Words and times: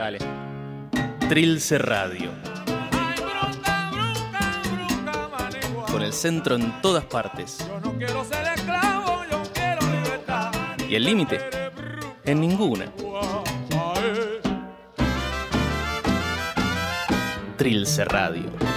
Dale. 0.00 0.18
Trilce 1.28 1.76
Radio. 1.76 2.30
Con 5.92 6.00
el 6.00 6.14
centro 6.14 6.54
en 6.54 6.80
todas 6.80 7.04
partes. 7.04 7.58
Y 10.88 10.94
el 10.94 11.04
límite 11.04 11.38
en 12.24 12.40
ninguna. 12.40 12.90
Trilce 17.58 18.04
Radio. 18.06 18.69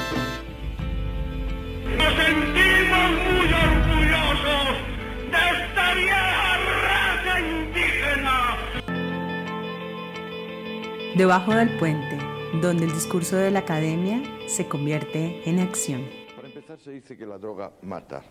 Debajo 11.16 11.53
del 11.53 11.77
puente, 11.77 12.17
donde 12.59 12.85
el 12.85 12.91
discurso 12.91 13.35
de 13.35 13.52
la 13.52 13.59
academia 13.59 14.23
se 14.48 14.67
convierte 14.67 15.48
en 15.48 15.59
acción. 15.59 16.08
Para 16.36 16.48
empezar, 16.48 16.80
se 16.80 16.89
dice 16.89 17.16
que 17.16 17.27
la 17.27 17.38
droga 17.38 17.72
mata. 17.84 18.23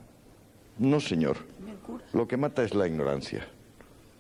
No, 0.79 0.99
señor. 0.99 1.37
Lo 2.13 2.27
que 2.27 2.37
mata 2.37 2.65
es 2.65 2.75
la 2.75 2.89
ignorancia. 2.89 3.47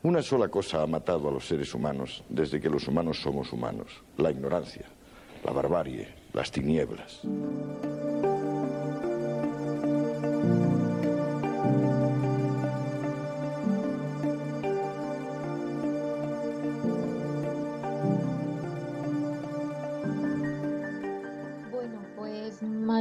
Una 0.04 0.22
sola 0.22 0.46
cosa 0.46 0.80
ha 0.80 0.86
matado 0.86 1.28
a 1.28 1.32
los 1.32 1.48
seres 1.48 1.74
humanos 1.74 2.22
desde 2.28 2.60
que 2.60 2.70
los 2.70 2.86
humanos 2.86 3.20
somos 3.20 3.52
humanos. 3.52 4.00
La 4.16 4.30
ignorancia, 4.30 4.84
la 5.44 5.50
barbarie, 5.50 6.06
las 6.32 6.52
tinieblas. 6.52 7.22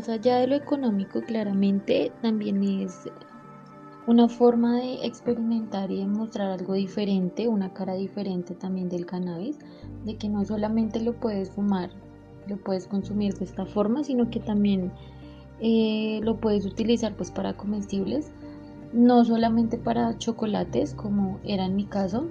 Más 0.01 0.09
allá 0.09 0.37
de 0.37 0.47
lo 0.47 0.55
económico, 0.55 1.21
claramente 1.21 2.11
también 2.23 2.63
es 2.63 3.07
una 4.07 4.27
forma 4.27 4.77
de 4.77 5.05
experimentar 5.05 5.91
y 5.91 5.99
de 5.99 6.07
mostrar 6.07 6.49
algo 6.49 6.73
diferente, 6.73 7.47
una 7.47 7.71
cara 7.71 7.93
diferente 7.93 8.55
también 8.55 8.89
del 8.89 9.05
cannabis, 9.05 9.59
de 10.03 10.17
que 10.17 10.27
no 10.27 10.43
solamente 10.43 10.99
lo 11.01 11.13
puedes 11.13 11.51
fumar, 11.51 11.91
lo 12.47 12.57
puedes 12.57 12.87
consumir 12.87 13.35
de 13.35 13.45
esta 13.45 13.67
forma, 13.67 14.03
sino 14.03 14.31
que 14.31 14.39
también 14.39 14.91
eh, 15.59 16.19
lo 16.23 16.37
puedes 16.37 16.65
utilizar 16.65 17.15
pues 17.15 17.29
para 17.29 17.55
comestibles, 17.55 18.31
no 18.93 19.23
solamente 19.23 19.77
para 19.77 20.17
chocolates 20.17 20.95
como 20.95 21.39
era 21.43 21.63
en 21.63 21.75
mi 21.75 21.85
caso, 21.85 22.27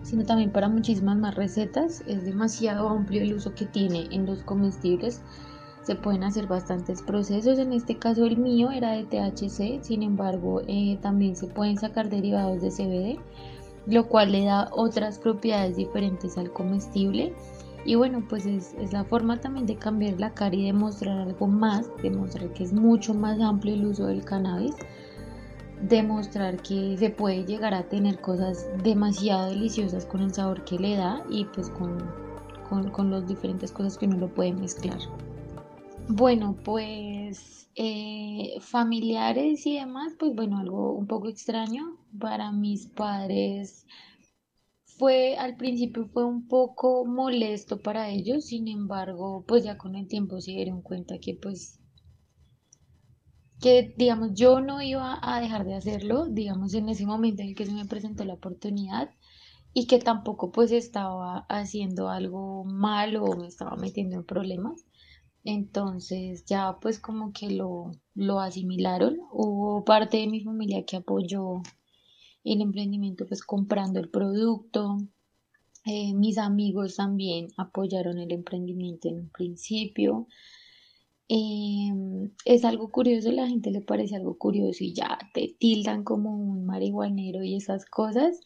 sino 0.00 0.24
también 0.24 0.50
para 0.50 0.70
muchísimas 0.70 1.18
más 1.18 1.34
recetas. 1.34 2.02
Es 2.06 2.24
demasiado 2.24 2.88
amplio 2.88 3.20
el 3.20 3.34
uso 3.34 3.52
que 3.54 3.66
tiene 3.66 4.08
en 4.12 4.24
los 4.24 4.42
comestibles. 4.44 5.20
Se 5.86 5.94
pueden 5.94 6.24
hacer 6.24 6.48
bastantes 6.48 7.00
procesos. 7.00 7.60
En 7.60 7.72
este 7.72 7.96
caso 7.96 8.26
el 8.26 8.38
mío 8.38 8.72
era 8.72 8.90
de 8.90 9.04
THC, 9.04 9.84
sin 9.84 10.02
embargo 10.02 10.60
eh, 10.66 10.98
también 11.00 11.36
se 11.36 11.46
pueden 11.46 11.78
sacar 11.78 12.10
derivados 12.10 12.60
de 12.60 12.70
CBD, 12.70 13.20
lo 13.86 14.08
cual 14.08 14.32
le 14.32 14.46
da 14.46 14.68
otras 14.72 15.20
propiedades 15.20 15.76
diferentes 15.76 16.36
al 16.38 16.52
comestible. 16.52 17.32
Y 17.84 17.94
bueno, 17.94 18.24
pues 18.28 18.46
es, 18.46 18.74
la 18.92 19.04
forma 19.04 19.40
también 19.40 19.64
de 19.66 19.76
cambiar 19.76 20.18
la 20.18 20.34
cara 20.34 20.56
y 20.56 20.64
demostrar 20.64 21.18
algo 21.18 21.46
más, 21.46 21.88
demostrar 22.02 22.52
que 22.52 22.64
es 22.64 22.72
mucho 22.72 23.14
más 23.14 23.40
amplio 23.40 23.74
el 23.74 23.86
uso 23.86 24.06
del 24.06 24.24
cannabis 24.24 24.74
demostrar 25.82 26.56
que 26.62 26.96
se 26.98 27.10
puede 27.10 27.44
llegar 27.44 27.74
a 27.74 27.82
tener 27.82 28.18
cosas 28.20 28.66
demasiado 28.82 29.50
deliciosas 29.50 30.06
con 30.06 30.22
el 30.22 30.32
sabor 30.32 30.64
que 30.64 30.78
le 30.78 30.96
da 30.96 31.22
y 31.28 31.44
pues 31.44 31.68
con, 31.68 31.98
con, 32.68 32.90
con 32.90 33.10
las 33.10 33.28
diferentes 33.28 33.70
cosas 33.72 33.98
que 33.98 34.06
uno 34.06 34.16
lo 34.16 34.28
puede 34.28 34.54
mezclar. 34.54 34.98
Bueno, 36.08 36.58
pues 36.64 37.68
eh, 37.76 38.54
familiares 38.60 39.66
y 39.66 39.76
demás, 39.78 40.14
pues 40.18 40.34
bueno, 40.34 40.58
algo 40.58 40.92
un 40.94 41.06
poco 41.06 41.28
extraño 41.28 41.96
para 42.18 42.50
mis 42.52 42.86
padres 42.88 43.86
fue 44.98 45.36
al 45.36 45.56
principio 45.56 46.06
fue 46.08 46.24
un 46.24 46.48
poco 46.48 47.04
molesto 47.04 47.78
para 47.82 48.08
ellos, 48.08 48.46
sin 48.46 48.68
embargo, 48.68 49.44
pues 49.46 49.62
ya 49.64 49.76
con 49.76 49.94
el 49.94 50.08
tiempo 50.08 50.40
se 50.40 50.52
dieron 50.52 50.82
cuenta 50.82 51.18
que 51.20 51.34
pues 51.34 51.78
que 53.60 53.92
digamos 53.98 54.30
yo 54.32 54.62
no 54.62 54.80
iba 54.80 55.18
a 55.22 55.40
dejar 55.42 55.66
de 55.66 55.74
hacerlo, 55.74 56.24
digamos 56.26 56.72
en 56.72 56.88
ese 56.88 57.04
momento 57.04 57.42
en 57.42 57.48
el 57.48 57.54
que 57.54 57.66
se 57.66 57.72
me 57.74 57.84
presentó 57.84 58.24
la 58.24 58.32
oportunidad 58.32 59.10
y 59.74 59.86
que 59.86 59.98
tampoco 59.98 60.52
pues 60.52 60.72
estaba 60.72 61.46
haciendo 61.50 62.08
algo 62.08 62.64
malo 62.64 63.24
o 63.24 63.36
me 63.36 63.48
estaba 63.48 63.76
metiendo 63.76 64.16
en 64.16 64.24
problemas. 64.24 64.85
Entonces 65.46 66.44
ya 66.44 66.76
pues 66.80 66.98
como 66.98 67.32
que 67.32 67.50
lo, 67.50 67.92
lo 68.14 68.40
asimilaron. 68.40 69.18
Hubo 69.30 69.84
parte 69.84 70.18
de 70.18 70.26
mi 70.26 70.42
familia 70.42 70.84
que 70.84 70.96
apoyó 70.96 71.62
el 72.44 72.60
emprendimiento 72.60 73.26
pues 73.26 73.42
comprando 73.42 74.00
el 74.00 74.10
producto. 74.10 74.98
Eh, 75.84 76.14
mis 76.14 76.36
amigos 76.38 76.96
también 76.96 77.48
apoyaron 77.56 78.18
el 78.18 78.32
emprendimiento 78.32 79.08
en 79.08 79.20
un 79.20 79.28
principio. 79.30 80.26
Em, 81.28 82.30
es 82.44 82.64
algo 82.64 82.90
curioso, 82.90 83.30
la 83.32 83.46
gente 83.48 83.70
le 83.70 83.80
parece 83.80 84.16
algo 84.16 84.36
curioso 84.38 84.82
y 84.84 84.94
ya 84.94 85.18
te 85.32 85.54
tildan 85.58 86.04
como 86.04 86.30
un 86.36 86.66
marihuanero 86.66 87.44
y 87.44 87.56
esas 87.56 87.84
cosas. 87.86 88.40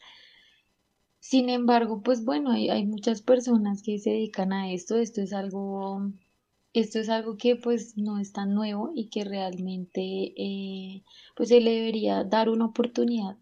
Sin 1.19 1.49
embargo, 1.49 2.01
pues 2.03 2.23
bueno, 2.25 2.51
hay, 2.51 2.69
hay 2.69 2.85
muchas 2.85 3.21
personas 3.23 3.81
que 3.83 3.97
se 3.99 4.11
dedican 4.11 4.53
a 4.53 4.71
esto. 4.71 4.97
Esto 4.97 5.21
es 5.21 5.33
algo, 5.33 6.11
esto 6.73 6.99
es 6.99 7.09
algo 7.09 7.37
que 7.37 7.55
pues 7.55 7.97
no 7.97 8.19
es 8.19 8.31
tan 8.33 8.53
nuevo 8.53 8.91
y 8.95 9.09
que 9.09 9.23
realmente 9.25 10.33
eh, 10.37 11.03
pues 11.35 11.49
se 11.49 11.59
le 11.61 11.71
debería 11.71 12.23
dar 12.23 12.49
una 12.49 12.65
oportunidad 12.65 13.37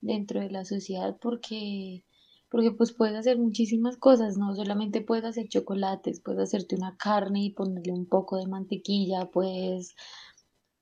dentro 0.00 0.40
de 0.40 0.50
la 0.50 0.64
sociedad 0.64 1.18
porque 1.20 2.04
porque 2.50 2.72
pues 2.72 2.92
puedes 2.92 3.16
hacer 3.16 3.38
muchísimas 3.38 3.96
cosas, 3.96 4.36
no 4.36 4.54
solamente 4.56 5.00
puedes 5.02 5.24
hacer 5.24 5.48
chocolates, 5.48 6.20
puedes 6.20 6.42
hacerte 6.42 6.74
una 6.74 6.96
carne 6.96 7.44
y 7.44 7.50
ponerle 7.50 7.92
un 7.92 8.06
poco 8.06 8.38
de 8.38 8.48
mantequilla, 8.48 9.30
puedes 9.30 9.94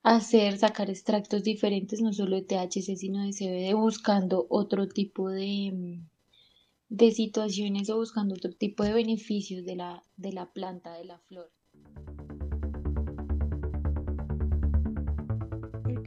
hacer, 0.01 0.57
sacar 0.57 0.89
extractos 0.89 1.43
diferentes, 1.43 2.01
no 2.01 2.11
solo 2.11 2.35
de 2.37 2.41
THC, 2.41 2.95
sino 2.97 3.23
de 3.23 3.33
CBD, 3.33 3.75
buscando 3.75 4.47
otro 4.49 4.87
tipo 4.87 5.29
de, 5.29 6.01
de 6.89 7.11
situaciones 7.11 7.89
o 7.91 7.97
buscando 7.97 8.33
otro 8.35 8.51
tipo 8.53 8.83
de 8.83 8.93
beneficios 8.93 9.63
de 9.63 9.75
la, 9.75 10.03
de 10.17 10.33
la 10.33 10.51
planta, 10.51 10.93
de 10.93 11.05
la 11.05 11.19
flor. 11.19 11.51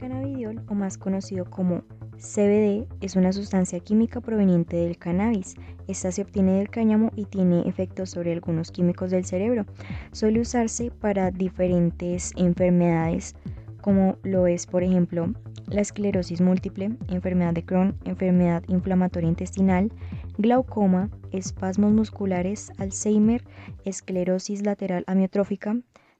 Cannabidiol, 0.03 0.61
o 0.67 0.73
más 0.73 0.97
conocido 0.97 1.45
como 1.45 1.83
CBD 2.17 2.85
es 2.99 3.15
una 3.15 3.31
sustancia 3.31 3.79
química 3.79 4.19
proveniente 4.19 4.75
del 4.75 4.97
cannabis. 4.97 5.55
Esta 5.87 6.11
se 6.11 6.23
obtiene 6.23 6.57
del 6.57 6.69
cáñamo 6.69 7.09
y 7.15 7.23
tiene 7.23 7.61
efectos 7.69 8.09
sobre 8.09 8.33
algunos 8.33 8.69
químicos 8.69 9.11
del 9.11 9.23
cerebro. 9.23 9.65
Suele 10.11 10.41
usarse 10.41 10.91
para 10.91 11.31
diferentes 11.31 12.33
enfermedades, 12.35 13.33
como 13.81 14.17
lo 14.23 14.45
es, 14.45 14.67
por 14.67 14.83
ejemplo, 14.83 15.31
la 15.67 15.79
esclerosis 15.79 16.41
múltiple, 16.41 16.97
enfermedad 17.07 17.53
de 17.53 17.63
Crohn, 17.63 17.95
enfermedad 18.03 18.61
inflamatoria 18.67 19.29
intestinal, 19.29 19.89
glaucoma, 20.37 21.11
espasmos 21.31 21.93
musculares, 21.93 22.73
Alzheimer, 22.77 23.41
esclerosis 23.85 24.65
lateral 24.65 25.05
amiotrófica. 25.07 25.77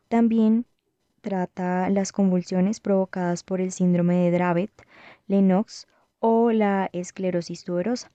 También 0.07 0.65
trata 1.23 1.89
las 1.89 2.11
convulsiones 2.11 2.81
provocadas 2.81 3.43
por 3.43 3.61
el 3.61 3.71
síndrome 3.71 4.15
de 4.17 4.31
Dravet, 4.31 4.71
Lennox 5.27 5.87
o 6.19 6.51
la 6.51 6.89
esclerosis 6.91 7.63
tuberosa. 7.63 8.11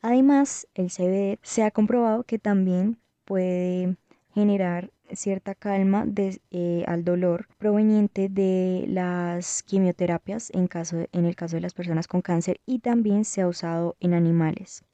Además, 0.00 0.68
el 0.74 0.86
CBD 0.86 1.38
se 1.42 1.64
ha 1.64 1.72
comprobado 1.72 2.22
que 2.22 2.38
también 2.38 2.98
puede 3.24 3.96
generar 4.32 4.90
cierta 5.12 5.54
calma 5.54 6.06
eh, 6.16 6.84
al 6.86 7.04
dolor 7.04 7.48
proveniente 7.58 8.28
de 8.28 8.84
las 8.88 9.62
quimioterapias 9.64 10.50
en, 10.54 10.68
en 11.12 11.24
el 11.24 11.36
caso 11.36 11.56
de 11.56 11.62
las 11.62 11.74
personas 11.74 12.06
con 12.06 12.22
cáncer 12.22 12.60
y 12.64 12.78
también 12.78 13.24
se 13.24 13.42
ha 13.42 13.48
usado 13.48 13.96
en 14.00 14.14
animales. 14.14 14.84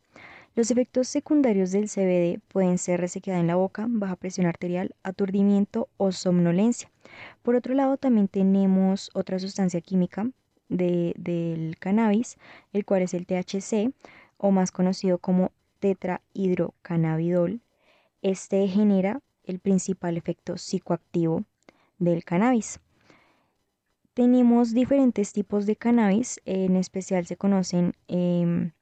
Los 0.54 0.70
efectos 0.70 1.06
secundarios 1.06 1.70
del 1.70 1.88
CBD 1.88 2.40
pueden 2.48 2.78
ser 2.78 3.00
resequedad 3.00 3.38
en 3.38 3.46
la 3.46 3.54
boca, 3.54 3.86
baja 3.88 4.16
presión 4.16 4.46
arterial, 4.46 4.94
aturdimiento 5.04 5.88
o 5.98 6.10
somnolencia. 6.10 6.90
Por 7.42 7.56
otro 7.56 7.74
lado, 7.74 7.96
también 7.96 8.28
tenemos 8.28 9.10
otra 9.14 9.38
sustancia 9.38 9.80
química 9.80 10.30
de, 10.68 11.14
del 11.16 11.76
cannabis, 11.78 12.36
el 12.72 12.84
cual 12.84 13.02
es 13.02 13.14
el 13.14 13.26
THC, 13.26 13.92
o 14.36 14.50
más 14.50 14.70
conocido 14.70 15.18
como 15.18 15.52
tetrahidrocannabidol. 15.80 17.60
Este 18.22 18.66
genera 18.68 19.20
el 19.44 19.58
principal 19.58 20.16
efecto 20.16 20.56
psicoactivo 20.58 21.44
del 21.98 22.24
cannabis. 22.24 22.80
Tenemos 24.14 24.74
diferentes 24.74 25.32
tipos 25.32 25.66
de 25.66 25.76
cannabis, 25.76 26.40
en 26.44 26.76
especial 26.76 27.26
se 27.26 27.36
conocen 27.36 27.94
eh, 28.08 28.72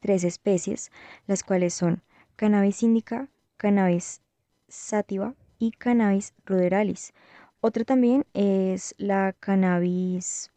tres 0.00 0.24
especies, 0.24 0.90
las 1.26 1.44
cuales 1.44 1.74
son 1.74 2.02
cannabis 2.36 2.82
indica, 2.82 3.28
cannabis 3.56 4.22
sativa 4.68 5.34
y 5.58 5.72
cannabis 5.72 6.34
ruderalis. 6.46 7.12
Otra 7.62 7.84
también 7.84 8.24
es 8.32 8.94
la 8.96 9.34
cannabis 9.38 10.50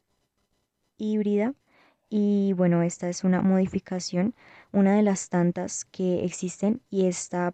híbrida 0.98 1.54
y 2.10 2.54
bueno, 2.54 2.82
esta 2.82 3.10
es 3.10 3.26
una 3.26 3.42
modificación, 3.42 4.34
una 4.72 4.96
de 4.96 5.04
las 5.04 5.28
tantas 5.28 5.84
que 5.84 6.24
existen 6.24 6.82
y 6.90 7.08
esta 7.08 7.54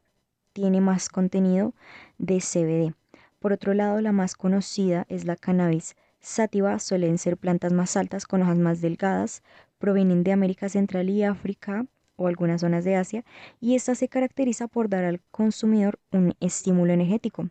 tiene 0.54 0.82
más 0.82 1.10
contenido 1.10 1.74
de 2.20 2.42
CBD. 2.42 2.94
Por 3.40 3.52
otro 3.52 3.74
lado, 3.74 4.00
la 4.02 4.12
más 4.12 4.36
conocida 4.36 5.08
es 5.10 5.26
la 5.26 5.36
cannabis 5.36 5.96
sativa, 6.20 6.78
suelen 6.78 7.18
ser 7.18 7.36
plantas 7.36 7.74
más 7.74 7.98
altas 7.98 8.28
con 8.28 8.44
hojas 8.44 8.60
más 8.60 8.82
delgadas, 8.82 9.42
provienen 9.80 10.24
de 10.24 10.32
América 10.32 10.70
Central 10.70 11.10
y 11.10 11.24
África 11.24 11.88
o 12.20 12.28
algunas 12.28 12.62
zonas 12.62 12.84
de 12.84 12.96
Asia 12.96 13.24
y 13.60 13.76
esta 13.76 13.96
se 13.96 14.10
caracteriza 14.10 14.68
por 14.68 14.90
dar 14.90 15.06
al 15.06 15.22
consumidor 15.32 16.00
un 16.12 16.36
estímulo 16.40 16.94
energético. 16.94 17.50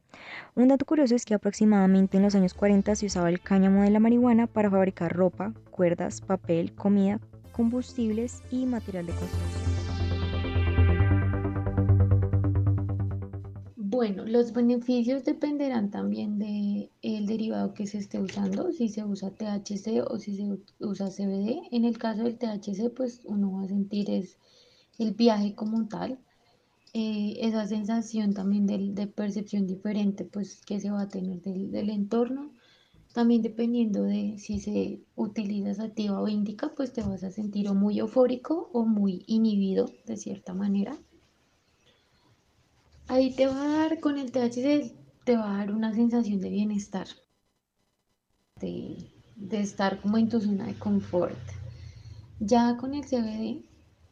Un 0.54 0.68
dato 0.68 0.84
curioso 0.84 1.14
es 1.14 1.24
que 1.24 1.34
aproximadamente 1.34 2.18
en 2.18 2.22
los 2.22 2.34
años 2.34 2.54
40 2.54 2.94
se 2.94 3.06
usaba 3.06 3.30
el 3.30 3.40
cáñamo 3.40 3.82
de 3.82 3.90
la 3.90 4.00
marihuana 4.00 4.46
para 4.46 4.70
fabricar 4.70 5.12
ropa, 5.12 5.54
cuerdas, 5.70 6.20
papel, 6.20 6.74
comida, 6.74 7.18
combustibles 7.52 8.42
y 8.50 8.66
material 8.66 9.06
de 9.06 9.12
construcción. 9.14 9.78
Bueno, 13.98 14.24
los 14.26 14.52
beneficios 14.52 15.24
dependerán 15.24 15.90
también 15.90 16.38
del 16.38 16.90
el 17.02 17.26
derivado 17.26 17.74
que 17.74 17.86
se 17.86 17.98
esté 17.98 18.20
usando, 18.20 18.70
si 18.70 18.88
se 18.88 19.02
usa 19.02 19.30
THC 19.30 20.04
o 20.08 20.18
si 20.18 20.36
se 20.36 20.58
usa 20.78 21.08
CBD. 21.08 21.62
En 21.72 21.84
el 21.84 21.98
caso 21.98 22.22
del 22.22 22.38
THC, 22.38 22.94
pues 22.94 23.22
uno 23.24 23.50
va 23.54 23.62
a 23.62 23.66
sentir 23.66 24.08
es 24.08 24.38
el 24.98 25.14
viaje 25.14 25.54
como 25.54 25.86
tal, 25.88 26.18
eh, 26.94 27.36
esa 27.40 27.66
sensación 27.66 28.34
también 28.34 28.66
de, 28.66 29.06
percepción 29.06 29.66
diferente 29.66 30.24
pues 30.24 30.60
que 30.64 30.80
se 30.80 30.90
va 30.90 31.02
a 31.02 31.08
tener 31.08 31.40
del, 31.42 31.70
del, 31.70 31.90
entorno. 31.90 32.52
También 33.12 33.42
dependiendo 33.42 34.02
de 34.02 34.36
si 34.38 34.58
se 34.60 35.00
utiliza 35.14 35.74
sativa 35.74 36.20
o 36.20 36.28
índica, 36.28 36.72
pues 36.74 36.92
te 36.92 37.02
vas 37.02 37.22
a 37.24 37.30
sentir 37.30 37.68
o 37.68 37.74
muy 37.74 37.98
eufórico 37.98 38.70
o 38.72 38.84
muy 38.84 39.24
inhibido 39.26 39.90
de 40.06 40.16
cierta 40.16 40.54
manera. 40.54 40.96
Ahí 43.06 43.34
te 43.34 43.46
va 43.46 43.62
a 43.62 43.68
dar, 43.68 44.00
con 44.00 44.18
el 44.18 44.30
THC, 44.30 44.94
te 45.24 45.36
va 45.36 45.54
a 45.54 45.58
dar 45.58 45.72
una 45.72 45.94
sensación 45.94 46.40
de 46.40 46.50
bienestar, 46.50 47.06
de, 48.60 49.10
de 49.36 49.60
estar 49.60 50.00
como 50.00 50.18
en 50.18 50.28
tu 50.28 50.40
zona 50.40 50.66
de 50.66 50.78
confort. 50.78 51.38
Ya 52.40 52.76
con 52.76 52.94
el 52.94 53.04
CBD, 53.04 53.67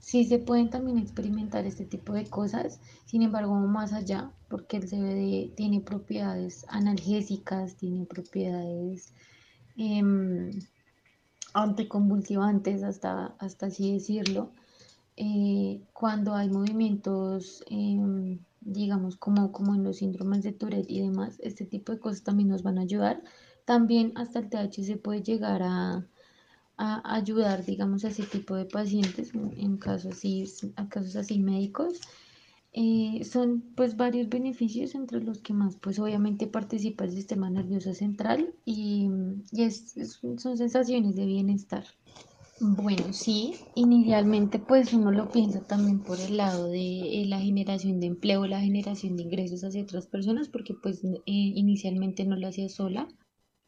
sí 0.07 0.25
se 0.25 0.39
pueden 0.39 0.71
también 0.71 0.99
experimentar 0.99 1.67
este 1.67 1.85
tipo 1.85 2.13
de 2.13 2.27
cosas, 2.27 2.79
sin 3.07 3.23
embargo, 3.23 3.57
más 3.57 3.93
allá, 3.93 4.31
porque 4.49 4.77
el 4.77 4.89
CBD 4.89 5.53
tiene 5.57 5.81
propiedades 5.81 6.65
analgésicas, 6.69 7.75
tiene 7.75 8.07
propiedades 8.07 9.13
eh, 9.77 10.01
anticonvulsivantes, 11.55 12.85
hasta, 12.85 13.35
hasta 13.41 13.67
así 13.67 13.95
decirlo. 13.95 14.53
Eh, 15.17 15.81
cuando 15.93 16.37
hay 16.37 16.51
movimientos 16.51 17.65
em, 17.69 18.39
digamos, 18.61 19.17
como, 19.17 19.51
como 19.51 19.75
en 19.75 19.83
los 19.83 19.97
síndromes 19.97 20.45
de 20.45 20.53
Tourette 20.53 20.89
y 20.89 21.01
demás, 21.01 21.41
este 21.43 21.65
tipo 21.65 21.91
de 21.91 21.99
cosas 21.99 22.23
también 22.23 22.49
nos 22.49 22.63
van 22.63 22.79
a 22.79 22.83
ayudar. 22.83 23.25
También 23.65 24.13
hasta 24.15 24.39
el 24.39 24.51
THC 24.51 25.03
puede 25.03 25.25
llegar 25.25 25.63
a, 25.65 26.07
a 26.77 27.15
ayudar, 27.15 27.65
digamos, 27.65 28.05
a 28.05 28.09
ese 28.09 28.25
tipo 28.25 28.55
de 28.57 28.67
pacientes 28.67 29.33
en 29.35 29.77
casos 29.79 30.17
así, 30.17 30.45
a 30.77 30.89
casos 30.89 31.17
así 31.17 31.39
médicos. 31.39 32.01
Eh, 32.73 33.25
son 33.25 33.63
pues 33.75 33.97
varios 33.97 34.29
beneficios 34.29 34.95
entre 34.95 35.23
los 35.23 35.39
que 35.41 35.55
más 35.55 35.77
pues 35.77 35.99
obviamente 35.99 36.47
participa 36.47 37.05
el 37.05 37.13
sistema 37.13 37.49
nervioso 37.49 37.95
central 37.95 38.55
y, 38.67 39.09
y 39.53 39.71
son 39.71 40.59
sensaciones 40.59 41.17
de 41.17 41.25
bienestar. 41.27 41.87
Bueno, 42.61 43.13
sí, 43.13 43.55
inicialmente 43.75 44.59
pues 44.59 44.93
uno 44.93 45.11
lo 45.11 45.31
piensa 45.31 45.67
también 45.67 46.03
por 46.03 46.21
el 46.21 46.37
lado 46.39 46.69
de 46.69 47.23
eh, 47.23 47.27
la 47.27 47.41
generación 47.41 48.01
de 48.01 48.07
empleo, 48.07 48.47
la 48.47 48.61
generación 48.61 49.17
de 49.17 49.23
ingresos 49.25 49.65
hacia 49.65 49.83
otras 49.83 50.07
personas, 50.07 50.49
porque 50.49 50.75
pues 50.75 51.03
eh, 51.05 51.21
inicialmente 51.27 52.25
no 52.25 52.37
lo 52.37 52.49
hacía 52.49 52.69
sola. 52.69 53.09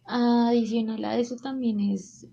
Adicional 0.09 1.05
a 1.05 1.19
eso 1.19 1.37
también 1.37 1.81
es, 1.81 2.27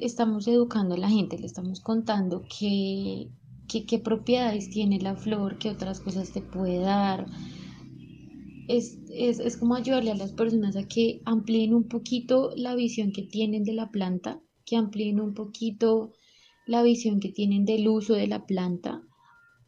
estamos 0.00 0.46
educando 0.46 0.94
a 0.94 0.98
la 0.98 1.10
gente, 1.10 1.38
le 1.38 1.46
estamos 1.46 1.80
contando 1.80 2.44
qué, 2.58 3.28
qué, 3.68 3.98
propiedades 3.98 4.70
tiene 4.70 5.00
la 5.00 5.16
flor, 5.16 5.58
qué 5.58 5.70
otras 5.70 6.00
cosas 6.00 6.32
te 6.32 6.40
puede 6.40 6.78
dar. 6.78 7.26
Es, 8.68 8.96
es, 9.12 9.40
es 9.40 9.56
como 9.56 9.74
ayudarle 9.74 10.12
a 10.12 10.16
las 10.16 10.32
personas 10.32 10.76
a 10.76 10.86
que 10.86 11.20
amplíen 11.24 11.74
un 11.74 11.88
poquito 11.88 12.52
la 12.54 12.76
visión 12.76 13.10
que 13.10 13.22
tienen 13.22 13.64
de 13.64 13.72
la 13.72 13.90
planta 13.90 14.40
que 14.70 14.76
amplíen 14.76 15.20
un 15.20 15.34
poquito 15.34 16.12
la 16.64 16.84
visión 16.84 17.18
que 17.18 17.32
tienen 17.32 17.64
del 17.64 17.88
uso 17.88 18.14
de 18.14 18.28
la 18.28 18.46
planta, 18.46 19.02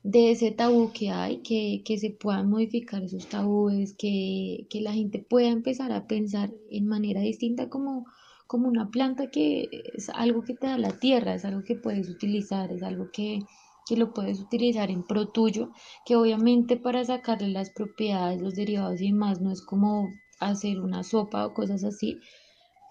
de 0.03 0.33
ese 0.33 0.51
tabú 0.51 0.91
que 0.93 1.11
hay, 1.11 1.43
que, 1.43 1.83
que 1.85 1.99
se 1.99 2.11
puedan 2.11 2.51
modificar 2.51 3.03
esos 3.03 3.29
tabúes, 3.29 3.95
que, 3.97 4.67
que, 4.69 4.81
la 4.81 4.93
gente 4.93 5.21
pueda 5.21 5.49
empezar 5.49 5.93
a 5.93 6.07
pensar 6.07 6.51
en 6.71 6.87
manera 6.87 7.21
distinta 7.21 7.69
como, 7.69 8.07
como 8.47 8.69
una 8.69 8.91
planta 8.91 9.31
que 9.31 9.69
es 9.95 10.09
algo 10.11 10.43
que 10.43 10.55
te 10.55 10.67
da 10.67 10.79
la 10.79 10.99
tierra, 10.99 11.35
es 11.35 11.45
algo 11.45 11.63
que 11.63 11.77
puedes 11.77 12.09
utilizar, 12.09 12.73
es 12.73 12.83
algo 12.83 13.11
que, 13.13 13.41
que 13.87 13.97
lo 13.97 14.13
puedes 14.13 14.41
utilizar 14.41 14.91
en 14.91 15.05
pro 15.05 15.29
tuyo, 15.29 15.71
que 16.05 16.17
obviamente 16.17 16.77
para 16.77 17.05
sacarle 17.05 17.49
las 17.49 17.71
propiedades, 17.71 18.41
los 18.43 18.55
derivados 18.55 19.01
y 19.01 19.13
demás, 19.13 19.41
no 19.41 19.53
es 19.53 19.63
como 19.63 20.09
hacer 20.41 20.81
una 20.81 21.05
sopa 21.05 21.47
o 21.47 21.55
cosas 21.55 21.85
así, 21.85 22.19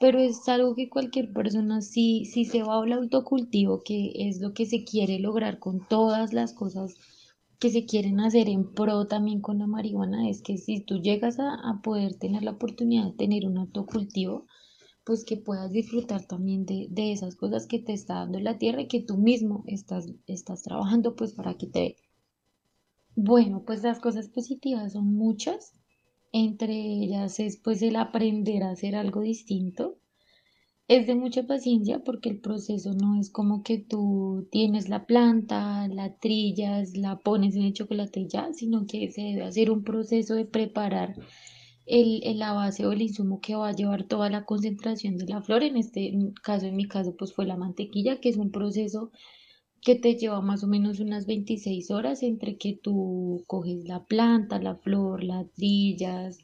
pero 0.01 0.19
es 0.19 0.49
algo 0.49 0.73
que 0.73 0.89
cualquier 0.89 1.31
persona, 1.31 1.79
si, 1.81 2.25
si 2.25 2.43
se 2.43 2.63
va 2.63 2.81
al 2.81 2.91
autocultivo, 2.91 3.83
que 3.83 4.11
es 4.15 4.41
lo 4.41 4.51
que 4.51 4.65
se 4.65 4.83
quiere 4.83 5.19
lograr 5.19 5.59
con 5.59 5.87
todas 5.87 6.33
las 6.33 6.53
cosas 6.53 6.95
que 7.59 7.69
se 7.69 7.85
quieren 7.85 8.19
hacer 8.19 8.49
en 8.49 8.73
pro 8.73 9.05
también 9.05 9.41
con 9.41 9.59
la 9.59 9.67
marihuana, 9.67 10.27
es 10.27 10.41
que 10.41 10.57
si 10.57 10.81
tú 10.81 10.99
llegas 10.99 11.37
a, 11.39 11.81
poder 11.83 12.15
tener 12.15 12.41
la 12.41 12.51
oportunidad 12.51 13.05
de 13.05 13.11
tener 13.11 13.45
un 13.45 13.59
autocultivo, 13.59 14.47
pues 15.03 15.23
que 15.23 15.37
puedas 15.37 15.71
disfrutar 15.71 16.25
también 16.25 16.65
de, 16.65 16.87
de, 16.89 17.11
esas 17.11 17.35
cosas 17.35 17.67
que 17.67 17.77
te 17.77 17.93
está 17.93 18.15
dando 18.15 18.39
la 18.39 18.57
tierra 18.57 18.81
y 18.81 18.87
que 18.87 19.01
tú 19.01 19.17
mismo 19.17 19.63
estás, 19.67 20.11
estás 20.25 20.63
trabajando 20.63 21.15
pues 21.15 21.33
para 21.33 21.53
que 21.53 21.67
te... 21.67 21.95
Bueno, 23.15 23.61
pues 23.67 23.83
las 23.83 23.99
cosas 23.99 24.29
positivas 24.29 24.93
son 24.93 25.13
muchas. 25.13 25.73
Entre 26.33 26.73
ellas 26.73 27.39
es 27.39 27.57
pues 27.57 27.81
el 27.81 27.95
aprender 27.95 28.63
a 28.63 28.71
hacer 28.71 28.95
algo 28.95 29.21
distinto. 29.21 29.97
Es 30.87 31.07
de 31.07 31.15
mucha 31.15 31.43
paciencia 31.47 32.03
porque 32.03 32.29
el 32.29 32.39
proceso 32.39 32.93
no 32.93 33.19
es 33.19 33.29
como 33.29 33.63
que 33.63 33.77
tú 33.77 34.47
tienes 34.51 34.89
la 34.89 35.05
planta, 35.05 35.87
la 35.87 36.15
trillas, 36.17 36.97
la 36.97 37.17
pones 37.19 37.55
en 37.55 37.63
el 37.63 37.73
chocolate 37.73 38.27
ya, 38.27 38.51
sino 38.53 38.85
que 38.85 39.09
se 39.11 39.21
debe 39.21 39.43
hacer 39.43 39.71
un 39.71 39.83
proceso 39.83 40.35
de 40.35 40.45
preparar 40.45 41.15
el, 41.85 42.21
la 42.39 42.53
base 42.53 42.85
o 42.85 42.91
el 42.91 43.01
insumo 43.01 43.39
que 43.41 43.55
va 43.55 43.69
a 43.69 43.75
llevar 43.75 44.03
toda 44.03 44.29
la 44.29 44.45
concentración 44.45 45.17
de 45.17 45.27
la 45.27 45.41
flor. 45.41 45.63
En 45.63 45.77
este 45.77 46.13
caso, 46.43 46.65
en 46.65 46.75
mi 46.75 46.87
caso, 46.87 47.15
pues 47.17 47.33
fue 47.33 47.45
la 47.45 47.57
mantequilla, 47.57 48.19
que 48.19 48.29
es 48.29 48.37
un 48.37 48.51
proceso 48.51 49.11
que 49.81 49.95
te 49.95 50.15
lleva 50.15 50.41
más 50.41 50.63
o 50.63 50.67
menos 50.67 50.99
unas 50.99 51.25
26 51.25 51.89
horas 51.91 52.21
entre 52.23 52.57
que 52.57 52.79
tú 52.81 53.43
coges 53.47 53.83
la 53.85 54.05
planta, 54.05 54.59
la 54.61 54.75
flor, 54.75 55.23
las 55.23 55.51
trillas, 55.53 56.37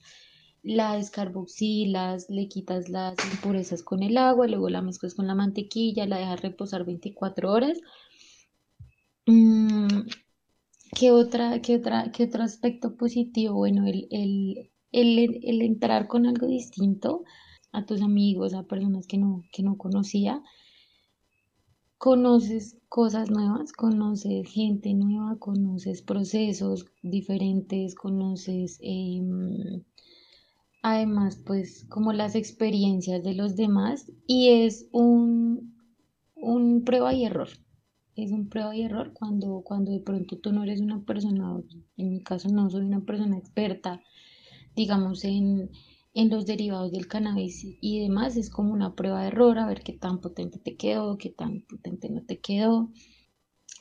la 0.64 0.96
descarboxilas, 0.96 2.30
le 2.30 2.48
quitas 2.48 2.90
las 2.90 3.16
impurezas 3.32 3.84
con 3.84 4.02
el 4.02 4.18
agua, 4.18 4.48
luego 4.48 4.70
la 4.70 4.82
mezclas 4.82 5.14
con 5.14 5.28
la 5.28 5.36
mantequilla, 5.36 6.08
la 6.08 6.18
dejas 6.18 6.42
reposar 6.42 6.84
24 6.84 7.52
horas. 7.52 7.78
Mm, 9.28 10.08
¿Qué, 10.98 11.12
otra, 11.12 11.62
qué, 11.62 11.76
otra, 11.76 12.12
¿Qué 12.12 12.24
otro 12.24 12.44
aspecto 12.44 12.98
positivo? 12.98 13.56
Bueno, 13.56 13.86
el, 13.86 14.08
el, 14.10 14.72
el, 14.92 15.40
el, 15.44 15.62
entrar 15.62 16.08
con 16.08 16.26
algo 16.26 16.48
distinto 16.48 17.24
a 17.72 17.86
tus 17.86 18.02
amigos, 18.02 18.56
a 18.56 18.64
personas 18.64 19.06
que 19.06 19.18
no, 19.18 19.44
que 19.52 19.62
no 19.62 19.78
conocía 19.78 20.42
conoces 21.98 22.78
cosas 22.90 23.30
nuevas, 23.32 23.74
conoces 23.74 24.48
gente 24.50 24.94
nueva, 24.94 25.38
conoces 25.40 26.02
procesos 26.02 26.86
diferentes, 27.02 27.96
conoces 27.96 28.78
em, 28.82 29.84
además 30.82 31.42
pues 31.46 31.86
como 31.90 32.14
las 32.14 32.36
experiencias 32.36 33.24
de 33.24 33.34
los 33.34 33.56
demás 33.56 34.12
y 34.28 34.50
es 34.50 34.88
un, 34.92 35.76
un 36.36 36.84
prueba 36.84 37.14
y 37.14 37.26
error. 37.26 37.50
Es 38.16 38.32
un 38.32 38.50
prueba 38.50 38.76
y 38.76 38.82
error 38.82 39.14
cuando, 39.14 39.62
cuando 39.64 39.92
de 39.92 40.00
pronto 40.00 40.38
tú 40.38 40.52
no 40.52 40.64
eres 40.64 40.82
una 40.82 41.04
persona, 41.04 41.62
en 41.98 42.10
mi 42.10 42.24
caso 42.24 42.50
no 42.50 42.70
soy 42.70 42.86
una 42.86 43.02
persona 43.02 43.38
experta, 43.38 44.02
digamos, 44.76 45.24
en, 45.24 45.70
en 46.18 46.32
los 46.32 46.48
derivados 46.48 46.92
del 46.92 47.08
cannabis 47.08 47.64
y 47.80 48.00
demás. 48.00 48.38
Es 48.38 48.50
como 48.50 48.74
una 48.74 48.96
prueba 48.96 49.22
de 49.22 49.28
error, 49.28 49.60
a 49.60 49.68
ver 49.68 49.84
qué 49.84 49.94
tan 49.94 50.20
potente 50.20 50.58
te 50.58 50.76
quedó, 50.76 51.20
qué 51.20 51.30
tan 51.30 51.62
potente 51.62 52.10
no 52.10 52.24
te 52.24 52.40
quedó. 52.40 52.90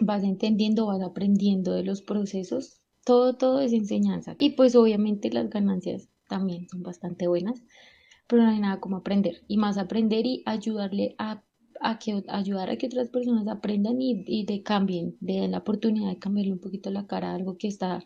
Vas 0.01 0.23
entendiendo, 0.23 0.85
vas 0.85 1.01
aprendiendo 1.01 1.73
de 1.73 1.83
los 1.83 2.03
procesos 2.03 2.83
todo, 3.07 3.37
todo 3.37 3.61
es 3.61 3.73
enseñanza. 3.73 4.37
Y 4.39 4.51
pues 4.51 4.77
obviamente 4.77 5.33
las 5.33 5.49
ganancias 5.49 6.11
también 6.29 6.69
son 6.69 6.83
bastante 6.83 7.27
buenas, 7.27 7.63
pero 8.27 8.43
no 8.43 8.51
hay 8.51 8.61
nada 8.61 8.81
como 8.81 8.99
aprender. 8.99 9.43
Y 9.49 9.57
más 9.57 9.79
aprender 9.79 10.27
y 10.27 10.43
ayudarle 10.45 11.15
a, 11.17 11.43
a 11.81 11.99
que, 11.99 12.23
ayudar 12.29 12.69
a 12.69 12.77
que 12.77 12.89
otras 12.89 13.09
personas 13.09 13.49
aprendan 13.49 14.03
y, 14.03 14.25
y 14.27 14.45
de 14.45 14.63
cambien, 14.63 15.17
de 15.21 15.49
la 15.49 15.59
oportunidad 15.59 16.11
de 16.11 16.19
cambiarle 16.19 16.53
un 16.53 16.61
poquito 16.61 16.91
la 16.91 17.07
cara 17.07 17.31
a 17.31 17.37
algo 17.37 17.57
que 17.57 17.69
está 17.69 18.05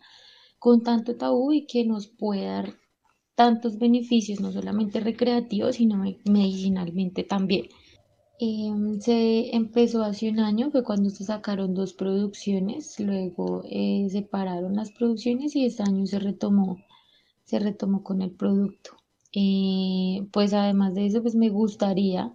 con 0.57 0.83
tanto 0.83 1.17
tabú 1.17 1.51
y 1.51 1.65
que 1.65 1.83
nos 1.83 2.07
puede 2.07 2.45
dar 2.45 2.80
tantos 3.41 3.79
beneficios, 3.79 4.39
no 4.39 4.51
solamente 4.51 4.99
recreativos, 4.99 5.77
sino 5.77 5.95
medicinalmente 6.25 7.23
también. 7.23 7.65
Em, 8.39 8.99
se 8.99 9.55
empezó 9.55 10.03
hace 10.03 10.29
un 10.29 10.39
año, 10.39 10.69
fue 10.69 10.83
cuando 10.83 11.09
se 11.09 11.23
sacaron 11.23 11.73
dos 11.73 11.93
producciones, 11.93 12.99
luego 12.99 13.63
eh, 13.67 14.07
separaron 14.11 14.75
las 14.75 14.91
producciones 14.91 15.55
y 15.55 15.65
este 15.65 15.81
año 15.81 16.05
se 16.05 16.19
retomó, 16.19 16.77
se 17.43 17.57
retomó 17.57 18.03
con 18.03 18.21
el 18.21 18.29
producto. 18.29 18.91
Eh, 19.33 20.27
pues 20.31 20.53
además 20.53 20.93
de 20.93 21.07
eso, 21.07 21.23
pues 21.23 21.33
me 21.33 21.49
gustaría 21.49 22.31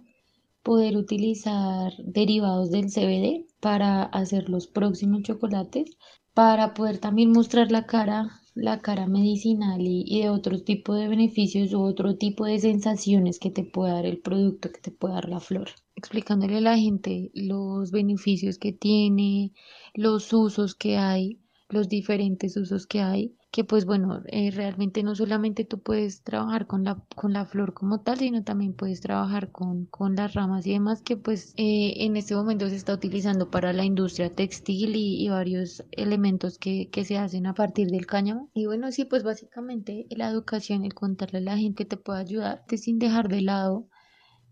poder 0.61 0.97
utilizar 0.97 1.93
derivados 2.03 2.69
del 2.69 2.89
CBD 2.91 3.45
para 3.61 4.03
hacer 4.03 4.49
los 4.49 4.67
próximos 4.67 5.23
chocolates, 5.23 5.97
para 6.33 6.73
poder 6.73 6.97
también 6.97 7.31
mostrar 7.31 7.71
la 7.71 7.85
cara 7.85 8.41
la 8.57 8.81
cara 8.81 9.05
medicinal 9.05 9.79
y, 9.81 10.21
de 10.21 10.29
otro 10.29 10.61
tipo 10.63 10.95
de 10.95 11.07
beneficios 11.07 11.73
u 11.73 11.81
otro 11.81 12.17
tipo 12.17 12.45
de 12.45 12.59
sensaciones 12.59 13.39
que 13.39 13.51
te 13.51 13.63
puede 13.63 13.93
dar 13.93 14.05
el 14.05 14.19
producto, 14.19 14.71
que 14.71 14.81
te 14.81 14.91
puede 14.91 15.13
dar 15.13 15.29
la 15.29 15.39
flor. 15.39 15.69
Explicándole 15.95 16.57
a 16.57 16.61
la 16.61 16.77
gente 16.77 17.31
los 17.33 17.91
beneficios 17.91 18.57
que 18.57 18.73
tiene, 18.73 19.53
los 19.93 20.33
usos 20.33 20.73
que 20.73 20.97
hay, 20.97 21.39
los 21.69 21.87
diferentes 21.87 22.57
usos 22.57 22.87
que 22.87 23.01
hay 23.01 23.35
que 23.57 23.63
pues 23.63 23.85
bueno, 23.85 24.21
eh, 24.27 24.51
realmente 24.51 25.01
no 25.01 25.15
solamente 25.15 25.65
tú 25.65 25.79
puedes 25.79 26.21
trabajar 26.21 26.67
con 26.67 26.83
la, 26.83 27.01
con 27.15 27.33
la 27.33 27.43
flor 27.47 27.73
como 27.73 28.01
tal, 28.01 28.19
sino 28.19 28.43
también 28.43 28.75
puedes 28.75 29.01
trabajar 29.01 29.51
con, 29.51 29.87
con 29.87 30.15
las 30.15 30.35
ramas 30.35 30.67
y 30.67 30.73
demás 30.73 31.01
que 31.01 31.17
pues 31.17 31.55
eh, 31.57 32.05
en 32.05 32.17
este 32.17 32.35
momento 32.35 32.69
se 32.69 32.75
está 32.75 32.93
utilizando 32.93 33.49
para 33.49 33.73
la 33.73 33.83
industria 33.83 34.29
textil 34.29 34.95
y, 34.95 35.27
varios 35.29 35.83
elementos 35.89 36.59
que, 36.59 36.91
que, 36.91 37.03
se 37.03 37.17
hacen 37.17 37.47
a 37.47 37.55
partir 37.55 37.87
del 37.87 38.05
cáñamo. 38.05 38.51
Y 38.53 38.67
bueno, 38.67 38.91
sí, 38.91 39.05
pues 39.05 39.23
básicamente 39.23 40.05
la 40.11 40.29
educación, 40.29 40.85
el 40.85 40.93
contarle 40.93 41.39
a 41.39 41.41
la 41.41 41.57
gente 41.57 41.77
que 41.77 41.89
te 41.89 41.97
puede 41.97 42.19
ayudar, 42.19 42.63
sin 42.75 42.99
dejar 42.99 43.27
de 43.27 43.41
lado 43.41 43.87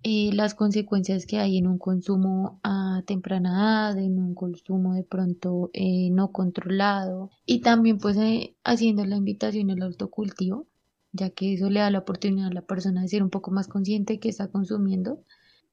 eh, 0.03 0.31
las 0.33 0.53
consecuencias 0.53 1.25
que 1.25 1.39
hay 1.39 1.57
en 1.57 1.67
un 1.67 1.79
consumo 1.79 2.59
a 2.63 3.01
temprana 3.07 3.49
edad, 3.93 3.97
en 3.97 4.19
un 4.19 4.35
consumo 4.35 4.93
de 4.93 5.03
pronto 5.03 5.71
eh, 5.73 6.09
no 6.11 6.31
controlado 6.31 7.31
y 7.45 7.61
también 7.61 7.97
pues 7.97 8.15
eh, 8.17 8.55
haciendo 8.63 9.05
la 9.05 9.15
invitación 9.15 9.71
al 9.71 9.81
autocultivo, 9.81 10.67
ya 11.11 11.31
que 11.31 11.53
eso 11.53 11.69
le 11.69 11.79
da 11.79 11.89
la 11.89 11.99
oportunidad 11.99 12.47
a 12.47 12.53
la 12.53 12.61
persona 12.61 13.01
de 13.01 13.07
ser 13.07 13.23
un 13.23 13.31
poco 13.31 13.51
más 13.51 13.67
consciente 13.67 14.19
que 14.19 14.29
está 14.29 14.47
consumiendo 14.47 15.23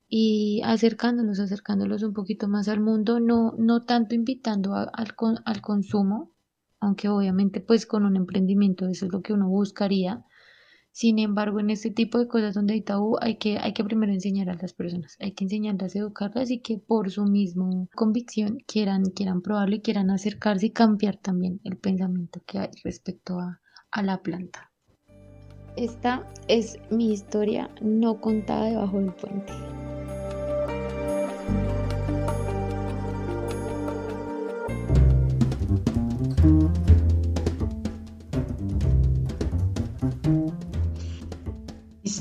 y 0.08 0.62
acercándolos, 0.64 1.40
acercándolos 1.40 2.02
un 2.02 2.12
poquito 2.12 2.48
más 2.48 2.68
al 2.68 2.80
mundo, 2.80 3.20
no, 3.20 3.54
no 3.58 3.82
tanto 3.82 4.14
invitando 4.14 4.74
al, 4.74 4.90
al 5.44 5.60
consumo, 5.62 6.30
aunque 6.80 7.08
obviamente 7.08 7.60
pues 7.60 7.86
con 7.86 8.04
un 8.04 8.16
emprendimiento 8.16 8.88
eso 8.88 9.06
es 9.06 9.12
lo 9.12 9.22
que 9.22 9.32
uno 9.32 9.48
buscaría, 9.48 10.24
sin 10.92 11.18
embargo, 11.18 11.58
en 11.58 11.70
este 11.70 11.90
tipo 11.90 12.18
de 12.18 12.28
cosas 12.28 12.54
donde 12.54 12.74
hay 12.74 12.82
tabú, 12.82 13.16
hay 13.20 13.36
que, 13.36 13.58
hay 13.58 13.72
que 13.72 13.82
primero 13.82 14.12
enseñar 14.12 14.50
a 14.50 14.54
las 14.54 14.74
personas, 14.74 15.16
hay 15.20 15.32
que 15.32 15.44
enseñarlas, 15.44 15.96
educarlas 15.96 16.50
y 16.50 16.60
que 16.60 16.76
por 16.78 17.10
su 17.10 17.24
misma 17.24 17.88
convicción 17.94 18.58
quieran, 18.66 19.04
quieran 19.04 19.40
probarlo 19.40 19.76
y 19.76 19.80
quieran 19.80 20.10
acercarse 20.10 20.66
y 20.66 20.70
cambiar 20.70 21.16
también 21.16 21.60
el 21.64 21.78
pensamiento 21.78 22.42
que 22.46 22.58
hay 22.58 22.70
respecto 22.84 23.40
a, 23.40 23.60
a 23.90 24.02
la 24.02 24.22
planta. 24.22 24.70
Esta 25.76 26.30
es 26.48 26.78
mi 26.90 27.10
historia 27.10 27.70
no 27.80 28.20
contada 28.20 28.66
debajo 28.66 28.98
del 28.98 29.14
puente. 29.14 29.54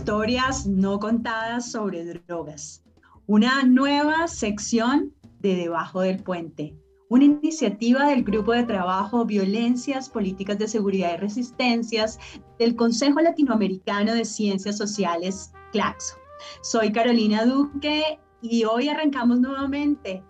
Historias 0.01 0.65
no 0.65 0.99
contadas 0.99 1.71
sobre 1.73 2.03
drogas. 2.03 2.83
Una 3.27 3.61
nueva 3.61 4.27
sección 4.27 5.13
de 5.41 5.55
Debajo 5.55 6.01
del 6.01 6.23
Puente. 6.23 6.75
Una 7.09 7.25
iniciativa 7.25 8.07
del 8.07 8.23
Grupo 8.23 8.51
de 8.51 8.63
Trabajo 8.63 9.25
Violencias, 9.25 10.09
Políticas 10.09 10.57
de 10.57 10.67
Seguridad 10.67 11.13
y 11.13 11.17
Resistencias 11.17 12.17
del 12.57 12.75
Consejo 12.75 13.19
Latinoamericano 13.19 14.15
de 14.15 14.25
Ciencias 14.25 14.75
Sociales, 14.75 15.53
CLACSO. 15.71 16.15
Soy 16.63 16.91
Carolina 16.91 17.45
Duque 17.45 18.19
y 18.41 18.63
hoy 18.63 18.89
arrancamos 18.89 19.39
nuevamente 19.39 20.23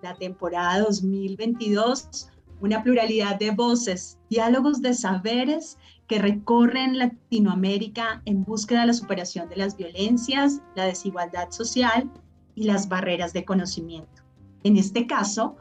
la 0.00 0.14
temporada 0.14 0.78
2022, 0.78 2.30
una 2.60 2.84
pluralidad 2.84 3.36
de 3.36 3.50
voces, 3.50 4.16
diálogos 4.30 4.80
de 4.80 4.94
saberes 4.94 5.76
que 6.08 6.18
recorren 6.18 6.98
Latinoamérica 6.98 8.22
en 8.24 8.42
búsqueda 8.42 8.80
de 8.80 8.86
la 8.88 8.94
superación 8.94 9.48
de 9.48 9.56
las 9.56 9.76
violencias, 9.76 10.62
la 10.74 10.86
desigualdad 10.86 11.50
social 11.50 12.10
y 12.54 12.64
las 12.64 12.88
barreras 12.88 13.34
de 13.34 13.44
conocimiento. 13.44 14.22
En 14.64 14.78
este 14.78 15.06
caso, 15.06 15.56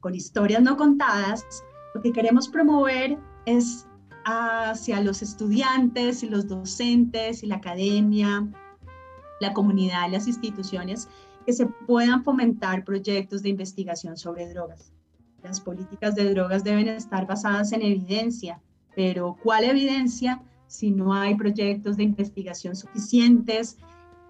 con 0.00 0.14
historias 0.14 0.62
no 0.62 0.76
contadas, 0.76 1.44
lo 1.94 2.00
que 2.00 2.12
queremos 2.12 2.48
promover 2.48 3.18
es 3.44 3.86
hacia 4.24 5.00
los 5.02 5.22
estudiantes 5.22 6.22
y 6.22 6.30
los 6.30 6.48
docentes 6.48 7.42
y 7.42 7.46
la 7.46 7.56
academia, 7.56 8.48
la 9.40 9.52
comunidad 9.52 10.08
y 10.08 10.12
las 10.12 10.26
instituciones 10.26 11.08
que 11.44 11.52
se 11.52 11.66
puedan 11.66 12.24
fomentar 12.24 12.84
proyectos 12.84 13.42
de 13.42 13.50
investigación 13.50 14.16
sobre 14.16 14.48
drogas. 14.48 14.92
Las 15.42 15.60
políticas 15.60 16.14
de 16.14 16.32
drogas 16.32 16.64
deben 16.64 16.88
estar 16.88 17.26
basadas 17.26 17.72
en 17.72 17.82
evidencia, 17.82 18.60
pero 18.94 19.36
¿cuál 19.42 19.64
evidencia 19.64 20.42
si 20.66 20.90
no 20.90 21.12
hay 21.12 21.34
proyectos 21.34 21.96
de 21.96 22.04
investigación 22.04 22.76
suficientes 22.76 23.78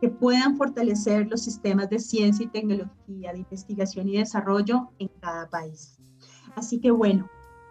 que 0.01 0.09
puedan 0.09 0.57
fortalecer 0.57 1.29
los 1.29 1.43
sistemas 1.43 1.91
de 1.91 1.99
ciencia 1.99 2.45
y 2.45 2.49
tecnología, 2.49 3.33
de 3.33 3.39
investigación 3.39 4.09
y 4.09 4.19
desarrollo 4.19 4.91
en 4.99 5.09
cada 5.21 5.49
país? 5.49 5.99
Así 6.57 6.79
que 6.79 6.91
bueno, 6.91 7.29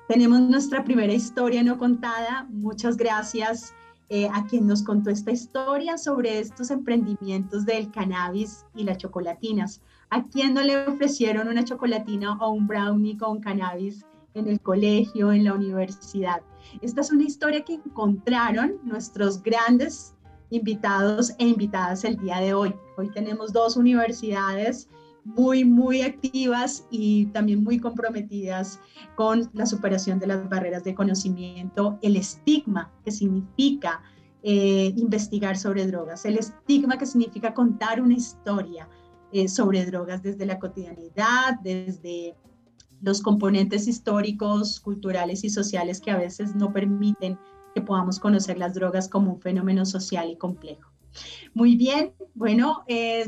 tenemos 0.08 0.40
nuestra 0.42 0.84
primera 0.84 1.14
historia 1.14 1.64
no 1.64 1.78
contada. 1.78 2.48
Muchas 2.50 2.98
gracias 2.98 3.74
eh, 4.10 4.28
a 4.34 4.46
quien 4.48 4.66
nos 4.66 4.82
contó 4.82 5.12
esta 5.12 5.32
historia 5.32 5.98
sobre 6.00 6.40
estos 6.40 6.72
emprendimientos 6.72 7.64
del 7.66 7.92
cannabis 7.92 8.66
y 8.76 8.84
las 8.84 8.98
chocolatinas. 8.98 9.82
¿A 10.10 10.24
quién 10.24 10.56
no 10.56 10.64
le 10.64 10.88
ofrecieron 10.88 11.48
una 11.48 11.64
chocolatina 11.64 12.40
o 12.40 12.50
un 12.50 12.66
brownie 12.66 13.18
con 13.18 13.40
cannabis 13.40 14.04
en 14.34 14.48
el 14.48 14.60
colegio, 14.60 15.32
en 15.32 15.44
la 15.44 15.54
universidad? 15.54 16.42
Esta 16.82 17.02
es 17.02 17.12
una 17.12 17.24
historia 17.24 17.64
que 17.64 17.74
encontraron 17.74 18.80
nuestros 18.84 19.42
grandes 19.42 20.14
invitados 20.50 21.34
e 21.38 21.48
invitadas 21.48 22.04
el 22.04 22.18
día 22.18 22.40
de 22.40 22.54
hoy. 22.54 22.74
Hoy 22.98 23.10
tenemos 23.12 23.54
dos 23.54 23.78
universidades 23.78 24.90
muy, 25.24 25.64
muy 25.64 26.02
activas 26.02 26.86
y 26.90 27.28
también 27.28 27.64
muy 27.64 27.80
comprometidas 27.80 28.80
con 29.16 29.50
la 29.54 29.66
superación 29.66 30.20
de 30.20 30.28
las 30.28 30.50
barreras 30.50 30.84
de 30.84 30.96
conocimiento, 30.96 32.00
el 32.02 32.16
estigma 32.16 32.92
que 33.04 33.12
significa 33.12 34.02
eh, 34.42 34.94
investigar 34.96 35.58
sobre 35.58 35.86
drogas, 35.86 36.26
el 36.26 36.38
estigma 36.38 36.98
que 36.98 37.06
significa 37.06 37.54
contar 37.54 38.02
una 38.02 38.14
historia 38.14 38.88
eh, 39.32 39.48
sobre 39.48 39.86
drogas 39.86 40.24
desde 40.24 40.46
la 40.46 40.58
cotidianidad, 40.58 41.60
desde 41.62 42.36
los 43.02 43.22
componentes 43.22 43.88
históricos, 43.88 44.80
culturales 44.80 45.44
y 45.44 45.50
sociales 45.50 46.02
que 46.02 46.12
a 46.12 46.18
veces 46.18 46.56
no 46.56 46.72
permiten 46.74 47.38
que 47.74 47.82
podamos 47.82 48.20
conocer 48.20 48.58
las 48.58 48.74
drogas 48.74 49.08
como 49.08 49.34
un 49.34 49.42
fenómeno 49.42 49.86
social 49.86 50.30
y 50.30 50.38
complejo. 50.38 50.92
Muy 51.54 51.76
bien, 51.76 52.14
bueno, 52.34 52.84
eh, 52.88 53.28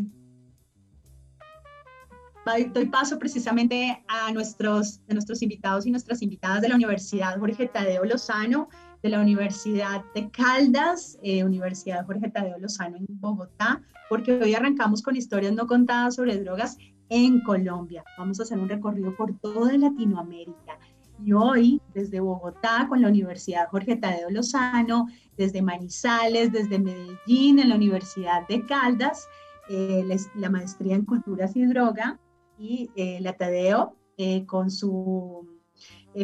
doy 2.74 2.86
paso 2.88 3.20
precisamente 3.20 4.04
a 4.08 4.32
nuestros, 4.32 5.02
a 5.10 5.14
nuestros 5.14 5.42
invitados 5.42 5.86
y 5.86 5.92
nuestras 5.92 6.22
invitadas 6.22 6.62
de 6.62 6.70
la 6.70 6.76
Universidad 6.76 7.40
Jorge 7.40 7.68
Tadeo 7.68 8.04
Lozano, 8.06 8.70
de 9.02 9.10
la 9.10 9.20
Universidad 9.20 10.04
de 10.14 10.30
Caldas, 10.30 11.18
eh, 11.24 11.44
Universidad 11.44 12.06
Jorge 12.06 12.30
Tadeo 12.30 12.58
Lozano 12.60 12.98
en 12.98 13.06
Bogotá, 13.10 13.82
porque 14.10 14.34
hoy 14.34 14.54
arrancamos 14.54 15.02
con 15.02 15.16
historias 15.16 15.54
no 15.54 15.66
contadas 15.66 16.16
sobre 16.16 16.38
drogas 16.44 16.78
en 17.12 17.42
Colombia. 17.42 18.06
Vamos 18.18 18.40
a 18.40 18.44
hacer 18.44 18.58
un 18.58 18.70
recorrido 18.70 19.14
por 19.16 19.38
toda 19.40 19.78
Latinoamérica. 19.78 20.80
Y 21.24 21.34
hoy, 21.34 21.82
desde 21.94 22.22
Bogotá, 22.22 22.88
con 22.90 23.02
la 23.02 23.10
Universidad 23.10 23.68
Jorge 23.70 23.98
Tadeo 23.98 24.30
Lozano, 24.30 25.08
desde 25.38 25.62
Manizales, 25.62 26.54
desde 26.54 26.80
Medellín, 26.80 27.60
en 27.60 27.70
la 27.70 27.76
Universidad 27.76 28.48
de 28.48 28.66
Caldas, 28.66 29.28
eh, 29.70 30.06
la 30.36 30.50
maestría 30.50 30.96
en 30.96 31.06
culturas 31.06 31.56
y 31.56 31.66
droga, 31.66 32.18
y 32.58 32.90
eh, 32.96 33.20
la 33.20 33.34
Tadeo 33.34 33.98
eh, 34.18 34.46
con 34.46 34.72
su 34.72 35.48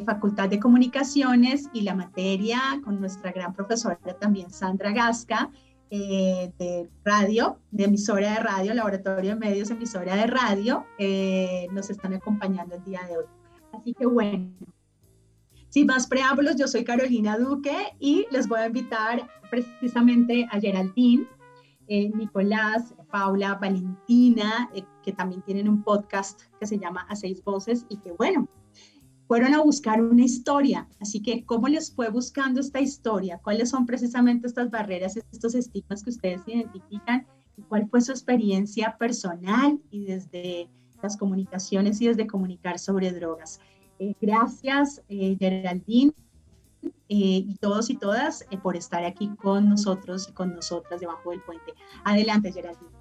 Facultad 0.05 0.49
de 0.49 0.59
Comunicaciones 0.59 1.69
y 1.73 1.81
la 1.81 1.95
materia 1.95 2.59
con 2.83 2.99
nuestra 2.99 3.31
gran 3.31 3.53
profesora 3.53 3.97
también 4.19 4.51
Sandra 4.51 4.91
Gasca 4.91 5.49
eh, 5.89 6.51
de 6.59 6.89
radio, 7.03 7.59
de 7.71 7.85
emisora 7.85 8.33
de 8.33 8.39
radio, 8.39 8.73
Laboratorio 8.73 9.31
de 9.31 9.39
Medios, 9.39 9.69
emisora 9.71 10.15
de 10.15 10.27
radio, 10.27 10.85
eh, 10.97 11.67
nos 11.71 11.89
están 11.89 12.13
acompañando 12.13 12.75
el 12.75 12.83
día 12.83 13.01
de 13.07 13.17
hoy. 13.17 13.25
Así 13.73 13.93
que 13.93 14.05
bueno, 14.05 14.49
sin 15.69 15.87
más 15.87 16.07
preámbulos, 16.07 16.55
yo 16.55 16.67
soy 16.67 16.83
Carolina 16.83 17.37
Duque 17.37 17.95
y 17.99 18.25
les 18.31 18.47
voy 18.47 18.59
a 18.59 18.67
invitar 18.67 19.29
precisamente 19.49 20.47
a 20.51 20.59
Geraldine, 20.59 21.27
eh, 21.87 22.09
Nicolás, 22.09 22.93
Paula, 23.11 23.55
Valentina, 23.55 24.69
que 25.03 25.13
también 25.13 25.41
tienen 25.43 25.69
un 25.69 25.83
podcast 25.83 26.41
que 26.59 26.67
se 26.67 26.77
llama 26.77 27.05
A 27.09 27.15
Seis 27.15 27.43
Voces 27.43 27.85
y 27.89 27.97
que 27.97 28.11
bueno, 28.11 28.47
fueron 29.27 29.53
a 29.53 29.61
buscar 29.61 30.01
una 30.01 30.23
historia. 30.23 30.87
Así 30.99 31.21
que, 31.21 31.43
¿cómo 31.45 31.67
les 31.67 31.93
fue 31.93 32.09
buscando 32.09 32.61
esta 32.61 32.79
historia? 32.79 33.39
¿Cuáles 33.43 33.69
son 33.69 33.85
precisamente 33.85 34.47
estas 34.47 34.71
barreras, 34.71 35.17
estos 35.17 35.53
estigmas 35.53 36.03
que 36.03 36.11
ustedes 36.11 36.41
identifican? 36.47 37.27
¿Y 37.57 37.61
cuál 37.63 37.87
fue 37.89 38.01
su 38.01 38.11
experiencia 38.11 38.95
personal 38.97 39.79
y 39.91 40.05
desde 40.05 40.69
las 41.01 41.17
comunicaciones 41.17 42.01
y 42.01 42.07
desde 42.07 42.25
comunicar 42.25 42.79
sobre 42.79 43.11
drogas? 43.11 43.59
Eh, 43.99 44.13
gracias, 44.21 45.01
eh, 45.09 45.35
Geraldine, 45.39 46.13
eh, 47.09 47.43
y 47.47 47.55
todos 47.59 47.89
y 47.89 47.97
todas 47.97 48.45
por 48.61 48.77
estar 48.77 49.03
aquí 49.03 49.29
con 49.37 49.67
nosotros 49.69 50.27
y 50.29 50.33
con 50.33 50.53
nosotras 50.53 51.01
debajo 51.01 51.31
del 51.31 51.41
puente. 51.41 51.73
Adelante, 52.05 52.51
Geraldine. 52.51 52.96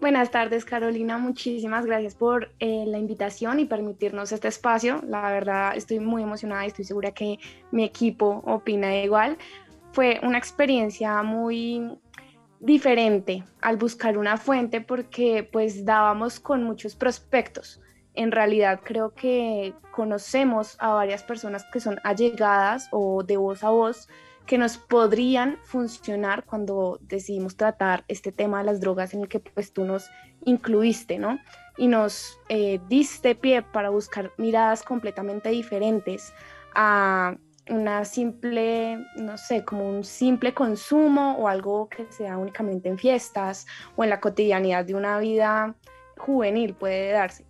Buenas 0.00 0.30
tardes, 0.30 0.64
Carolina. 0.64 1.18
Muchísimas 1.18 1.84
gracias 1.84 2.14
por 2.14 2.52
la 2.60 2.98
invitación 2.98 3.58
y 3.58 3.64
permitirnos 3.64 4.30
este 4.32 4.48
espacio. 4.48 5.00
La 5.06 5.30
verdad, 5.32 5.76
estoy 5.76 5.98
muy 5.98 6.22
emocionada 6.22 6.64
y 6.64 6.68
estoy 6.68 6.84
segura 6.84 7.10
que 7.10 7.38
mi 7.72 7.84
equipo 7.84 8.42
opina 8.46 8.96
igual. 8.96 9.36
Fue 9.92 10.20
una 10.22 10.38
experiencia 10.38 11.22
muy 11.22 11.98
diferente 12.60 13.42
al 13.60 13.76
buscar 13.76 14.18
una 14.18 14.36
fuente 14.36 14.80
porque 14.80 15.48
pues 15.50 15.84
dábamos 15.84 16.38
con 16.38 16.62
muchos 16.62 16.94
prospectos 16.94 17.80
en 18.18 18.32
realidad 18.32 18.80
creo 18.82 19.14
que 19.14 19.74
conocemos 19.92 20.76
a 20.80 20.92
varias 20.92 21.22
personas 21.22 21.64
que 21.72 21.78
son 21.78 22.00
allegadas 22.02 22.88
o 22.90 23.22
de 23.22 23.36
voz 23.36 23.62
a 23.62 23.70
voz 23.70 24.08
que 24.48 24.56
nos 24.56 24.78
podrían 24.78 25.58
funcionar 25.62 26.46
cuando 26.46 26.98
decidimos 27.02 27.54
tratar 27.54 28.06
este 28.08 28.32
tema 28.32 28.60
de 28.60 28.64
las 28.64 28.80
drogas 28.80 29.12
en 29.12 29.20
el 29.20 29.28
que 29.28 29.40
pues 29.40 29.74
tú 29.74 29.84
nos 29.84 30.10
incluiste, 30.46 31.18
¿no? 31.18 31.38
Y 31.76 31.86
nos 31.86 32.40
eh, 32.48 32.80
diste 32.88 33.34
pie 33.34 33.60
para 33.60 33.90
buscar 33.90 34.32
miradas 34.38 34.82
completamente 34.82 35.50
diferentes 35.50 36.32
a 36.74 37.36
una 37.68 38.06
simple, 38.06 39.04
no 39.16 39.36
sé, 39.36 39.66
como 39.66 39.86
un 39.86 40.02
simple 40.02 40.54
consumo 40.54 41.36
o 41.36 41.46
algo 41.46 41.90
que 41.90 42.10
sea 42.10 42.38
únicamente 42.38 42.88
en 42.88 42.96
fiestas 42.96 43.66
o 43.96 44.04
en 44.04 44.08
la 44.08 44.18
cotidianidad 44.18 44.86
de 44.86 44.94
una 44.94 45.18
vida 45.18 45.76
juvenil 46.16 46.72
puede 46.72 47.12
darse. 47.12 47.44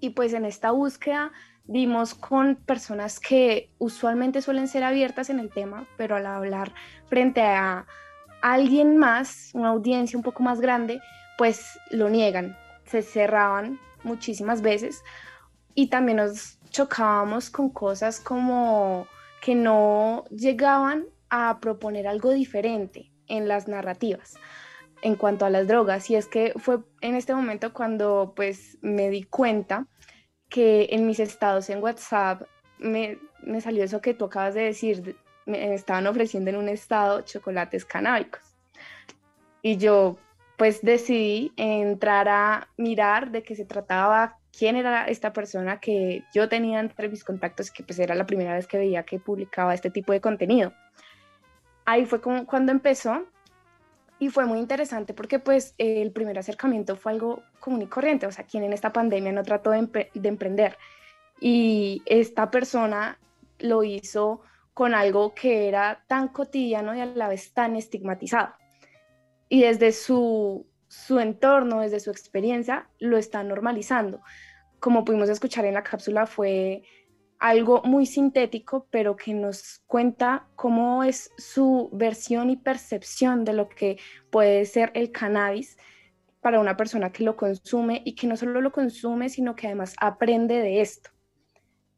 Y 0.00 0.10
pues 0.10 0.32
en 0.32 0.46
esta 0.46 0.72
búsqueda 0.72 1.30
vimos 1.64 2.14
con 2.14 2.56
personas 2.56 3.20
que 3.20 3.70
usualmente 3.78 4.42
suelen 4.42 4.68
ser 4.68 4.84
abiertas 4.84 5.30
en 5.30 5.38
el 5.38 5.50
tema, 5.50 5.86
pero 5.96 6.16
al 6.16 6.26
hablar 6.26 6.72
frente 7.06 7.42
a 7.42 7.86
alguien 8.42 8.98
más, 8.98 9.50
una 9.54 9.68
audiencia 9.68 10.18
un 10.18 10.22
poco 10.22 10.42
más 10.42 10.60
grande, 10.60 11.00
pues 11.38 11.78
lo 11.90 12.08
niegan, 12.08 12.56
se 12.84 13.02
cerraban 13.02 13.78
muchísimas 14.02 14.62
veces. 14.62 15.02
Y 15.74 15.88
también 15.88 16.18
nos 16.18 16.58
chocábamos 16.70 17.50
con 17.50 17.70
cosas 17.70 18.20
como 18.20 19.06
que 19.40 19.54
no 19.54 20.24
llegaban 20.30 21.06
a 21.30 21.58
proponer 21.60 22.06
algo 22.06 22.30
diferente 22.30 23.10
en 23.26 23.48
las 23.48 23.68
narrativas 23.68 24.34
en 25.02 25.16
cuanto 25.16 25.44
a 25.44 25.50
las 25.50 25.66
drogas. 25.66 26.10
Y 26.10 26.16
es 26.16 26.26
que 26.26 26.52
fue 26.56 26.78
en 27.00 27.14
este 27.14 27.34
momento 27.34 27.72
cuando 27.72 28.32
pues 28.34 28.78
me 28.80 29.10
di 29.10 29.24
cuenta 29.24 29.86
que 30.52 30.88
en 30.90 31.06
mis 31.06 31.18
estados 31.18 31.70
en 31.70 31.82
WhatsApp 31.82 32.42
me, 32.78 33.18
me 33.42 33.62
salió 33.62 33.82
eso 33.82 34.02
que 34.02 34.12
tú 34.12 34.26
acabas 34.26 34.52
de 34.52 34.64
decir, 34.64 35.16
me 35.46 35.72
estaban 35.72 36.06
ofreciendo 36.06 36.50
en 36.50 36.56
un 36.56 36.68
estado 36.68 37.22
chocolates 37.22 37.86
canábicos. 37.86 38.42
Y 39.62 39.78
yo 39.78 40.18
pues 40.58 40.82
decidí 40.82 41.52
entrar 41.56 42.28
a 42.28 42.68
mirar 42.76 43.30
de 43.30 43.42
qué 43.42 43.56
se 43.56 43.64
trataba, 43.64 44.36
quién 44.56 44.76
era 44.76 45.06
esta 45.06 45.32
persona 45.32 45.80
que 45.80 46.22
yo 46.34 46.50
tenía 46.50 46.80
entre 46.80 47.08
mis 47.08 47.24
contactos, 47.24 47.70
que 47.70 47.82
pues 47.82 47.98
era 47.98 48.14
la 48.14 48.26
primera 48.26 48.54
vez 48.54 48.66
que 48.66 48.76
veía 48.76 49.04
que 49.04 49.18
publicaba 49.18 49.72
este 49.72 49.90
tipo 49.90 50.12
de 50.12 50.20
contenido. 50.20 50.74
Ahí 51.86 52.04
fue 52.04 52.20
como 52.20 52.44
cuando 52.44 52.72
empezó 52.72 53.24
y 54.22 54.28
fue 54.28 54.46
muy 54.46 54.60
interesante 54.60 55.14
porque 55.14 55.40
pues 55.40 55.74
el 55.78 56.12
primer 56.12 56.38
acercamiento 56.38 56.94
fue 56.94 57.10
algo 57.10 57.42
común 57.58 57.82
y 57.82 57.88
corriente, 57.88 58.24
o 58.24 58.30
sea, 58.30 58.44
quien 58.44 58.62
en 58.62 58.72
esta 58.72 58.92
pandemia 58.92 59.32
no 59.32 59.42
trató 59.42 59.70
de, 59.72 60.10
de 60.14 60.28
emprender. 60.28 60.78
Y 61.40 62.02
esta 62.06 62.48
persona 62.48 63.18
lo 63.58 63.82
hizo 63.82 64.42
con 64.74 64.94
algo 64.94 65.34
que 65.34 65.66
era 65.66 66.04
tan 66.06 66.28
cotidiano 66.28 66.94
y 66.94 67.00
a 67.00 67.06
la 67.06 67.26
vez 67.26 67.52
tan 67.52 67.74
estigmatizado. 67.74 68.54
Y 69.48 69.62
desde 69.62 69.90
su, 69.90 70.68
su 70.86 71.18
entorno, 71.18 71.80
desde 71.80 71.98
su 71.98 72.12
experiencia, 72.12 72.88
lo 73.00 73.18
está 73.18 73.42
normalizando. 73.42 74.20
Como 74.78 75.04
pudimos 75.04 75.30
escuchar 75.30 75.64
en 75.64 75.74
la 75.74 75.82
cápsula, 75.82 76.26
fue 76.26 76.84
algo 77.42 77.82
muy 77.84 78.06
sintético, 78.06 78.86
pero 78.92 79.16
que 79.16 79.34
nos 79.34 79.82
cuenta 79.88 80.46
cómo 80.54 81.02
es 81.02 81.32
su 81.36 81.90
versión 81.92 82.50
y 82.50 82.56
percepción 82.56 83.44
de 83.44 83.52
lo 83.52 83.68
que 83.68 83.98
puede 84.30 84.64
ser 84.64 84.92
el 84.94 85.10
cannabis 85.10 85.76
para 86.40 86.60
una 86.60 86.76
persona 86.76 87.10
que 87.10 87.24
lo 87.24 87.36
consume 87.36 88.00
y 88.04 88.14
que 88.14 88.28
no 88.28 88.36
solo 88.36 88.60
lo 88.60 88.70
consume, 88.70 89.28
sino 89.28 89.56
que 89.56 89.66
además 89.66 89.96
aprende 90.00 90.54
de 90.54 90.82
esto. 90.82 91.10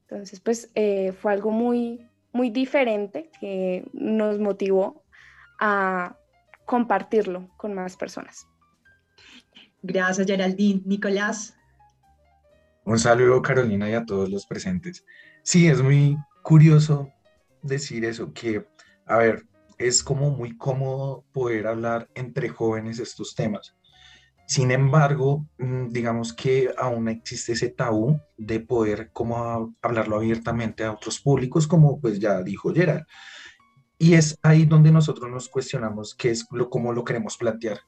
Entonces, 0.08 0.40
pues 0.40 0.70
eh, 0.74 1.12
fue 1.12 1.34
algo 1.34 1.50
muy, 1.50 2.08
muy 2.32 2.48
diferente 2.48 3.30
que 3.38 3.84
nos 3.92 4.38
motivó 4.38 5.04
a 5.60 6.16
compartirlo 6.64 7.50
con 7.58 7.74
más 7.74 7.98
personas. 7.98 8.46
Gracias, 9.82 10.26
Geraldine. 10.26 10.80
Nicolás. 10.86 11.54
Un 12.86 12.98
saludo, 12.98 13.42
Carolina, 13.42 13.90
y 13.90 13.92
a 13.92 14.06
todos 14.06 14.30
los 14.30 14.46
presentes. 14.46 15.04
Sí, 15.46 15.68
es 15.68 15.82
muy 15.82 16.16
curioso 16.42 17.12
decir 17.62 18.06
eso, 18.06 18.32
que, 18.32 18.66
a 19.04 19.18
ver, 19.18 19.46
es 19.76 20.02
como 20.02 20.30
muy 20.30 20.56
cómodo 20.56 21.26
poder 21.34 21.66
hablar 21.66 22.08
entre 22.14 22.48
jóvenes 22.48 22.98
estos 22.98 23.34
temas. 23.34 23.76
Sin 24.46 24.70
embargo, 24.70 25.46
mm, 25.58 25.90
digamos 25.90 26.32
que 26.32 26.72
aún 26.78 27.08
existe 27.08 27.52
ese 27.52 27.68
tabú 27.68 28.18
de 28.38 28.60
poder 28.60 29.10
como 29.12 29.74
hablarlo 29.82 30.16
abiertamente 30.16 30.82
a 30.82 30.92
otros 30.92 31.20
públicos, 31.20 31.66
como 31.66 32.00
pues 32.00 32.18
ya 32.18 32.42
dijo 32.42 32.72
Gerald. 32.72 33.04
Y 33.98 34.14
es 34.14 34.38
ahí 34.42 34.64
donde 34.64 34.92
nosotros 34.92 35.30
nos 35.30 35.50
cuestionamos 35.50 36.14
qué 36.14 36.30
es 36.30 36.46
lo, 36.52 36.70
cómo 36.70 36.90
lo 36.94 37.04
queremos 37.04 37.36
plantear. 37.36 37.80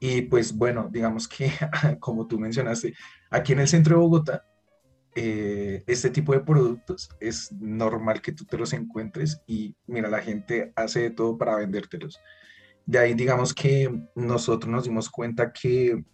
Y 0.00 0.22
pues 0.22 0.52
bueno, 0.52 0.88
digamos 0.90 1.28
que 1.28 1.52
como 2.00 2.26
tú 2.26 2.36
mencionaste, 2.40 2.94
aquí 3.30 3.52
en 3.52 3.60
el 3.60 3.68
centro 3.68 3.94
de 3.94 4.02
Bogotá 4.02 4.44
eh, 5.18 5.82
este 5.86 6.10
tipo 6.10 6.34
de 6.34 6.40
productos 6.40 7.08
es 7.20 7.50
normal 7.50 8.20
que 8.20 8.32
tú 8.32 8.44
te 8.44 8.58
los 8.58 8.74
encuentres 8.74 9.40
y 9.46 9.74
mira, 9.86 10.10
la 10.10 10.20
gente 10.20 10.74
hace 10.76 11.00
de 11.00 11.10
todo 11.10 11.38
para 11.38 11.56
vendértelos. 11.56 12.20
De 12.84 12.98
ahí 12.98 13.14
digamos 13.14 13.54
que 13.54 13.90
nosotros 14.14 14.70
nos 14.70 14.84
dimos 14.84 15.08
cuenta 15.08 15.54
que 15.54 16.04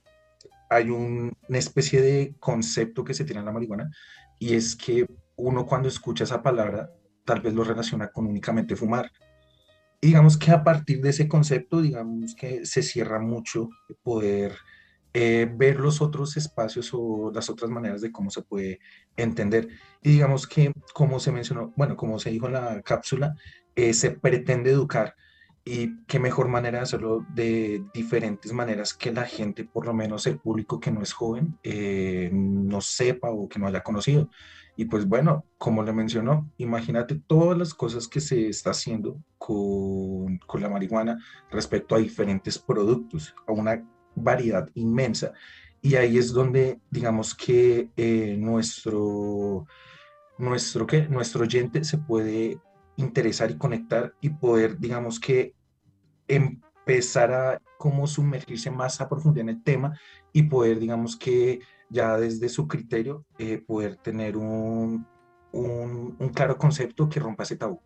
hay 0.71 0.89
una 0.89 1.59
especie 1.59 2.01
de 2.01 2.37
concepto 2.39 3.03
que 3.03 3.13
se 3.13 3.25
tiene 3.25 3.41
en 3.41 3.47
la 3.47 3.53
marihuana 3.53 3.91
y 4.39 4.55
es 4.55 4.77
que 4.77 5.05
uno 5.35 5.67
cuando 5.67 5.89
escucha 5.89 6.23
esa 6.23 6.41
palabra 6.41 6.89
tal 7.25 7.41
vez 7.41 7.55
lo 7.55 7.65
relaciona 7.65 8.07
con 8.09 8.27
únicamente 8.29 8.77
fumar. 8.77 9.11
Y 10.01 10.09
digamos 10.09 10.37
que 10.39 10.53
a 10.53 10.63
partir 10.63 11.01
de 11.03 11.11
ese 11.11 11.27
concepto, 11.29 11.83
digamos 11.83 12.37
que 12.37 12.67
se 12.67 12.83
cierra 12.83 13.19
mucho 13.19 13.69
poder 14.05 14.55
eh, 15.15 15.51
ver 15.55 15.79
los 15.79 16.01
otros 16.01 16.37
espacios 16.37 16.91
o 16.93 17.31
las 17.35 17.51
otras 17.51 17.71
maneras 17.71 18.01
de 18.01 18.11
cómo 18.11 18.31
se 18.31 18.43
puede 18.43 18.81
entender. 19.17 19.69
Y 20.03 20.13
digamos 20.13 20.47
que, 20.47 20.73
como 20.95 21.21
se 21.21 21.33
mencionó, 21.33 21.73
bueno, 21.77 21.97
como 21.97 22.19
se 22.19 22.31
dijo 22.31 22.47
en 22.47 22.55
la 22.55 22.83
cápsula, 22.83 23.35
eh, 23.75 23.95
se 23.95 24.11
pretende 24.11 24.71
educar 24.71 25.15
y 25.65 26.05
qué 26.07 26.19
mejor 26.19 26.49
manera 26.49 26.79
de 26.79 26.85
hacerlo 26.85 27.25
de 27.35 27.85
diferentes 27.95 28.53
maneras 28.53 28.95
que 28.95 29.13
la 29.13 29.25
gente, 29.25 29.65
por 29.65 29.87
lo 29.87 29.95
menos 29.95 30.27
el 30.27 30.39
público 30.39 30.81
que 30.81 30.91
no 30.91 31.03
es 31.03 31.13
joven, 31.13 31.59
eh, 31.63 32.31
no 32.33 32.81
sepa 32.81 33.31
o 33.31 33.49
que 33.49 33.59
no 33.59 33.69
haya 33.69 33.83
conocido. 33.83 34.29
Y 34.77 34.87
pues 34.87 35.07
bueno, 35.07 35.45
como 35.59 35.83
le 35.83 35.93
mencionó, 35.93 36.51
imagínate 36.57 37.15
todas 37.27 37.59
las 37.59 37.75
cosas 37.75 38.09
que 38.09 38.21
se 38.21 38.49
está 38.49 38.71
haciendo 38.71 39.23
con, 39.37 40.39
con 40.39 40.63
la 40.63 40.71
marihuana 40.71 41.19
respecto 41.51 41.95
a 41.95 41.99
diferentes 41.99 42.59
productos, 42.59 43.35
a 43.47 43.53
una 43.53 43.85
variedad 44.15 44.69
inmensa. 44.75 45.33
y 45.81 45.97
ahí 45.97 46.17
es 46.17 46.33
donde, 46.33 46.81
digamos 46.91 47.35
que 47.35 47.91
eh, 47.97 48.37
nuestro, 48.39 49.67
nuestro, 50.39 50.87
¿qué? 50.87 51.09
nuestro 51.09 51.43
oyente 51.43 51.85
se 51.85 51.99
puede 51.99 52.59
interesar 52.97 53.51
y 53.51 53.59
conectar 53.59 54.15
y 54.21 54.31
poder, 54.31 54.79
digamos 54.79 55.19
que, 55.19 55.55
empezar 56.29 57.33
a 57.33 57.63
cómo 57.79 58.07
sumergirse 58.07 58.71
más 58.71 59.01
a 59.01 59.09
profundidad 59.09 59.49
en 59.49 59.57
el 59.57 59.63
tema 59.63 59.99
y 60.33 60.45
poder, 60.45 60.79
digamos 60.79 61.17
que, 61.17 61.61
ya 61.91 62.17
desde 62.17 62.49
su 62.49 62.67
criterio, 62.67 63.27
eh, 63.39 63.59
poder 63.59 63.97
tener 63.97 64.37
un, 64.37 65.07
un, 65.53 66.17
un 66.19 66.29
claro 66.31 66.57
concepto 66.57 67.09
que 67.09 67.21
rompa 67.21 67.43
ese 67.43 67.57
tabú. 67.57 67.81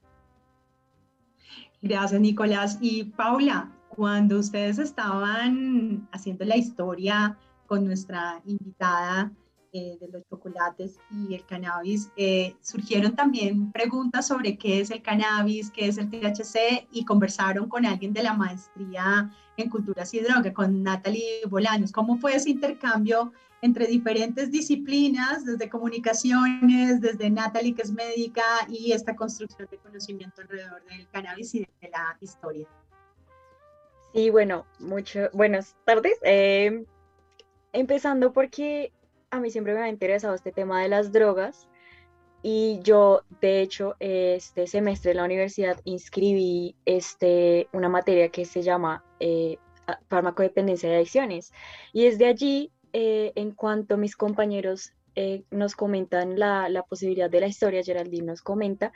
Gracias, 1.83 2.21
Nicolás. 2.21 2.79
Y 2.81 3.05
Paula, 3.05 3.73
cuando 3.97 4.39
ustedes 4.39 4.79
estaban 4.79 6.07
haciendo 6.13 6.45
la 6.45 6.57
historia 6.57 7.39
con 7.67 7.85
nuestra 7.87 8.43
invitada 8.45 9.33
eh, 9.73 9.97
de 9.99 10.09
los 10.09 10.23
chocolates 10.29 11.01
y 11.11 11.35
el 11.35 11.45
cannabis, 11.47 12.11
eh, 12.17 12.55
surgieron 12.61 13.17
también 13.17 13.73
preguntas 13.73 14.29
sobre 14.29 14.59
qué 14.59 14.81
es 14.81 14.91
el 14.91 15.03
cannabis, 15.03 15.71
qué 15.71 15.89
es 15.89 15.97
el 15.97 16.11
THC 16.11 16.87
y 16.93 17.07
conversaron 17.07 17.69
con 17.69 17.87
alguien 17.87 18.13
de 18.13 18.23
la 18.23 18.35
maestría 18.35 19.31
en 19.57 19.71
culturas 19.71 20.13
y 20.13 20.21
drogas, 20.21 20.53
con 20.53 20.83
Natalie 20.83 21.41
Bolaños. 21.49 21.91
¿Cómo 21.91 22.19
fue 22.19 22.37
ese 22.37 22.51
intercambio 22.51 23.33
entre 23.63 23.87
diferentes 23.87 24.51
disciplinas, 24.51 25.47
desde 25.47 25.71
comunicaciones, 25.71 27.01
desde 27.01 27.31
Natalie, 27.31 27.75
que 27.75 27.83
es 27.83 27.93
médica, 27.93 28.45
y 28.69 28.93
esta 28.93 29.17
construcción 29.17 29.67
de 29.71 29.79
conocimiento 29.79 30.43
alrededor 30.43 30.85
del 30.85 31.09
cannabis 31.09 31.55
y 31.55 31.61
de 31.61 31.91
la 31.91 32.17
historia? 32.21 32.69
Sí, 34.17 34.31
bueno, 34.31 34.65
mucho, 34.79 35.29
buenas 35.35 35.77
tardes. 35.85 36.19
Eh, 36.23 36.87
empezando 37.75 38.33
porque 38.33 38.91
a 39.31 39.41
mí 39.41 39.51
siempre 39.51 39.75
me 39.75 39.81
ha 39.81 39.91
interesado 39.91 40.35
este 40.35 40.53
tema 40.53 40.81
de 40.81 40.89
las 40.89 41.13
drogas 41.13 41.69
y 42.43 42.81
yo, 42.83 43.25
de 43.43 43.61
hecho, 43.61 43.95
este 44.01 44.67
semestre 44.69 45.11
en 45.11 45.19
la 45.19 45.25
universidad 45.25 45.79
inscribí 45.85 46.75
este, 46.87 47.69
una 47.75 47.91
materia 47.91 48.31
que 48.31 48.47
se 48.47 48.63
llama 48.63 49.05
eh, 49.21 49.59
farmacodependencia 50.09 50.89
de 50.89 50.97
adicciones 50.97 51.53
y 51.93 52.05
desde 52.05 52.25
allí 52.25 52.73
eh, 52.95 53.33
en 53.35 53.51
cuanto 53.51 53.99
mis 53.99 54.17
compañeros 54.17 54.95
eh, 55.15 55.43
nos 55.51 55.77
comentan 55.77 56.39
la, 56.39 56.71
la, 56.71 56.85
posibilidad 56.85 57.29
de 57.29 57.41
la 57.41 57.49
historia, 57.49 57.85
Geraldine 57.85 58.29
nos 58.29 58.41
comenta, 58.41 58.95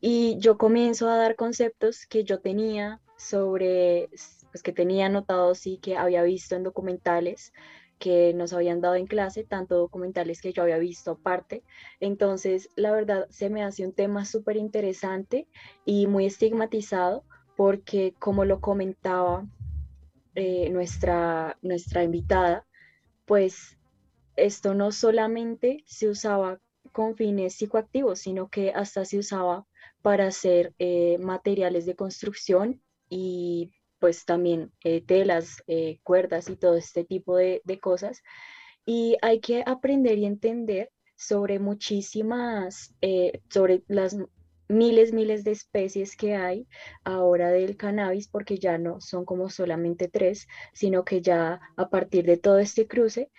y 0.00 0.36
yo 0.38 0.58
comienzo 0.58 1.08
a 1.08 1.16
dar 1.16 1.34
conceptos 1.34 2.06
que 2.06 2.22
yo 2.22 2.38
tenía 2.38 3.00
sobre, 3.16 4.10
pues 4.54 4.62
que 4.62 4.72
tenía 4.72 5.06
anotados 5.06 5.66
y 5.66 5.78
que 5.78 5.96
había 5.96 6.22
visto 6.22 6.54
en 6.54 6.62
documentales 6.62 7.52
que 7.98 8.32
nos 8.34 8.52
habían 8.52 8.80
dado 8.80 8.94
en 8.94 9.08
clase, 9.08 9.42
tanto 9.42 9.76
documentales 9.76 10.40
que 10.40 10.52
yo 10.52 10.62
había 10.62 10.78
visto 10.78 11.10
aparte. 11.10 11.64
Entonces, 11.98 12.70
la 12.76 12.92
verdad, 12.92 13.26
se 13.30 13.50
me 13.50 13.64
hace 13.64 13.84
un 13.84 13.92
tema 13.92 14.24
súper 14.24 14.56
interesante 14.56 15.48
y 15.84 16.06
muy 16.06 16.26
estigmatizado 16.26 17.24
porque, 17.56 18.14
como 18.20 18.44
lo 18.44 18.60
comentaba 18.60 19.44
eh, 20.36 20.70
nuestra, 20.70 21.58
nuestra 21.60 22.04
invitada, 22.04 22.64
pues 23.24 23.76
esto 24.36 24.72
no 24.72 24.92
solamente 24.92 25.82
se 25.84 26.08
usaba 26.08 26.60
con 26.92 27.16
fines 27.16 27.56
psicoactivos, 27.56 28.20
sino 28.20 28.50
que 28.50 28.70
hasta 28.70 29.04
se 29.04 29.18
usaba 29.18 29.66
para 30.00 30.28
hacer 30.28 30.74
eh, 30.78 31.18
materiales 31.18 31.86
de 31.86 31.96
construcción 31.96 32.80
y 33.08 33.72
pues 34.04 34.26
también 34.26 34.70
eh, 34.84 35.00
telas, 35.00 35.62
eh, 35.66 35.98
cuerdas 36.02 36.50
y 36.50 36.56
todo 36.56 36.76
este 36.76 37.04
tipo 37.04 37.38
de, 37.38 37.62
cosas. 37.80 38.22
Y 38.84 39.16
hay 39.22 39.40
que 39.40 39.64
aprender 39.64 40.18
y 40.18 40.26
entender 40.26 40.90
sobre 41.16 41.58
muchísimas, 41.58 42.94
sobre 43.48 43.82
las 43.88 44.14
miles, 44.68 45.14
miles 45.14 45.42
de 45.42 45.52
especies 45.52 46.16
que 46.16 46.34
hay 46.34 46.66
ahora 47.02 47.48
del 47.48 47.78
cannabis, 47.78 48.28
porque 48.28 48.58
ya 48.58 48.76
no 48.76 49.00
son 49.00 49.24
como 49.24 49.48
solamente 49.48 50.08
tres, 50.08 50.48
sino 50.74 51.02
que 51.02 51.22
ya 51.22 51.62
a 51.74 51.88
partir 51.88 52.26
de 52.26 52.36
todo 52.36 52.58
este 52.58 52.86
cruce, 52.86 53.30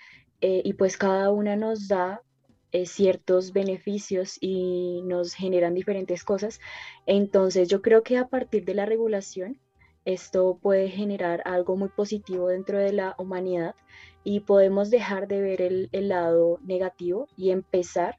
eh, 0.41 0.63
y 0.65 0.73
pues 0.73 0.97
cada 0.97 1.29
una 1.29 1.55
nos 1.55 1.87
da 1.87 2.23
eh, 2.71 2.87
ciertos 2.87 3.53
beneficios 3.53 4.39
y 4.41 5.03
nos 5.03 5.35
generan 5.35 5.75
diferentes 5.75 6.23
cosas. 6.23 6.59
Entonces 7.05 7.69
yo 7.69 7.83
creo 7.83 8.01
que 8.01 8.17
a 8.17 8.29
partir 8.29 8.65
de 8.65 8.73
la 8.73 8.87
regulación, 8.87 9.59
esto 10.05 10.57
puede 10.61 10.89
generar 10.89 11.41
algo 11.45 11.75
muy 11.75 11.89
positivo 11.89 12.47
dentro 12.47 12.77
de 12.77 12.93
la 12.93 13.15
humanidad 13.17 13.75
y 14.23 14.41
podemos 14.41 14.89
dejar 14.89 15.27
de 15.27 15.41
ver 15.41 15.61
el, 15.61 15.89
lado 16.09 16.59
negativo 16.63 17.27
y 17.35 17.51
empezar 17.51 18.17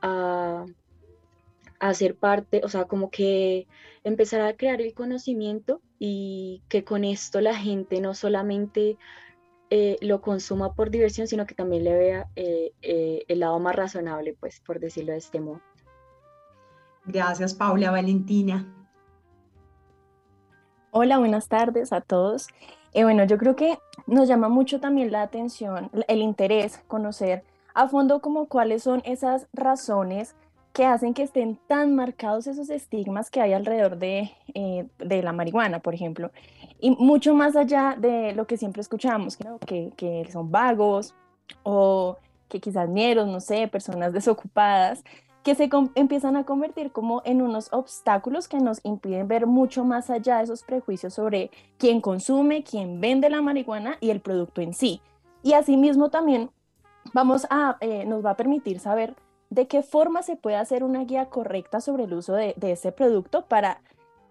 a 0.00 0.64
hacer 1.78 2.16
parte, 2.16 2.60
o 2.64 2.68
sea, 2.68 2.84
como 2.84 3.10
que 3.10 3.66
empezar 4.04 4.40
a 4.42 4.56
crear 4.56 4.80
el 4.80 4.94
conocimiento 4.94 5.80
y 5.98 6.62
que 6.68 6.84
con 6.84 7.04
esto 7.04 7.40
la 7.40 7.56
gente 7.56 8.00
no 8.00 8.14
solamente 8.14 8.96
eh, 9.70 9.96
lo 10.00 10.20
consuma 10.20 10.74
por 10.74 10.90
diversión, 10.90 11.26
sino 11.26 11.46
que 11.46 11.54
también 11.54 11.84
le 11.84 11.94
vea 11.94 12.28
eh, 12.36 12.72
eh, 12.82 13.24
el 13.26 13.40
lado 13.40 13.58
más 13.58 13.74
razonable, 13.74 14.36
pues, 14.38 14.60
por 14.60 14.80
decirlo 14.80 15.12
de 15.12 15.18
este 15.18 15.40
modo. 15.40 15.60
Gracias, 17.06 17.54
Paula 17.54 17.90
Valentina. 17.90 18.81
Hola, 20.94 21.16
buenas 21.16 21.48
tardes 21.48 21.90
a 21.94 22.02
todos. 22.02 22.48
bueno, 22.92 23.24
yo 23.24 23.38
creo 23.38 23.56
que 23.56 23.78
nos 24.06 24.28
llama 24.28 24.50
mucho 24.50 24.78
también 24.78 25.10
la 25.10 25.22
atención, 25.22 25.90
el 26.06 26.20
interés, 26.20 26.82
conocer 26.86 27.44
a 27.72 27.88
fondo 27.88 28.20
como 28.20 28.44
cuáles 28.44 28.82
son 28.82 29.00
esas 29.06 29.46
razones 29.54 30.34
que 30.74 30.84
hacen 30.84 31.14
que 31.14 31.22
estén 31.22 31.58
tan 31.66 31.96
marcados 31.96 32.46
esos 32.46 32.68
estigmas 32.68 33.30
que 33.30 33.40
hay 33.40 33.54
alrededor 33.54 33.96
de, 33.96 34.32
eh, 34.52 34.86
de 34.98 35.22
la 35.22 35.32
marihuana, 35.32 35.80
por 35.80 35.94
ejemplo. 35.94 36.30
Y 36.78 36.90
mucho 36.90 37.34
más 37.34 37.56
allá 37.56 37.96
de 37.98 38.34
lo 38.34 38.46
que 38.46 38.58
siempre 38.58 38.82
escuchamos, 38.82 39.38
que, 39.66 39.94
que 39.96 40.28
son 40.30 40.50
vagos 40.50 41.14
o 41.62 42.18
que 42.50 42.60
quizás 42.60 42.86
nieros, 42.90 43.26
no 43.28 43.40
sé, 43.40 43.66
personas 43.66 44.12
desocupadas, 44.12 45.02
que 45.42 45.54
se 45.54 45.68
empiezan 45.94 46.36
a 46.36 46.44
convertir 46.44 46.92
como 46.92 47.22
en 47.24 47.42
unos 47.42 47.72
obstáculos 47.72 48.48
que 48.48 48.58
nos 48.58 48.80
impiden 48.84 49.26
ver 49.28 49.46
mucho 49.46 49.84
más 49.84 50.08
allá 50.08 50.38
de 50.38 50.44
esos 50.44 50.62
prejuicios 50.62 51.14
sobre 51.14 51.50
quién 51.78 52.00
consume, 52.00 52.62
quién 52.62 53.00
vende 53.00 53.28
la 53.28 53.42
marihuana 53.42 53.96
y 54.00 54.10
el 54.10 54.20
producto 54.20 54.60
en 54.60 54.72
sí. 54.72 55.00
Y 55.42 55.54
asimismo 55.54 56.10
también 56.10 56.50
vamos 57.12 57.46
a, 57.50 57.76
eh, 57.80 58.04
nos 58.04 58.24
va 58.24 58.30
a 58.30 58.36
permitir 58.36 58.78
saber 58.78 59.16
de 59.50 59.66
qué 59.66 59.82
forma 59.82 60.22
se 60.22 60.36
puede 60.36 60.56
hacer 60.56 60.82
una 60.82 61.04
guía 61.04 61.26
correcta 61.26 61.80
sobre 61.80 62.04
el 62.04 62.14
uso 62.14 62.32
de, 62.32 62.54
ese 62.62 62.90
producto 62.90 63.44
para 63.44 63.82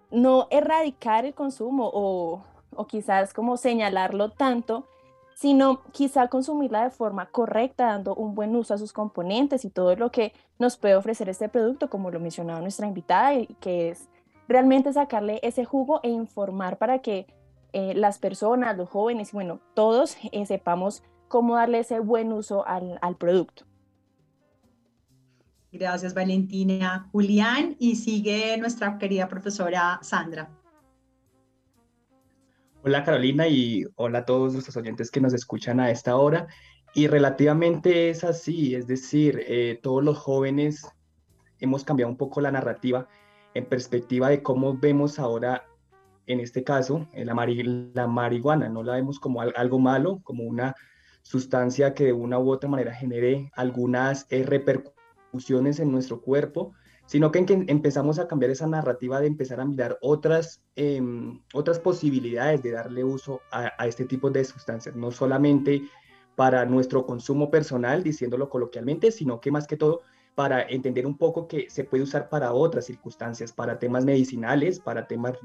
no 0.10 0.48
erradicar 0.50 1.26
el 1.26 1.36
consumo 1.36 1.92
o, 1.94 2.42
quizás 2.88 3.32
como 3.34 3.58
señalarlo 3.58 4.30
tanto, 4.30 4.88
sino 5.42 5.82
quizá 5.92 6.28
consumirla 6.28 6.84
de 6.84 6.92
forma 6.92 7.26
correcta, 7.32 7.86
dando 7.88 8.14
un 8.14 8.36
buen 8.36 8.56
uso 8.56 8.76
a 8.76 8.78
sus 8.78 8.94
componentes 8.94 9.66
y 9.66 9.72
todo 9.72 9.96
lo 9.96 10.12
que 10.12 10.34
nos 10.60 10.78
puede 10.78 10.96
ofrecer 10.96 11.30
este 11.30 11.50
producto, 11.50 11.90
como 11.90 12.12
lo 12.12 12.20
mencionaba 12.20 12.62
nuestra 12.62 12.86
invitada, 12.86 13.34
que 13.60 13.90
es 13.90 14.08
realmente 14.48 14.94
sacarle 14.94 15.40
ese 15.42 15.66
jugo 15.66 16.00
e 16.04 16.10
informar 16.10 16.78
para 16.78 17.00
que 17.00 17.26
eh, 17.74 17.96
las 17.96 18.20
personas, 18.20 18.78
los 18.78 18.88
jóvenes, 18.88 19.32
bueno, 19.32 19.60
todos 19.74 20.16
eh, 20.32 20.46
sepamos 20.46 21.02
cómo 21.28 21.56
darle 21.56 21.80
ese 21.80 22.00
buen 22.00 22.32
uso 22.32 22.64
al, 22.68 23.00
al 23.02 23.16
producto. 23.16 23.66
Gracias, 25.72 26.14
Valentina. 26.14 27.10
Julián, 27.12 27.78
y 27.80 27.96
sigue 27.96 28.56
nuestra 28.60 29.00
querida 29.00 29.28
profesora 29.28 29.98
Sandra. 30.04 30.52
Hola, 32.84 33.04
Carolina, 33.04 33.48
y 33.48 33.86
hola 33.96 34.20
a 34.20 34.26
todos 34.26 34.54
nuestros 34.54 34.76
oyentes 34.76 35.12
que 35.12 35.22
nos 35.22 35.36
escuchan 35.36 35.80
a 35.80 35.92
esta 35.92 36.16
hora. 36.16 36.48
Y 36.96 37.06
relativamente 37.06 38.10
es 38.10 38.24
así, 38.24 38.74
es 38.74 38.88
decir, 38.88 39.40
eh, 39.46 39.80
todos 39.84 40.04
los 40.04 40.18
jóvenes 40.18 40.88
hemos 41.60 41.84
cambiado 41.84 42.10
un 42.10 42.18
poco 42.18 42.42
la 42.42 42.50
narrativa 42.50 43.08
en 43.54 43.68
perspectiva 43.68 44.30
de 44.30 44.42
cómo 44.42 44.76
vemos 44.76 45.20
ahora, 45.20 45.68
en 46.26 46.40
este 46.40 46.64
caso, 46.64 47.08
la, 47.14 47.36
la 47.94 48.08
marihuana. 48.08 48.68
No 48.68 48.82
la 48.82 48.94
vemos 48.94 49.20
como 49.20 49.42
algo 49.42 49.78
malo, 49.78 50.20
como 50.24 50.44
una 50.44 50.74
sustancia 51.22 51.94
que 51.94 52.06
de 52.06 52.14
una 52.14 52.40
u 52.40 52.50
otra 52.50 52.68
manera 52.68 52.96
genere 52.96 53.52
algunas 53.54 54.26
eh, 54.32 54.42
repercusiones 54.42 55.80
en 55.80 55.92
nuestro 55.92 56.20
cuerpo, 56.20 56.74
sino 57.12 57.30
que, 57.30 57.40
empezamos 57.68 58.20
a 58.20 58.28
cambiar 58.30 58.52
esa 58.52 58.68
narrativa 58.68 59.20
de 59.20 59.28
empezar 59.28 59.60
a 59.60 59.66
mirar 59.66 59.98
otras, 60.00 60.64
em, 60.78 61.42
otras 61.54 61.78
posibilidades 61.78 62.64
de 62.64 62.72
darle 62.72 63.04
uso 63.04 63.42
a, 63.52 63.74
a, 63.78 63.86
este 63.86 64.06
tipo 64.06 64.30
de 64.30 64.46
sustancias, 64.46 64.96
no 64.96 65.12
solamente 65.12 65.82
para 66.38 66.66
nuestro 66.66 67.06
consumo 67.06 67.52
personal, 67.52 68.02
diciéndolo 68.02 68.48
coloquialmente, 68.48 69.12
sino 69.12 69.42
que 69.42 69.52
más 69.52 69.68
que 69.68 69.76
todo 69.76 70.00
para 70.36 70.62
entender 70.62 71.06
un 71.06 71.18
poco 71.18 71.50
que 71.50 71.70
se 71.70 71.84
puede 71.84 72.04
usar 72.04 72.30
para 72.30 72.54
otras 72.54 72.86
circunstancias, 72.86 73.52
para 73.52 73.78
temas 73.78 74.06
medicinales, 74.06 74.80
para 74.80 75.06
temas 75.06 75.38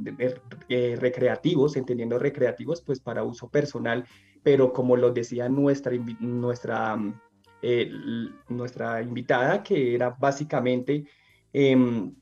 eh, 0.69 0.97
recreativos, 1.01 1.75
entendiendo 1.75 2.17
recreativos, 2.21 2.81
pues 2.81 3.01
para 3.01 3.25
uso 3.25 3.49
personal, 3.49 4.05
pero 4.45 4.73
como 4.73 4.97
lo 4.97 5.11
decía 5.11 5.49
nuestra, 5.49 5.91
nuestra, 6.21 6.97
eh, 7.61 7.91
nuestra 8.51 9.03
invitada, 9.03 9.65
que 9.65 9.97
era 9.97 10.11
básicamente 10.11 11.07
em, 11.59 12.15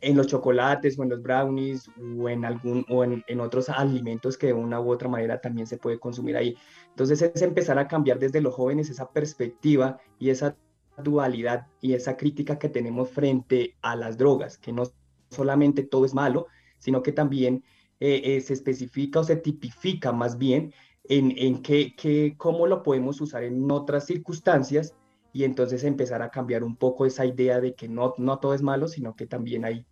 en 0.00 0.16
los 0.16 0.26
chocolates 0.26 0.98
o 0.98 1.04
en 1.04 1.10
los 1.10 1.22
brownies 1.22 1.88
o 2.18 2.28
en, 2.28 2.44
algún, 2.44 2.84
o 2.88 3.04
en, 3.04 3.22
en, 3.28 3.40
otros 3.40 3.68
alimentos 3.68 4.36
que 4.36 4.48
de 4.48 4.52
una 4.52 4.80
u 4.80 4.90
otra 4.90 5.08
manera 5.08 5.40
también 5.40 5.68
se 5.68 5.78
puede 5.78 6.00
consumir 6.00 6.36
ahí. 6.36 6.56
Entonces 6.88 7.22
es 7.22 7.42
empezar 7.42 7.78
a 7.78 7.86
cambiar 7.86 8.18
desde 8.18 8.40
los 8.40 8.52
jóvenes 8.52 8.90
esa 8.90 9.08
perspectiva 9.12 9.98
y 10.18 10.30
esa 10.30 10.56
dualidad 11.02 11.68
y 11.80 11.92
esa 11.92 12.16
crítica 12.16 12.58
que 12.58 12.68
tenemos 12.68 13.10
frente 13.10 13.76
a 13.80 13.94
las 13.94 14.18
drogas, 14.18 14.58
que 14.58 14.72
no 14.72 14.82
solamente 15.30 15.84
todo 15.84 16.04
es 16.04 16.12
malo, 16.12 16.48
sino 16.78 17.00
que 17.00 17.12
también 17.12 17.62
eh, 18.00 18.22
eh, 18.24 18.40
se 18.40 18.54
especifica 18.54 19.20
o 19.20 19.24
se 19.24 19.36
tipifica 19.36 20.10
más 20.10 20.36
bien 20.36 20.74
en, 21.04 21.32
en 21.36 21.62
qué, 21.62 22.34
cómo 22.36 22.66
lo 22.66 22.82
podemos 22.82 23.20
usar 23.20 23.44
en 23.44 23.70
otras 23.70 24.06
circunstancias 24.06 24.96
y 25.34 25.42
entonces 25.42 25.82
empezar 25.82 26.22
a 26.22 26.30
cambiar 26.30 26.62
un 26.62 26.76
poco 26.76 27.04
esa 27.04 27.26
idea 27.26 27.60
de 27.60 27.74
que 27.74 27.88
no, 27.88 28.14
no 28.18 28.38
todo 28.38 28.54
es 28.54 28.62
malo, 28.62 28.86
sino 28.86 29.16
que 29.16 29.26
también 29.26 29.64
hay, 29.64 29.84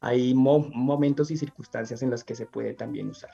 hay 0.00 0.32
momentos 0.32 1.30
y 1.30 1.36
circunstancias 1.36 2.02
en 2.02 2.08
las 2.08 2.24
que 2.24 2.34
se 2.34 2.46
puede 2.46 2.72
también 2.72 3.10
usar. 3.10 3.30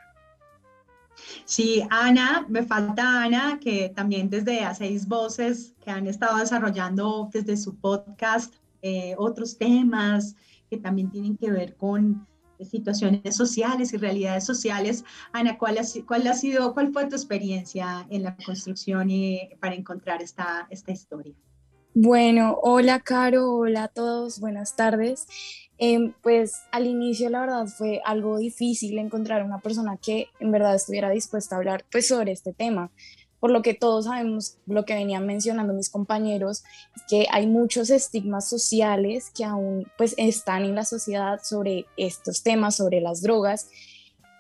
Sí, 1.45 1.87
Ana, 1.89 2.45
me 2.49 2.65
falta 2.65 3.23
Ana, 3.23 3.61
que 3.61 3.93
también 3.95 4.29
desde 4.29 4.65
a 4.65 4.75
seis 4.75 5.07
voces 5.07 5.73
que 5.85 5.93
han 5.93 6.09
estado 6.09 6.39
desarrollando 6.39 7.31
desde 7.33 7.57
su 7.57 7.77
podcast 7.77 8.53
eh, 8.83 9.15
otros 9.17 9.57
temas 9.57 10.35
que 10.69 10.79
también 10.79 11.11
tienen 11.11 11.37
que 11.37 11.53
ver 11.53 11.77
con 11.77 12.27
situaciones 12.65 13.37
sociales 13.37 13.93
y 13.93 13.97
realidades 13.97 14.45
sociales. 14.45 15.05
Ana, 15.33 15.59
¿cuál 15.59 15.79
ha, 15.79 15.83
cuál 16.07 16.27
ha 16.27 16.35
sido, 16.35 16.73
cuál 16.75 16.93
fue 16.93 17.07
tu 17.07 17.17
experiencia 17.17 18.07
en 18.11 18.23
la 18.23 18.37
construcción 18.37 19.11
y 19.11 19.51
para 19.61 19.75
encontrar 19.75 20.23
esta, 20.23 20.67
esta 20.71 20.93
historia? 20.93 21.35
Bueno, 21.95 22.59
hola 22.63 23.01
Caro, 23.01 23.55
hola 23.55 23.85
a 23.85 23.89
todos, 23.89 24.39
buenas 24.39 24.77
tardes. 24.77 25.27
Em, 25.79 26.13
pues 26.23 26.63
al 26.71 26.87
inicio 26.87 27.31
la 27.31 27.41
verdad 27.41 27.67
fue 27.67 28.01
algo 28.05 28.39
difícil 28.39 28.99
encontrar 28.99 29.43
una 29.43 29.61
persona 29.61 29.97
que 29.97 30.29
en 30.41 30.51
verdad 30.51 30.75
estuviera 30.75 31.11
dispuesta 31.11 31.55
a 31.55 31.59
hablar 31.59 31.85
pues 31.91 32.09
sobre 32.09 32.33
este 32.33 32.53
tema, 32.53 32.91
por 33.41 33.51
lo 33.51 33.63
que 33.63 33.75
todos 33.75 34.07
sabemos, 34.07 34.57
lo 34.67 34.85
que 34.85 34.95
venían 34.95 35.27
mencionando 35.27 35.73
mis 35.73 35.91
compañeros, 35.91 36.65
que 37.09 37.27
hay 37.31 37.47
muchos 37.47 37.91
estigmas 37.91 38.49
sociales 38.49 39.31
que 39.35 39.45
aún 39.45 39.87
pues 39.99 40.15
están 40.17 40.65
en 40.65 40.75
la 40.75 40.85
sociedad 40.85 41.41
sobre 41.43 41.87
estos 41.97 42.43
temas, 42.43 42.77
sobre 42.77 43.01
las 43.01 43.23
drogas, 43.23 43.69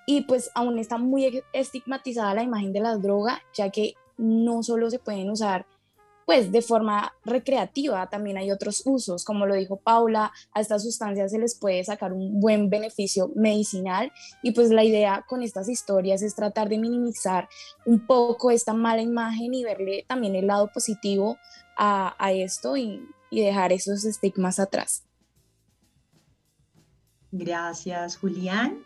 y 0.06 0.22
pues 0.22 0.50
aún 0.54 0.78
está 0.78 0.98
muy 0.98 1.42
estigmatizada 1.52 2.34
la 2.34 2.42
imagen 2.42 2.72
de 2.72 2.80
la 2.80 2.96
droga, 2.96 3.42
ya 3.54 3.70
que 3.70 3.94
no 4.16 4.62
solo 4.62 4.88
se 4.90 4.98
pueden 4.98 5.30
usar 5.30 5.66
pues 6.26 6.50
de 6.50 6.60
forma 6.60 7.14
recreativa 7.24 8.10
también 8.10 8.36
hay 8.36 8.50
otros 8.50 8.82
usos, 8.84 9.24
como 9.24 9.46
lo 9.46 9.54
dijo 9.54 9.76
Paula, 9.76 10.32
a 10.52 10.60
estas 10.60 10.82
sustancias 10.82 11.30
se 11.30 11.38
les 11.38 11.54
puede 11.54 11.82
sacar 11.84 12.12
un 12.12 12.40
buen 12.40 12.68
beneficio 12.68 13.30
medicinal 13.36 14.12
y 14.42 14.50
pues 14.50 14.70
la 14.70 14.82
idea 14.82 15.24
con 15.28 15.42
estas 15.42 15.68
historias 15.68 16.22
es 16.22 16.34
tratar 16.34 16.68
de 16.68 16.78
minimizar 16.78 17.48
un 17.86 18.04
poco 18.06 18.50
esta 18.50 18.74
mala 18.74 19.02
imagen 19.02 19.54
y 19.54 19.62
verle 19.62 20.04
también 20.08 20.34
el 20.34 20.48
lado 20.48 20.68
positivo 20.74 21.38
a, 21.78 22.14
esto 22.32 22.76
y, 22.76 23.06
y 23.30 23.42
dejar 23.42 23.72
esos 23.72 24.04
estigmas 24.04 24.58
atrás. 24.58 25.04
Gracias, 27.30 28.16
Julián. 28.16 28.82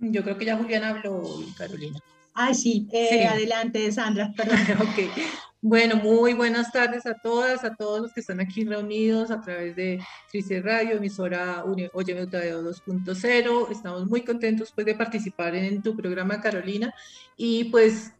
Yo 0.00 0.22
creo 0.24 0.38
que 0.38 0.46
ya 0.46 0.56
Julián 0.56 0.84
habló, 0.84 1.22
Carolina. 1.56 2.00
Ah, 2.40 2.54
sí, 2.54 2.86
eh, 2.92 3.26
adelante, 3.26 3.90
Sandra, 3.90 4.32
perdón. 4.36 4.58
ok. 4.80 5.12
Bueno, 5.60 5.96
muy 5.96 6.34
buenas 6.34 6.70
tardes 6.70 7.04
a 7.04 7.14
todas, 7.14 7.64
a 7.64 7.74
todos 7.74 8.00
los 8.00 8.12
que 8.12 8.20
están 8.20 8.38
aquí 8.38 8.64
reunidos 8.64 9.32
a 9.32 9.40
través 9.40 9.74
de 9.74 9.98
Trice 10.30 10.62
Radio, 10.62 10.98
emisora 10.98 11.64
Oye 11.64 12.22
Utadeo 12.22 12.62
2.0. 12.62 13.72
Estamos 13.72 14.06
muy 14.06 14.22
contentos 14.22 14.70
pues, 14.72 14.86
de 14.86 14.94
participar 14.94 15.56
en 15.56 15.82
tu 15.82 15.96
programa, 15.96 16.40
Carolina. 16.40 16.94
Y 17.36 17.64
pues 17.64 18.12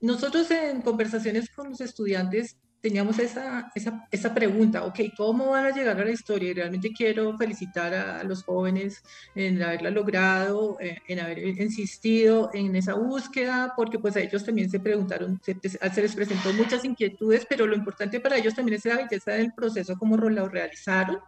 nosotros 0.00 0.50
en 0.50 0.82
conversaciones 0.82 1.48
con 1.50 1.70
los 1.70 1.80
estudiantes 1.80 2.56
teníamos 2.80 3.18
esa, 3.18 3.70
esa, 3.74 4.06
esa, 4.10 4.34
pregunta, 4.34 4.84
ok, 4.84 5.00
¿cómo 5.16 5.50
van 5.50 5.66
a 5.66 5.70
llegar 5.70 6.00
a 6.00 6.04
la 6.04 6.10
historia? 6.10 6.50
Y 6.50 6.54
realmente 6.54 6.92
quiero 6.92 7.36
felicitar 7.36 7.92
a, 7.94 8.24
los 8.24 8.42
jóvenes 8.44 9.02
en 9.34 9.62
haberla 9.62 9.90
logrado, 9.90 10.78
eh, 10.80 10.98
en 11.08 11.20
haber 11.20 11.38
insistido 11.38 12.50
en 12.54 12.74
esa 12.76 12.94
búsqueda, 12.94 13.74
porque 13.76 13.98
pues 13.98 14.16
a 14.16 14.20
ellos 14.20 14.44
también 14.44 14.70
se 14.70 14.80
preguntaron, 14.80 15.40
se, 15.44 15.56
se 15.68 16.02
les 16.02 16.14
presentó 16.14 16.52
muchas 16.52 16.84
inquietudes, 16.84 17.46
pero 17.48 17.66
lo 17.66 17.76
importante 17.76 18.20
para 18.20 18.36
ellos 18.36 18.54
también 18.54 18.76
es 18.76 18.84
la 18.84 18.96
belleza 18.96 19.32
del 19.32 19.52
proceso, 19.52 19.98
cómo 19.98 20.16
lo 20.16 20.48
realizaron 20.48 21.18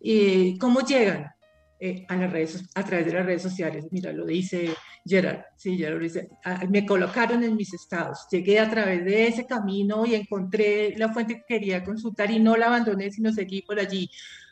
y 0.00 0.58
cómo 0.58 0.80
llegan 0.80 1.32
eh, 1.80 2.04
a, 2.08 2.16
las 2.16 2.32
redes, 2.32 2.64
a 2.74 2.84
través 2.84 3.06
de 3.06 3.12
las 3.12 3.24
redes 3.24 3.42
sociales. 3.42 3.86
Mira, 3.90 4.12
lo 4.12 4.26
dice 4.26 4.74
Gerard, 5.06 5.42
sí, 5.56 5.76
Gerard 5.78 6.00
dice, 6.00 6.28
ah, 6.44 6.64
me 6.68 6.84
colocaron 6.84 7.42
en 7.44 7.54
mis 7.54 7.72
estados, 7.72 8.26
llegué 8.30 8.58
a 8.58 8.68
través 8.68 9.04
de 9.04 9.28
ese 9.28 9.46
camino 9.46 10.04
y 10.04 10.14
encontré 10.14 10.96
la 10.96 11.12
fuente 11.12 11.36
que 11.36 11.44
quería 11.46 11.84
consultar 11.84 12.30
y 12.30 12.40
no 12.40 12.56
la 12.56 12.66
abandoné, 12.66 13.10
sino 13.10 13.32
seguí 13.32 13.62
por 13.62 13.78
allí. 13.78 14.10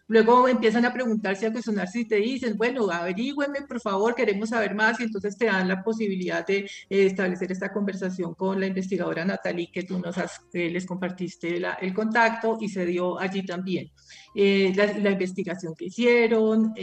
Luego 0.08 0.46
empiezan 0.46 0.84
a 0.84 0.92
preguntarse, 0.92 1.46
a 1.46 1.52
cuestionarse 1.52 2.00
y 2.00 2.04
te 2.04 2.16
dicen, 2.16 2.56
bueno, 2.56 2.88
averígüeme, 2.90 3.62
por 3.62 3.80
favor, 3.80 4.14
queremos 4.14 4.50
saber 4.50 4.74
más, 4.74 5.00
y 5.00 5.04
entonces 5.04 5.36
te 5.36 5.46
dan 5.46 5.66
la 5.66 5.82
posibilidad 5.82 6.46
de 6.46 6.58
eh, 6.58 6.68
establecer 6.88 7.50
esta 7.50 7.72
conversación 7.72 8.34
con 8.34 8.60
la 8.60 8.66
investigadora 8.66 9.24
Natalie, 9.24 9.70
que 9.72 9.82
tú 9.82 9.98
nos 9.98 10.16
has, 10.18 10.40
eh, 10.52 10.70
les 10.70 10.86
compartiste 10.86 11.60
el 11.80 11.92
contacto 11.92 12.58
y 12.60 12.68
se 12.68 12.86
dio 12.86 13.18
allí 13.18 13.44
también. 13.44 13.90
Eh, 14.34 14.72
la, 14.76 15.10
investigación 15.10 15.74
que 15.74 15.86
hicieron, 15.86 16.74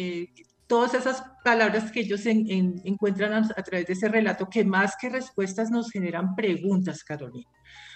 todas 0.67 0.93
esas 0.95 1.23
palabras 1.43 1.91
que 1.91 2.01
ellos 2.01 2.25
encuentran 2.25 3.33
a, 3.33 3.49
a, 3.55 3.63
través 3.63 3.87
de 3.87 3.93
ese 3.93 4.09
relato, 4.09 4.49
que 4.49 4.65
más 4.65 4.95
que 4.99 5.09
respuestas 5.09 5.69
nos 5.71 5.91
generan 5.91 6.35
preguntas, 6.35 7.03
Carolina 7.03 7.49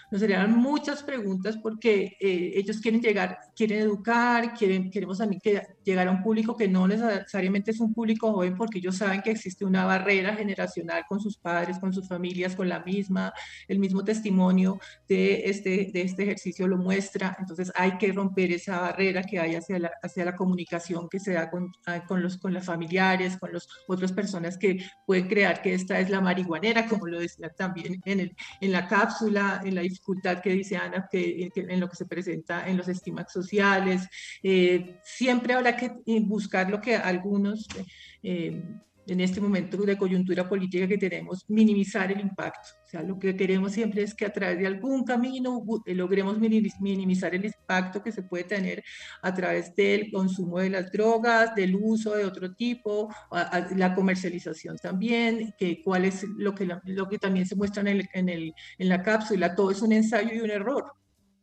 nos 0.09 0.21
serían 0.21 0.57
muchas 0.57 1.03
preguntas 1.03 1.57
porque 1.57 2.17
eh, 2.19 2.51
ellos 2.55 2.79
quieren 2.79 3.01
llegar, 3.01 3.39
quieren 3.55 3.79
educar, 3.79 4.53
quieren, 4.53 4.89
queremos 4.89 5.17
también 5.17 5.41
que 5.41 5.61
llegar 5.83 6.07
a 6.07 6.11
un 6.11 6.23
público 6.23 6.55
que 6.55 6.67
no 6.67 6.87
necesariamente 6.87 7.71
es 7.71 7.79
un 7.79 7.93
público 7.93 8.31
joven 8.31 8.55
porque 8.55 8.79
ellos 8.79 8.97
saben 8.97 9.21
que 9.21 9.31
existe 9.31 9.65
una 9.65 9.85
barrera 9.85 10.35
generacional 10.35 11.03
con 11.07 11.19
sus 11.19 11.37
padres, 11.37 11.79
con 11.79 11.93
sus 11.93 12.07
familias, 12.07 12.55
con 12.55 12.69
la 12.69 12.79
misma, 12.79 13.33
el 13.67 13.79
mismo 13.79 14.03
testimonio 14.03 14.79
de 15.07 15.49
este, 15.49 15.89
de 15.93 16.01
este 16.01 16.23
ejercicio 16.23 16.67
lo 16.67 16.77
muestra. 16.77 17.35
Entonces 17.39 17.71
hay 17.75 17.97
que 17.97 18.11
romper 18.11 18.51
esa 18.51 18.79
barrera 18.79 19.23
que 19.23 19.39
hay 19.39 19.55
hacia 19.55 19.79
la, 19.79 19.91
hacia 20.01 20.25
la 20.25 20.35
comunicación 20.35 21.09
que 21.09 21.19
se 21.19 21.33
da 21.33 21.49
con, 21.49 21.71
ah, 21.85 22.05
con, 22.05 22.21
los, 22.21 22.37
con 22.37 22.53
los 22.53 22.65
familiares, 22.65 23.37
con 23.37 23.53
las 23.53 23.67
otras 23.87 24.11
personas 24.13 24.57
que 24.57 24.85
pueden 25.05 25.27
crear 25.27 25.61
que 25.61 25.73
esta 25.73 25.99
es 25.99 26.09
la 26.09 26.21
marihuanera, 26.21 26.87
como 26.87 27.07
lo 27.07 27.19
decía 27.19 27.49
también 27.49 28.01
en, 28.05 28.19
el, 28.21 28.35
en 28.61 28.71
la 28.71 28.87
cápsula, 28.87 29.61
en 29.63 29.75
la 29.75 29.83
dificultad 29.97 30.41
que 30.41 30.51
dice 30.51 30.77
Ana, 30.77 31.07
que, 31.11 31.49
en 31.55 31.79
lo 31.79 31.89
que 31.89 31.95
se 31.95 32.05
presenta 32.05 32.67
en 32.67 32.77
los 32.77 32.87
estigmas 32.87 33.31
sociales. 33.31 34.07
Eh, 34.43 34.99
siempre 35.03 35.53
habrá 35.53 35.75
que 35.75 35.91
buscar 36.21 36.69
lo 36.69 36.79
que 36.79 36.95
algunos 36.95 37.67
eh, 38.23 38.63
en 39.07 39.21
este 39.21 39.39
momento 39.39 39.77
de 39.77 39.97
coyuntura 39.97 40.47
política 40.47 40.87
que 40.87 40.97
tenemos, 40.97 41.45
minimizar 41.47 42.11
el 42.11 42.19
impacto. 42.19 42.69
O 42.85 42.89
sea, 42.89 43.01
lo 43.01 43.17
que 43.17 43.35
queremos 43.35 43.71
siempre 43.71 44.03
es 44.03 44.13
que 44.13 44.25
a 44.25 44.33
través 44.33 44.59
de 44.59 44.67
algún 44.67 45.03
camino 45.03 45.63
eh, 45.85 45.93
logremos 45.93 46.37
minimizar 46.39 47.33
el 47.33 47.45
impacto 47.45 48.03
que 48.03 48.11
se 48.11 48.23
puede 48.23 48.43
tener 48.43 48.83
a 49.21 49.33
través 49.33 49.75
del 49.75 50.11
consumo 50.11 50.59
de 50.59 50.69
las 50.69 50.91
drogas, 50.91 51.55
del 51.55 51.75
uso 51.75 52.15
de 52.15 52.25
otro 52.25 52.53
tipo, 52.53 53.09
la 53.75 53.93
comercialización 53.95 54.77
también, 54.77 55.53
que 55.57 55.81
cuál 55.83 56.05
es 56.05 56.23
lo 56.37 56.53
que, 56.53 56.67
lo 56.85 57.09
que 57.09 57.17
también 57.17 57.45
se 57.45 57.55
muestra 57.55 57.81
en, 57.81 57.87
el, 57.87 58.09
en, 58.13 58.29
el, 58.29 58.53
en 58.77 58.89
la 58.89 59.01
cápsula. 59.01 59.55
Todo 59.55 59.71
es 59.71 59.81
un 59.81 59.91
ensayo 59.91 60.33
y 60.33 60.39
un 60.39 60.51
error. 60.51 60.93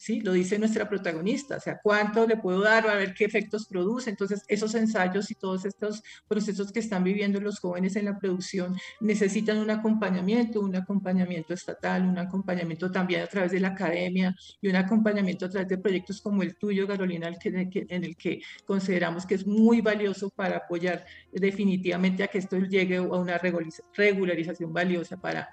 Lo 0.08 0.32
dice 0.32 0.58
nuestra 0.58 0.88
protagonista, 0.88 1.56
o 1.56 1.60
sea, 1.60 1.80
cuánto 1.82 2.26
le 2.26 2.36
puedo 2.36 2.60
dar, 2.60 2.88
a 2.88 2.94
ver 2.94 3.14
qué 3.14 3.24
efectos 3.24 3.66
produce. 3.66 4.10
Entonces, 4.10 4.42
esos 4.48 4.74
ensayos 4.74 5.30
y 5.30 5.34
todos 5.34 5.64
estos 5.64 6.02
procesos 6.28 6.72
que 6.72 6.80
están 6.80 7.04
viviendo 7.04 7.40
los 7.40 7.58
jóvenes 7.58 7.96
en 7.96 8.06
la 8.06 8.18
producción 8.18 8.76
necesitan 9.00 9.58
un 9.58 9.70
acompañamiento, 9.70 10.60
un 10.60 10.76
acompañamiento 10.76 11.54
estatal, 11.54 12.02
un 12.04 12.18
acompañamiento 12.18 12.90
también 12.90 13.22
a 13.22 13.26
través 13.26 13.52
de 13.52 13.60
la 13.60 13.68
academia 13.68 14.34
y 14.60 14.68
un 14.68 14.76
acompañamiento 14.76 15.46
a 15.46 15.50
través 15.50 15.68
de 15.68 15.78
proyectos 15.78 16.20
como 16.20 16.42
el 16.42 16.56
tuyo, 16.56 16.86
Carolina, 16.86 17.32
en 17.42 18.04
el 18.04 18.16
que 18.16 18.40
consideramos 18.66 19.26
que 19.26 19.36
es 19.36 19.46
muy 19.46 19.80
valioso 19.80 20.30
para 20.30 20.58
apoyar 20.58 21.04
definitivamente 21.32 22.22
a 22.22 22.28
que 22.28 22.38
esto 22.38 22.58
llegue 22.58 22.96
a 22.96 23.02
una 23.02 23.38
regularización 23.38 24.72
valiosa 24.72 25.16
para 25.20 25.48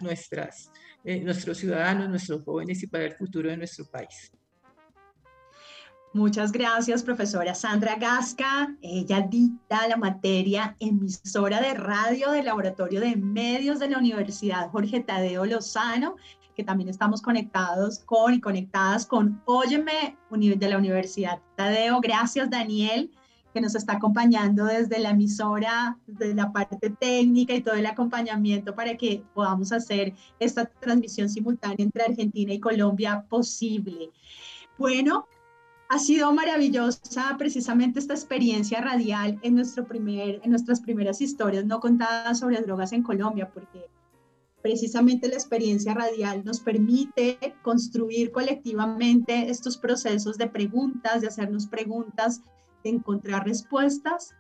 eh, 1.04 1.20
nuestros 1.22 1.58
ciudadanos, 1.58 2.10
nuestros 2.10 2.44
jóvenes 2.44 2.82
y 2.84 2.88
para 2.88 3.06
el 3.06 3.14
futuro 3.14 3.50
de 3.50 3.58
nuestro 3.58 3.86
país. 3.86 4.32
Muchas 6.14 6.52
gracias, 6.52 7.04
profesora 7.04 7.56
Sandra 7.56 7.96
Gasca. 7.96 8.76
Ella 8.82 9.22
dicta 9.22 9.88
la 9.88 9.96
materia 9.96 10.76
emisora 10.82 11.62
de 11.62 11.74
radio 11.74 12.32
del 12.32 12.48
Laboratorio 12.48 13.00
de 13.00 13.16
Medios 13.16 13.80
de 13.80 13.88
la 13.88 13.98
Universidad 13.98 14.70
Jorge 14.72 15.00
Tadeo 15.00 15.46
Lozano, 15.46 16.18
que 16.54 16.66
también 16.66 16.90
estamos 16.90 17.22
conectados 17.22 18.00
con 18.00 18.34
y 18.34 18.42
conectadas 18.42 19.06
con 19.06 19.42
Óyeme 19.46 20.18
de 20.30 20.70
la 20.70 20.78
Universidad 20.78 21.40
Tadeo. 21.56 22.02
Gracias, 22.02 22.50
Daniel, 22.50 23.10
que 23.54 23.62
nos 23.62 23.74
está 23.76 23.94
acompañando 23.94 24.66
desde 24.66 25.00
la 25.00 25.12
emisora, 25.12 25.98
desde 26.08 26.36
la 26.36 26.52
parte 26.52 26.90
técnica 26.90 27.54
y 27.54 27.62
todo 27.62 27.76
el 27.76 27.86
acompañamiento 27.86 28.76
para 28.76 28.98
que 28.98 29.24
podamos 29.34 29.72
hacer 29.72 30.14
esta 30.42 30.66
transmisión 30.66 31.30
simultánea 31.30 31.86
entre 31.86 32.04
Argentina 32.04 32.52
y 32.54 32.60
Colombia 32.60 33.26
posible. 33.30 34.10
Bueno, 34.78 35.26
ha 35.92 36.00
sido 36.00 36.32
maravillosa 36.32 37.36
precisamente 37.38 38.00
esta 38.00 38.14
experiencia 38.14 38.80
radial 38.80 39.38
en, 39.42 39.56
nuestro 39.56 39.86
primer, 39.86 40.40
en 40.42 40.52
nuestras 40.52 40.80
primeras 40.80 41.20
historias 41.20 41.66
no 41.66 41.82
contadas 41.82 42.40
sobre 42.40 42.62
drogas 42.62 42.94
en 42.94 43.04
Colombia, 43.04 43.52
porque 43.54 43.88
precisamente 44.62 45.28
la 45.28 45.34
experiencia 45.34 45.94
radial 45.94 46.46
nos 46.46 46.62
permite 46.62 47.38
construir 47.62 48.32
colectivamente 48.32 49.50
estos 49.50 49.76
procesos 49.76 50.38
de 50.38 50.48
preguntas, 50.48 51.20
de 51.20 51.28
hacernos 51.28 51.68
preguntas, 51.68 52.42
de 52.86 52.92
encontrar 52.92 53.46
respuestas 53.46 54.34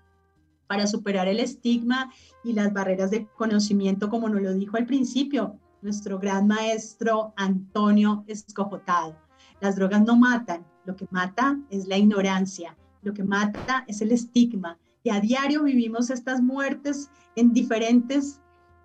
para 0.67 0.87
superar 0.87 1.27
el 1.27 1.41
estigma 1.41 2.13
y 2.45 2.53
las 2.53 2.71
barreras 2.71 3.11
de 3.11 3.27
conocimiento, 3.35 4.09
como 4.09 4.29
nos 4.29 4.41
lo 4.41 4.53
dijo 4.53 4.77
al 4.77 4.85
principio 4.85 5.59
nuestro 5.81 6.17
gran 6.17 6.47
maestro 6.47 7.33
Antonio 7.35 8.23
Escojotado. 8.27 9.17
Las 9.59 9.75
drogas 9.75 10.01
no 10.03 10.15
matan, 10.15 10.65
lo 10.85 10.95
que 10.95 11.07
mata 11.11 11.59
es 11.69 11.87
la 11.87 11.97
ignorancia, 11.97 12.75
lo 13.01 13.13
que 13.13 13.23
mata 13.23 13.83
es 13.87 14.01
el 14.01 14.11
estigma. 14.11 14.77
Y 15.03 15.09
a 15.09 15.19
diario 15.19 15.63
vivimos 15.63 16.09
estas 16.09 16.41
muertes 16.41 17.09
en 17.35 17.53
diferentes 17.53 18.39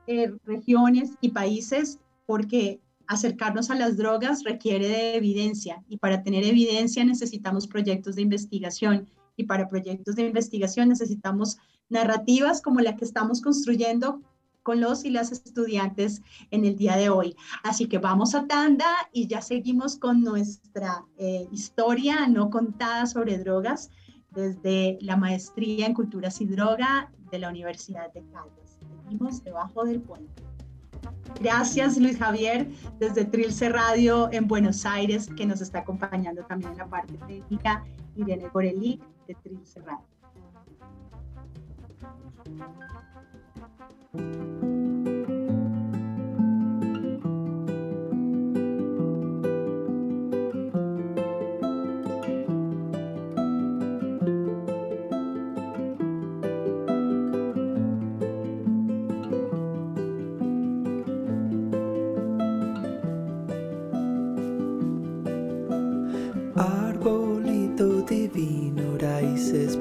eh, 0.07 0.33
regiones 0.45 1.13
y 1.21 1.31
países 1.31 1.99
porque 2.27 2.81
acercarnos 3.07 3.71
a 3.71 3.75
las 3.75 3.97
drogas 3.97 4.45
requiere 4.45 4.89
de 4.89 5.17
evidencia 5.17 5.83
y 5.89 5.99
para 5.99 6.23
tener 6.23 6.45
evidencia 6.45 7.05
necesitamos 7.05 7.67
proyectos 7.67 8.17
de 8.17 8.23
investigación 8.23 9.09
y 9.37 9.45
para 9.45 9.69
proyectos 9.69 10.17
de 10.17 10.27
investigación 10.27 10.89
necesitamos 10.89 11.59
narrativas 11.89 12.63
como 12.63 12.81
la 12.81 12.97
que 12.97 13.05
estamos 13.05 13.41
construyendo 13.41 14.23
con 14.67 14.81
los 14.81 15.05
y 15.05 15.11
las 15.11 15.31
estudiantes 15.31 16.23
en 16.51 16.65
el 16.65 16.77
día 16.77 16.97
de 16.97 17.09
hoy. 17.09 17.37
Así 17.63 17.87
que 17.87 17.99
vamos 17.99 18.35
a 18.35 18.49
tanda 18.49 18.89
y 19.13 19.29
ya 19.29 19.41
seguimos 19.41 19.97
con 19.97 20.23
nuestra 20.23 21.05
eh, 21.19 21.47
historia 21.53 22.27
no 22.27 22.51
contada 22.51 23.07
sobre 23.07 23.39
drogas 23.39 23.93
desde 24.33 24.99
la 25.01 25.17
maestría 25.17 25.87
en 25.87 25.95
culturas 25.95 26.41
y 26.41 26.47
droga 26.47 27.13
de 27.31 27.39
la 27.39 27.49
Universidad 27.49 28.13
de 28.13 28.25
Caldas. 28.33 28.81
Seguimos 29.05 29.45
debajo 29.45 29.85
del 29.85 30.01
puente. 30.01 30.43
Gracias 31.41 31.97
Luis 31.97 32.19
Javier 32.19 32.69
desde 32.99 33.25
Trilce 33.25 33.69
Radio 33.69 34.29
en 34.33 34.49
Buenos 34.49 34.85
Aires 34.85 35.29
que 35.37 35.47
nos 35.47 35.61
está 35.61 35.79
acompañando 35.81 36.43
también 36.47 36.73
en 36.73 36.79
la 36.79 36.87
parte 36.89 37.17
técnica 37.29 37.85
Irene 38.17 38.49
Gorelic 38.49 39.01
de 39.29 39.35
Trilce 39.45 39.81
Radio. 39.83 40.05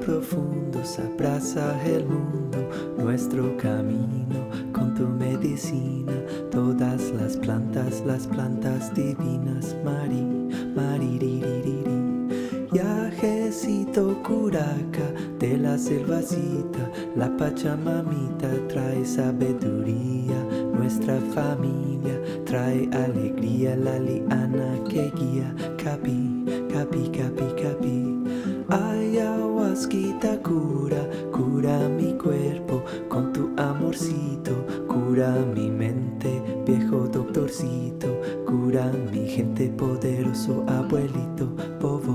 Profundos, 0.04 0.98
abraza 1.00 1.76
el 1.84 2.04
mundo, 2.06 2.58
nuestro 2.98 3.56
camino 3.56 4.48
con 4.72 4.94
tu 4.94 5.08
medicina, 5.08 6.12
todas 6.52 7.10
las 7.10 7.36
plantas, 7.36 8.02
las 8.06 8.28
plantas 8.28 8.94
divinas, 8.94 9.74
Mari, 9.84 10.22
Mariririri. 10.76 11.82
Yajecito 12.72 14.22
curaca 14.22 15.10
de 15.40 15.56
la 15.56 15.76
selvacita, 15.76 16.90
la 17.16 17.36
pachamamita 17.36 18.48
trae 18.68 19.04
sabiduría, 19.04 20.44
nuestra 20.72 21.18
familia 21.34 22.20
trae 22.44 22.88
alegría, 22.92 23.74
la 23.74 23.98
liana 23.98 24.78
que 24.88 25.10
guía, 25.16 25.52
capi, 25.76 26.44
capi, 26.72 27.10
capi, 27.10 27.62
capi. 27.62 28.05
Ayahuasquita 29.76 30.38
cura, 30.42 31.06
cura 31.30 31.86
mi 31.86 32.16
cuerpo 32.16 32.82
con 33.10 33.30
tu 33.34 33.50
amorcito, 33.58 34.64
cura 34.88 35.28
mi 35.54 35.68
mente, 35.70 36.40
viejo 36.64 37.06
doctorcito, 37.06 38.08
cura 38.46 38.90
mi 39.12 39.28
gente, 39.28 39.68
poderoso 39.68 40.64
abuelito, 40.66 41.52
bobo, 41.78 42.14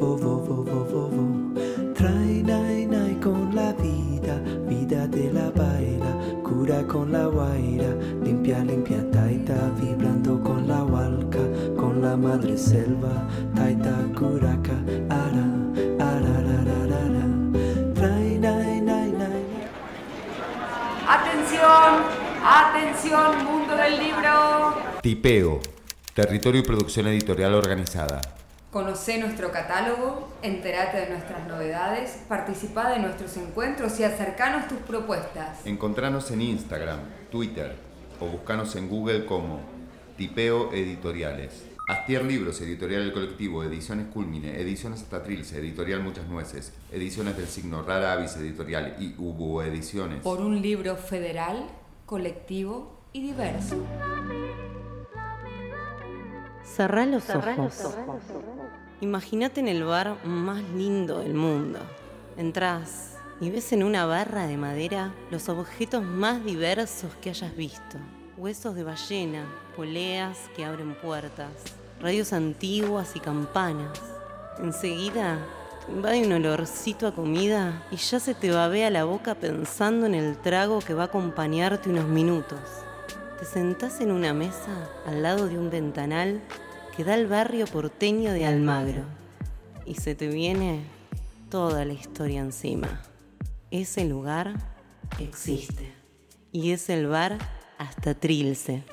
bobo, 0.00 0.40
bobo, 0.48 0.84
bobo. 0.90 1.54
Trae 1.94 2.42
nai 2.42 2.86
nai 2.86 3.14
con 3.20 3.54
la 3.54 3.72
vida, 3.74 4.42
vida 4.68 5.06
de 5.06 5.32
la 5.32 5.48
baila, 5.52 6.10
cura 6.42 6.82
con 6.88 7.12
la 7.12 7.28
guaira, 7.28 7.94
limpia, 8.24 8.64
limpia, 8.64 9.08
taita, 9.12 9.70
vibrando 9.80 10.42
con 10.42 10.66
la 10.66 10.82
hualca, 10.82 11.38
con 11.76 12.02
la 12.02 12.16
madre 12.16 12.58
mundo 23.10 23.76
del 23.76 23.98
libro. 23.98 24.74
Tipeo, 25.00 25.60
Territorio 26.12 26.60
y 26.60 26.64
Producción 26.64 27.06
Editorial 27.06 27.54
Organizada. 27.54 28.20
Conoce 28.72 29.18
nuestro 29.18 29.52
catálogo, 29.52 30.28
entérate 30.42 30.98
de 30.98 31.10
nuestras 31.10 31.46
novedades, 31.46 32.18
participa 32.28 32.90
de 32.90 32.98
nuestros 32.98 33.36
encuentros 33.36 33.98
y 34.00 34.04
acercanos 34.04 34.66
tus 34.66 34.78
propuestas. 34.78 35.64
Encontranos 35.64 36.30
en 36.32 36.42
Instagram, 36.42 36.98
Twitter 37.30 37.76
o 38.18 38.26
buscanos 38.26 38.74
en 38.74 38.88
Google 38.88 39.24
como 39.24 39.60
Tipeo 40.16 40.72
Editoriales. 40.72 41.64
Astier 41.88 42.24
Libros, 42.24 42.60
Editorial 42.60 43.02
El 43.02 43.12
Colectivo, 43.12 43.62
Ediciones 43.62 44.08
Culmine, 44.08 44.60
Ediciones 44.60 45.02
Hasta 45.02 45.22
Trilce, 45.22 45.60
Editorial 45.60 46.02
Muchas 46.02 46.26
Nueces, 46.26 46.72
Ediciones 46.90 47.36
del 47.36 47.46
Signo 47.46 47.82
Rara 47.82 48.14
Avis 48.14 48.36
Editorial 48.36 48.96
y 48.98 49.14
Hubo 49.16 49.62
Ediciones. 49.62 50.22
Por 50.22 50.40
un 50.40 50.60
libro 50.60 50.96
federal, 50.96 51.68
colectivo 52.04 52.95
y 53.16 53.20
diverso. 53.20 53.76
Cerrá 56.62 57.06
los 57.06 57.30
ojos. 57.30 57.96
Imagínate 59.00 59.60
en 59.60 59.68
el 59.68 59.84
bar 59.84 60.18
más 60.24 60.62
lindo 60.74 61.20
del 61.20 61.32
mundo. 61.32 61.78
Entrás 62.36 63.16
y 63.40 63.48
ves 63.48 63.72
en 63.72 63.84
una 63.84 64.04
barra 64.04 64.46
de 64.46 64.58
madera 64.58 65.14
los 65.30 65.48
objetos 65.48 66.04
más 66.04 66.44
diversos 66.44 67.14
que 67.22 67.30
hayas 67.30 67.56
visto. 67.56 67.96
Huesos 68.36 68.74
de 68.74 68.84
ballena, 68.84 69.46
poleas 69.76 70.36
que 70.54 70.66
abren 70.66 70.94
puertas, 70.94 71.50
radios 72.02 72.34
antiguas 72.34 73.16
y 73.16 73.20
campanas. 73.20 73.98
Enseguida 74.58 75.38
te 75.86 75.92
invade 75.92 76.26
un 76.26 76.32
olorcito 76.34 77.06
a 77.06 77.14
comida 77.14 77.82
y 77.90 77.96
ya 77.96 78.20
se 78.20 78.34
te 78.34 78.50
babea 78.50 78.90
la 78.90 79.04
boca 79.04 79.34
pensando 79.34 80.04
en 80.04 80.14
el 80.14 80.36
trago 80.36 80.80
que 80.80 80.92
va 80.92 81.04
a 81.04 81.06
acompañarte 81.06 81.88
unos 81.88 82.08
minutos. 82.08 82.85
Te 83.38 83.44
sentás 83.44 84.00
en 84.00 84.12
una 84.12 84.32
mesa 84.32 84.88
al 85.04 85.22
lado 85.22 85.46
de 85.46 85.58
un 85.58 85.68
ventanal 85.68 86.40
que 86.96 87.04
da 87.04 87.12
al 87.12 87.26
barrio 87.26 87.66
porteño 87.66 88.32
de 88.32 88.46
Almagro 88.46 89.02
y 89.84 89.96
se 89.96 90.14
te 90.14 90.28
viene 90.28 90.80
toda 91.50 91.84
la 91.84 91.92
historia 91.92 92.40
encima. 92.40 93.02
Ese 93.70 94.06
lugar 94.06 94.54
existe 95.20 95.92
y 96.50 96.70
es 96.70 96.88
el 96.88 97.08
bar 97.08 97.36
hasta 97.76 98.14
Trilce. 98.14 98.84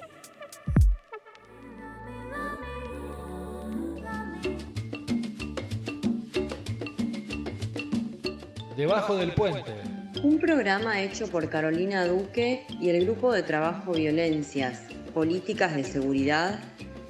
Debajo 8.75 9.15
del 9.15 9.33
puente. 9.33 9.82
Un 10.23 10.39
programa 10.39 11.01
hecho 11.01 11.27
por 11.27 11.49
Carolina 11.49 12.07
Duque 12.07 12.65
y 12.79 12.87
el 12.87 13.03
grupo 13.03 13.33
de 13.33 13.43
trabajo 13.43 13.91
Violencias, 13.91 14.81
políticas 15.13 15.75
de 15.75 15.83
seguridad 15.83 16.61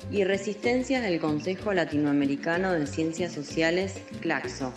y 0.10 0.24
resistencias 0.24 1.04
del 1.04 1.20
Consejo 1.20 1.74
Latinoamericano 1.74 2.74
de 2.74 2.88
Ciencias 2.88 3.32
Sociales, 3.32 4.04
CLACSO. 4.20 4.74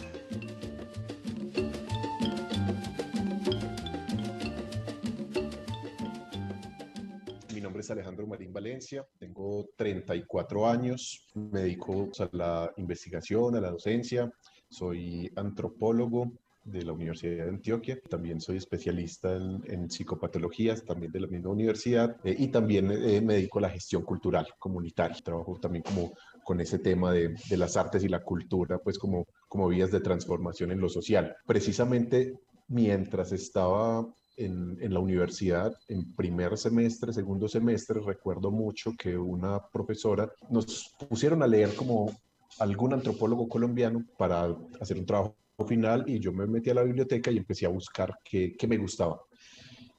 Mi 7.55 7.61
nombre 7.63 7.81
es 7.81 7.91
Alejandro 7.91 8.27
Marín 8.27 8.53
Valencia, 8.53 9.07
tengo 9.19 9.71
34 9.77 10.69
años, 10.69 11.27
me 11.33 11.63
dedico 11.63 12.11
a 12.19 12.29
la 12.33 12.71
investigación, 12.77 13.57
a 13.57 13.63
la 13.63 13.71
docencia, 13.71 14.31
soy 14.69 15.33
antropólogo, 15.37 16.33
de 16.67 16.83
la 16.83 16.93
Universidad 16.93 17.45
de 17.45 17.51
Antioquia. 17.51 17.99
También 18.09 18.41
soy 18.41 18.57
especialista 18.57 19.35
en, 19.35 19.89
psicopatologías, 19.89 20.85
también 20.85 21.13
de 21.13 21.21
la 21.21 21.29
misma 21.29 21.51
universidad, 21.51 22.17
eh, 22.25 22.35
y 22.39 22.49
también 22.49 22.91
eh, 22.91 23.21
me 23.21 23.35
dedico 23.35 23.59
a 23.59 23.63
la 23.63 23.71
gestión 23.71 24.03
cultural 24.03 24.47
comunitaria. 24.59 25.17
Trabajo 25.23 25.59
también 25.61 25.85
como 25.85 26.13
con 26.45 26.61
ese 26.61 26.79
tema 26.79 27.13
de, 27.13 27.35
de, 27.49 27.57
las 27.57 27.77
artes 27.77 28.03
y 28.05 28.09
la 28.09 28.23
cultura, 28.23 28.79
pues 28.79 28.99
como, 28.99 29.27
como 29.49 29.69
vías 29.69 29.91
de 29.91 30.01
transformación 30.01 30.73
en 30.73 30.81
lo 30.81 30.89
social. 30.89 31.35
Precisamente 31.47 32.35
mientras 32.69 33.33
estaba 33.33 34.07
en, 34.37 34.77
en, 34.81 34.93
la 34.93 35.01
universidad, 35.01 35.73
en 35.89 36.15
primer 36.15 36.59
semestre, 36.59 37.13
segundo 37.13 37.49
semestre, 37.49 38.01
recuerdo 38.05 38.51
mucho 38.51 38.93
que 38.99 39.17
una 39.17 39.61
profesora 39.73 40.31
nos 40.51 40.95
pusieron 41.09 41.43
a 41.43 41.47
leer 41.47 41.75
como 41.75 42.11
algún 42.59 42.93
antropólogo 42.93 43.49
colombiano 43.49 44.05
para 44.19 44.55
hacer 44.81 44.99
un 44.99 45.07
trabajo 45.07 45.37
final 45.65 46.05
y 46.07 46.19
yo 46.19 46.33
me 46.33 46.47
metí 46.47 46.71
a 46.71 46.75
la 46.75 46.83
biblioteca 46.83 47.31
y 47.31 47.39
empecé 47.39 47.67
a 47.67 47.71
buscar 47.71 48.19
qué, 48.23 48.55
qué 48.59 48.67
me 48.67 48.77
gustaba. 48.77 49.21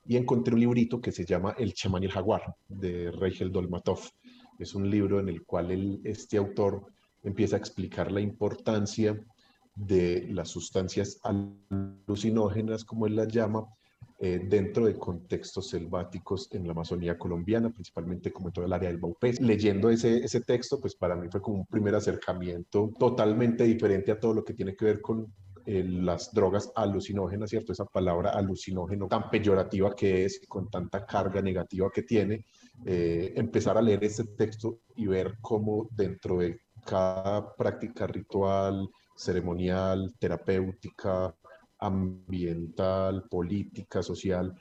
Y 0.05 0.15
encontré 0.15 0.53
un 0.53 0.59
librito 0.59 1.01
que 1.01 1.11
se 1.11 1.25
llama 1.25 1.55
El 1.57 1.73
chamán 1.73 2.03
y 2.03 2.05
el 2.05 2.11
jaguar, 2.11 2.55
de 2.67 3.11
Reichel 3.11 3.51
Dolmatov. 3.51 3.99
Es 4.59 4.75
un 4.75 4.89
libro 4.89 5.19
en 5.19 5.29
el 5.29 5.43
cual 5.43 5.99
este 6.03 6.37
autor 6.37 6.85
empieza 7.23 7.55
a 7.55 7.59
explicar 7.59 8.11
la 8.11 8.21
importancia 8.21 9.19
de 9.75 10.27
las 10.29 10.49
sustancias 10.49 11.19
alucinógenas, 11.23 12.85
como 12.85 13.05
él 13.05 13.15
las 13.15 13.27
llama, 13.27 13.65
eh, 14.19 14.39
dentro 14.43 14.85
de 14.85 14.97
contextos 14.97 15.69
selváticos 15.69 16.49
en 16.51 16.65
la 16.65 16.71
Amazonía 16.71 17.19
colombiana, 17.19 17.69
principalmente 17.69 18.31
como 18.31 18.47
en 18.47 18.53
todo 18.53 18.65
el 18.65 18.73
área 18.73 18.89
del 18.89 18.97
Baupés. 18.97 19.39
Leyendo 19.41 19.89
ese, 19.89 20.17
ese 20.23 20.41
texto, 20.41 20.79
pues 20.79 20.95
para 20.95 21.15
mí 21.15 21.27
fue 21.29 21.41
como 21.41 21.59
un 21.59 21.65
primer 21.65 21.93
acercamiento 21.93 22.91
totalmente 22.97 23.63
diferente 23.65 24.11
a 24.11 24.19
todo 24.19 24.33
lo 24.33 24.43
que 24.43 24.53
tiene 24.53 24.75
que 24.75 24.85
ver 24.85 25.01
con 25.01 25.31
eh, 25.69 25.83
las 25.83 26.33
drogas 26.33 26.71
alucinógenas, 26.77 27.49
¿cierto? 27.49 27.73
Esa 27.73 27.83
palabra 27.83 28.29
alucinógeno 28.29 29.05
tan 29.09 29.29
peyorativa 29.29 29.93
que 29.93 30.23
es, 30.23 30.39
con 30.47 30.69
tanta 30.69 31.05
carga 31.05 31.41
negativa 31.41 31.89
que 31.93 32.03
tiene, 32.03 32.45
eh, 32.85 33.33
empezar 33.35 33.77
a 33.77 33.81
leer 33.81 34.01
ese 34.05 34.23
texto 34.37 34.79
y 34.95 35.07
ver 35.07 35.39
cómo 35.41 35.89
dentro 35.91 36.37
de 36.37 36.61
cada 36.85 37.53
práctica 37.53 38.07
ritual, 38.07 38.89
ceremonial, 39.13 40.15
terapéutica, 40.17 41.35
ambiental, 41.79 43.25
política, 43.29 44.01
social, 44.01 44.55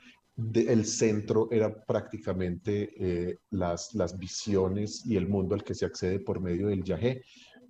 el 0.53 0.85
centro 0.85 1.47
era 1.49 1.73
prácticamente 1.85 2.91
eh, 2.99 3.37
las, 3.51 3.95
las 3.95 4.17
visiones 4.17 5.05
y 5.05 5.15
el 5.15 5.29
mundo 5.29 5.55
al 5.55 5.63
que 5.63 5.73
se 5.73 5.85
accede 5.85 6.19
por 6.19 6.41
medio 6.41 6.67
del 6.67 6.83
yagé 6.83 7.23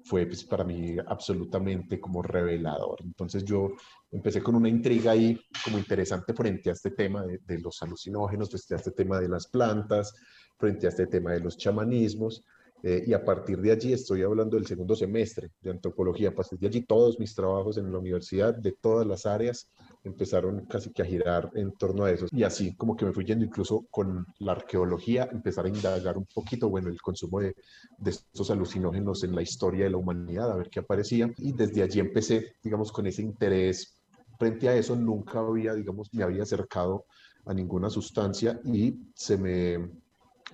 fue 0.07 0.25
pues, 0.25 0.43
para 0.43 0.63
mí 0.63 0.95
absolutamente 1.05 1.99
como 1.99 2.21
revelador. 2.21 2.99
Entonces 3.03 3.43
yo 3.43 3.71
empecé 4.11 4.41
con 4.41 4.55
una 4.55 4.69
intriga 4.69 5.11
ahí 5.11 5.39
como 5.63 5.77
interesante 5.77 6.33
frente 6.33 6.69
a 6.69 6.73
este 6.73 6.91
tema 6.91 7.25
de, 7.25 7.59
los 7.59 7.81
alucinógenos, 7.81 8.49
frente 8.49 8.73
a 8.73 8.77
este 8.77 8.91
tema 8.91 9.19
de 9.19 9.27
las 9.27 9.47
plantas, 9.47 10.15
frente 10.57 10.85
a 10.85 10.89
este 10.89 11.07
tema 11.07 11.33
de 11.33 11.41
los 11.41 11.57
chamanismos. 11.57 12.43
Eh, 12.83 13.03
y 13.07 13.13
a 13.13 13.25
partir 13.25 13.59
de 13.59 13.71
allí 13.71 13.91
estoy 13.91 14.21
hablando 14.21 14.55
del 14.55 14.67
segundo 14.67 14.95
semestre 14.95 15.51
de 15.61 15.71
antropología. 15.71 16.29
A 16.29 16.35
partir 16.35 16.59
de 16.59 16.67
allí 16.67 16.81
todos 16.83 17.19
mis 17.19 17.35
trabajos 17.35 17.77
en 17.77 17.91
la 17.91 17.97
universidad 17.97 18.55
de 18.55 18.71
todas 18.71 19.05
las 19.05 19.25
áreas 19.25 19.69
empezaron 20.07 20.65
casi 20.65 20.91
que 20.91 21.01
a 21.01 21.05
girar 21.05 21.51
en 21.55 21.71
torno 21.73 22.05
a 22.05 22.11
eso. 22.11 22.25
Y 22.31 22.43
así 22.43 22.75
como 22.75 22.95
que 22.95 23.05
me 23.05 23.13
fui 23.13 23.25
yendo 23.25 23.45
incluso 23.45 23.85
con 23.91 24.25
la 24.39 24.53
arqueología, 24.53 25.29
empezar 25.31 25.65
a 25.65 25.69
indagar 25.69 26.17
un 26.17 26.25
poquito, 26.33 26.69
bueno, 26.69 26.89
el 26.89 27.01
consumo 27.01 27.39
de, 27.39 27.55
de 27.97 28.11
estos 28.11 28.49
alucinógenos 28.51 29.23
en 29.23 29.35
la 29.35 29.41
historia 29.41 29.85
de 29.85 29.91
la 29.91 29.97
humanidad, 29.97 30.51
a 30.51 30.55
ver 30.55 30.69
qué 30.69 30.79
aparecía. 30.79 31.31
Y 31.37 31.53
desde 31.53 31.83
allí 31.83 31.99
empecé, 31.99 32.55
digamos, 32.63 32.91
con 32.91 33.07
ese 33.07 33.21
interés. 33.21 33.99
Frente 34.39 34.69
a 34.69 34.75
eso 34.75 34.95
nunca 34.95 35.39
había, 35.39 35.73
digamos, 35.73 36.13
me 36.13 36.23
había 36.23 36.43
acercado 36.43 37.05
a 37.45 37.53
ninguna 37.53 37.89
sustancia 37.89 38.59
y 38.65 38.93
se 39.15 39.37
me 39.37 39.89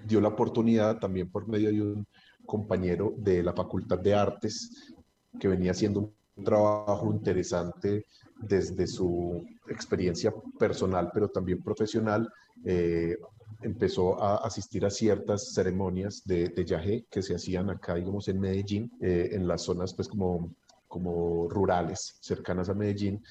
dio 0.06 0.22
la 0.22 0.30
oportunidad 0.30 1.00
también 1.00 1.30
por 1.30 1.48
medio 1.48 1.70
de 1.70 1.82
un 1.82 2.08
compañero 2.46 3.14
de 3.18 3.44
la 3.44 3.54
Facultad 3.54 4.00
de 4.00 4.14
Artes 4.14 4.94
que 5.40 5.48
venía 5.48 5.72
haciendo 5.72 6.14
un 6.36 6.44
trabajo 6.44 7.12
interesante 7.12 8.06
desde 8.48 8.88
su 8.88 9.46
experiencia 9.68 10.34
personal, 10.58 11.10
pero 11.14 11.30
también 11.30 11.62
profesional, 11.62 12.32
eh, 12.66 13.18
empezó 13.62 14.22
a 14.22 14.38
asistir 14.38 14.86
a 14.86 14.90
ciertas 14.90 15.54
ceremonias 15.54 16.24
de, 16.26 16.50
de 16.50 16.66
yagé 16.66 17.06
que 17.10 17.22
se 17.22 17.36
hacían 17.36 17.70
acá, 17.70 17.96
digamos, 17.96 18.28
en 18.28 18.40
Medellín, 18.40 18.92
eh, 19.02 19.30
en 19.32 19.48
las 19.48 19.64
zonas 19.64 19.94
pues 19.94 20.08
como, 20.08 20.54
como 20.88 21.48
rurales, 21.50 22.18
cercanas 22.20 22.70
a 22.70 22.74
Medellín, 22.74 23.24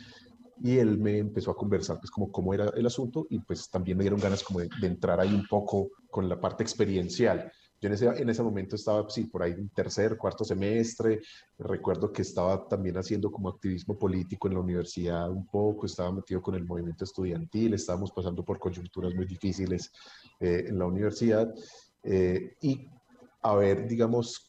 y 0.63 0.79
él 0.79 0.99
me 0.99 1.19
empezó 1.19 1.51
a 1.51 1.57
conversar 1.57 1.99
pues 1.99 2.11
como 2.11 2.31
cómo 2.31 2.55
era 2.55 2.67
el 2.77 2.87
asunto 2.87 3.27
y 3.31 3.39
pues 3.41 3.69
también 3.69 3.99
me 3.99 4.05
dieron 4.05 4.21
ganas 4.21 4.43
como 4.43 4.61
de, 4.61 4.69
de 4.81 4.87
entrar 4.87 5.21
ahí 5.21 5.35
un 5.35 5.47
poco 5.47 5.91
con 6.11 6.29
la 6.29 6.41
parte 6.41 6.63
experiencial. 6.63 7.51
Yo 7.83 7.89
en 7.89 7.95
ese, 7.95 8.07
en 8.07 8.31
ese 8.31 8.45
momento 8.45 8.77
estaba, 8.77 9.11
sí, 9.11 9.25
por 9.25 9.43
ahí 9.43 9.51
en 9.51 9.69
tercer, 9.71 10.17
cuarto 10.17 10.45
semestre. 10.45 11.21
Recuerdo 11.59 12.13
que 12.13 12.23
estaba 12.23 12.69
también 12.69 12.97
haciendo 12.97 13.33
como 13.33 13.49
activismo 13.49 13.99
político 13.99 14.47
en 14.47 14.55
la 14.55 14.61
universidad 14.61 15.29
un 15.29 15.49
poco, 15.49 15.87
estaba 15.87 16.13
metido 16.13 16.41
con 16.41 16.55
el 16.55 16.65
movimiento 16.65 17.03
estudiantil, 17.03 17.75
estábamos 17.75 18.13
pasando 18.13 18.45
por 18.45 18.61
coyunturas 18.61 19.13
muy 19.17 19.27
difíciles 19.27 19.91
eh, 20.39 20.67
en 20.69 20.79
la 20.79 20.87
universidad. 20.87 21.53
Eh, 22.05 22.55
y 22.61 22.87
haber, 23.43 23.89
digamos, 23.89 24.49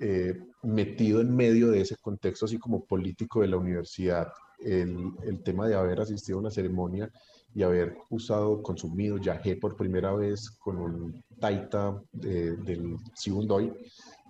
eh, 0.00 0.34
metido 0.64 1.20
en 1.20 1.36
medio 1.36 1.70
de 1.70 1.82
ese 1.82 1.94
contexto 1.98 2.46
así 2.46 2.58
como 2.58 2.84
político 2.84 3.42
de 3.42 3.46
la 3.46 3.58
universidad, 3.58 4.26
el, 4.58 5.12
el 5.22 5.40
tema 5.44 5.68
de 5.68 5.76
haber 5.76 6.00
asistido 6.00 6.38
a 6.38 6.40
una 6.40 6.50
ceremonia 6.50 7.08
y 7.54 7.62
haber 7.62 7.96
usado, 8.10 8.62
consumido 8.62 9.18
yagé 9.18 9.56
por 9.56 9.76
primera 9.76 10.12
vez 10.14 10.50
con 10.50 10.78
un 10.78 11.22
taita 11.38 12.00
del 12.12 12.96
Sibundoy, 13.14 13.72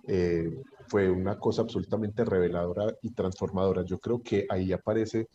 eh, 0.07 0.61
fue 0.87 1.09
una 1.09 1.39
cosa 1.39 1.61
absolutamente 1.61 2.25
reveladora 2.25 2.93
y 3.01 3.11
transformadora. 3.11 3.83
Yo 3.83 3.99
creo 3.99 4.21
que 4.21 4.45
ahí 4.49 4.73
aparece 4.73 5.27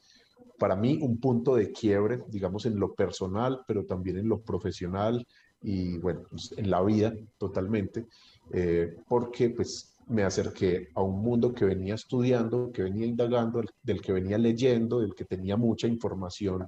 para 0.59 0.77
mí 0.77 0.99
un 1.01 1.19
punto 1.19 1.55
de 1.55 1.73
quiebre, 1.73 2.23
digamos, 2.29 2.67
en 2.67 2.79
lo 2.79 2.95
personal, 2.95 3.61
pero 3.67 3.85
también 3.85 4.19
en 4.19 4.29
lo 4.29 4.41
profesional 4.41 5.27
y, 5.63 5.99
bueno, 5.99 6.23
pues, 6.29 6.53
en 6.57 6.71
la 6.71 6.83
vida 6.83 7.15
totalmente, 7.39 8.07
eh, 8.53 8.97
porque 9.09 9.51
pues 9.51 9.95
me 10.09 10.23
acerqué 10.23 10.89
a 10.95 11.03
un 11.03 11.21
mundo 11.21 11.55
que 11.55 11.65
venía 11.65 11.95
estudiando, 11.95 12.71
que 12.73 12.83
venía 12.83 13.07
indagando, 13.07 13.63
del 13.83 14.01
que 14.01 14.13
venía 14.13 14.39
leyendo, 14.39 15.01
del 15.01 15.15
que 15.15 15.25
tenía 15.25 15.57
mucha 15.57 15.87
información 15.87 16.67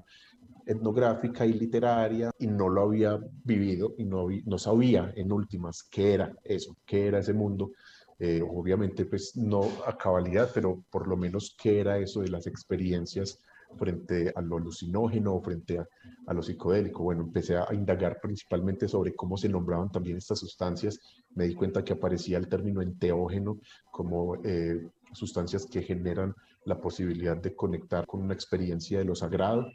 etnográfica 0.70 1.44
y 1.44 1.52
literaria 1.52 2.30
y 2.38 2.46
no 2.46 2.68
lo 2.68 2.82
había 2.82 3.18
vivido 3.44 3.94
y 3.98 4.04
no, 4.04 4.28
no 4.44 4.58
sabía 4.58 5.12
en 5.16 5.32
últimas 5.32 5.82
qué 5.82 6.14
era 6.14 6.32
eso, 6.44 6.76
qué 6.86 7.08
era 7.08 7.18
ese 7.18 7.32
mundo. 7.32 7.72
Eh, 8.20 8.42
obviamente, 8.42 9.04
pues 9.06 9.34
no 9.34 9.62
a 9.86 9.96
cabalidad, 9.96 10.50
pero 10.54 10.84
por 10.90 11.08
lo 11.08 11.16
menos 11.16 11.56
qué 11.60 11.80
era 11.80 11.98
eso 11.98 12.20
de 12.20 12.28
las 12.28 12.46
experiencias 12.46 13.38
frente 13.78 14.32
a 14.34 14.40
lo 14.42 14.58
alucinógeno, 14.58 15.40
frente 15.40 15.78
a, 15.78 15.88
a, 16.26 16.34
lo 16.34 16.42
psicodélico. 16.42 17.02
Bueno, 17.02 17.22
empecé 17.22 17.56
a 17.56 17.66
indagar 17.72 18.20
principalmente 18.20 18.88
sobre 18.88 19.14
cómo 19.14 19.36
se 19.36 19.48
nombraban 19.48 19.90
también 19.90 20.18
estas 20.18 20.38
sustancias. 20.38 21.00
Me 21.34 21.46
di 21.46 21.54
cuenta 21.54 21.82
que 21.82 21.94
aparecía 21.94 22.38
el 22.38 22.48
término 22.48 22.82
enteógeno 22.82 23.58
como 23.90 24.36
eh, 24.44 24.86
sustancias 25.12 25.66
que 25.66 25.82
generan 25.82 26.34
la 26.64 26.80
posibilidad 26.80 27.36
de 27.36 27.54
conectar 27.54 28.06
con 28.06 28.22
una 28.22 28.34
experiencia 28.34 28.98
de 28.98 29.04
lo 29.04 29.14
sagrado. 29.14 29.66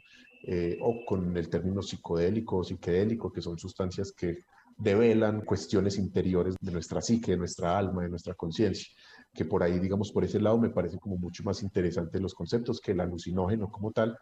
Eh, 0.48 0.78
o 0.80 1.04
con 1.04 1.36
el 1.36 1.48
término 1.48 1.82
psicodélico 1.82 2.58
o 2.58 2.64
psiquedélico, 2.64 3.32
que 3.32 3.42
son 3.42 3.58
sustancias 3.58 4.12
que 4.12 4.44
develan 4.78 5.40
cuestiones 5.40 5.98
interiores 5.98 6.54
de 6.60 6.70
nuestra 6.70 7.00
psique, 7.00 7.32
de 7.32 7.36
nuestra 7.36 7.76
alma, 7.76 8.04
de 8.04 8.10
nuestra 8.10 8.34
conciencia, 8.34 8.86
que 9.34 9.44
por 9.44 9.64
ahí, 9.64 9.80
digamos, 9.80 10.12
por 10.12 10.22
ese 10.22 10.38
lado 10.38 10.56
me 10.56 10.70
parece 10.70 10.98
como 10.98 11.16
mucho 11.16 11.42
más 11.42 11.64
interesante 11.64 12.20
los 12.20 12.32
conceptos 12.32 12.80
que 12.80 12.92
el 12.92 13.00
alucinógeno 13.00 13.68
como 13.68 13.90
tal, 13.90 14.16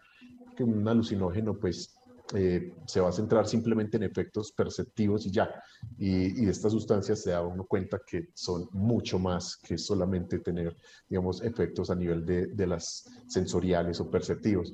que 0.57 0.65
un 0.65 0.89
alucinógeno 0.89 1.59
pues 1.59 1.95
eh, 2.33 2.73
se 2.87 3.01
va 3.03 3.11
a 3.11 3.13
centrar 3.13 3.47
simplemente 3.47 3.99
en 3.99 4.05
efectos 4.05 4.51
perceptivos 4.53 5.27
y 5.27 5.31
ya. 5.31 5.51
Y, 5.99 6.43
y, 6.43 6.49
estas 6.49 6.73
sustancias 6.73 7.21
se 7.21 7.33
da 7.33 7.43
uno 7.43 7.67
cuenta 7.67 8.01
que 8.07 8.31
son 8.33 8.67
mucho 8.73 9.19
más 9.19 9.59
que 9.59 9.77
solamente 9.77 10.39
tener, 10.39 10.75
digamos, 11.07 11.43
efectos 11.43 11.91
a 11.91 11.95
nivel 11.95 12.25
de, 12.25 12.47
de 12.47 12.67
las 12.67 13.05
sensoriales 13.29 14.01
o 14.01 14.11
perceptivos. 14.11 14.73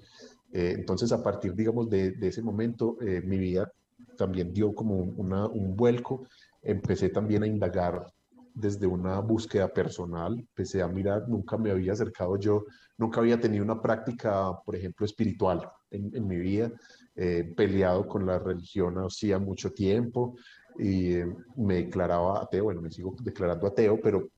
Eh, 0.53 0.75
entonces, 0.77 1.13
a 1.13 1.23
partir, 1.23 1.55
digamos, 1.55 1.89
de, 1.89 2.15
ese 2.21 2.43
momento, 2.43 2.97
eh, 3.01 3.23
mi 3.23 3.39
vida 3.39 3.71
también 4.17 4.53
dio 4.53 4.75
como 4.75 4.97
un 4.97 5.77
vuelco. 5.77 6.27
Empecé 6.63 7.09
también 7.09 7.43
a 7.43 7.47
indagar 7.47 8.07
desde 8.55 8.87
una 8.87 9.21
búsqueda 9.21 9.69
personal, 9.69 10.39
empecé 10.39 10.83
a 10.83 10.89
mirar, 10.89 11.29
nunca 11.29 11.57
me 11.57 11.71
había 11.71 11.93
acercado 11.93 12.39
yo, 12.39 12.65
nunca 12.99 13.21
había 13.21 13.41
tenido 13.41 13.65
una 13.65 13.81
práctica, 13.81 14.53
por 14.65 14.77
ejemplo, 14.77 15.07
espiritual 15.07 15.71
en, 15.91 16.27
mi 16.27 16.37
vida, 16.37 16.71
eh, 17.17 17.53
peleado 17.57 18.07
con 18.07 18.27
la 18.27 18.39
religión 18.39 18.97
hacía 18.99 19.39
mucho 19.39 19.73
tiempo 19.73 20.37
y 20.79 21.15
eh, 21.15 21.27
me 21.57 21.77
declaraba 21.77 22.43
ateo, 22.43 22.65
bueno, 22.65 22.81
me 22.81 22.91
sigo 22.91 23.15
declarando 23.23 23.67
ateo, 23.67 23.99
pero, 24.01 24.29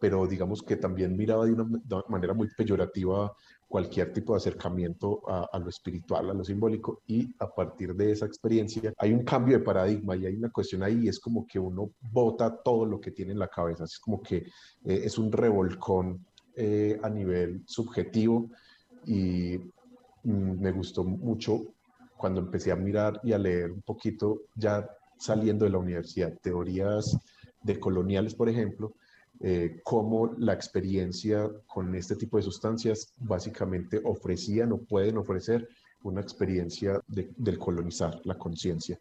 pero 0.00 0.26
digamos 0.26 0.62
que 0.62 0.76
también 0.76 1.16
miraba 1.16 1.46
de 1.46 1.52
una 1.52 1.80
manera 2.08 2.34
muy 2.34 2.48
peyorativa 2.56 3.32
cualquier 3.70 4.12
tipo 4.12 4.32
de 4.32 4.38
acercamiento 4.38 5.22
a, 5.28 5.56
lo 5.60 5.68
espiritual, 5.68 6.28
a 6.28 6.34
lo 6.34 6.42
simbólico, 6.42 7.02
y 7.06 7.32
a 7.38 7.48
partir 7.48 7.94
de 7.94 8.10
esa 8.10 8.26
experiencia 8.26 8.92
hay 8.98 9.12
un 9.12 9.22
cambio 9.22 9.56
de 9.56 9.64
paradigma 9.64 10.16
y 10.16 10.26
hay 10.26 10.34
una 10.34 10.50
cuestión 10.50 10.82
ahí, 10.82 11.06
es 11.06 11.20
como 11.20 11.46
que 11.46 11.60
uno 11.60 11.92
bota 12.00 12.60
todo 12.64 12.84
lo 12.84 13.00
que 13.00 13.12
tiene 13.12 13.30
en 13.30 13.38
la 13.38 13.46
cabeza, 13.46 13.84
es 13.84 14.00
como 14.00 14.20
que 14.20 14.38
eh, 14.38 15.02
es 15.04 15.16
un 15.18 15.30
revolcón 15.30 16.26
eh, 16.56 16.98
a 17.00 17.08
nivel 17.08 17.62
subjetivo 17.64 18.50
y 19.06 19.56
mm, 20.24 20.60
me 20.60 20.72
gustó 20.72 21.04
mucho 21.04 21.62
cuando 22.16 22.40
empecé 22.40 22.72
a 22.72 22.76
mirar 22.76 23.20
y 23.22 23.32
a 23.32 23.38
leer 23.38 23.70
un 23.70 23.82
poquito 23.82 24.46
ya 24.56 24.84
saliendo 25.16 25.64
de 25.64 25.70
la 25.70 25.78
universidad, 25.78 26.36
teorías 26.42 27.16
de 27.62 27.78
coloniales, 27.78 28.34
por 28.34 28.48
ejemplo, 28.48 28.94
eh, 29.40 29.80
cómo 29.82 30.34
la 30.38 30.52
experiencia 30.52 31.50
con 31.66 31.94
este 31.94 32.16
tipo 32.16 32.36
de 32.36 32.42
sustancias 32.42 33.14
básicamente 33.16 34.00
ofrecían 34.04 34.72
o 34.72 34.78
pueden 34.78 35.16
ofrecer 35.16 35.66
una 36.02 36.20
experiencia 36.20 37.00
de, 37.06 37.30
del 37.36 37.58
colonizar 37.58 38.20
la 38.24 38.36
conciencia, 38.36 38.98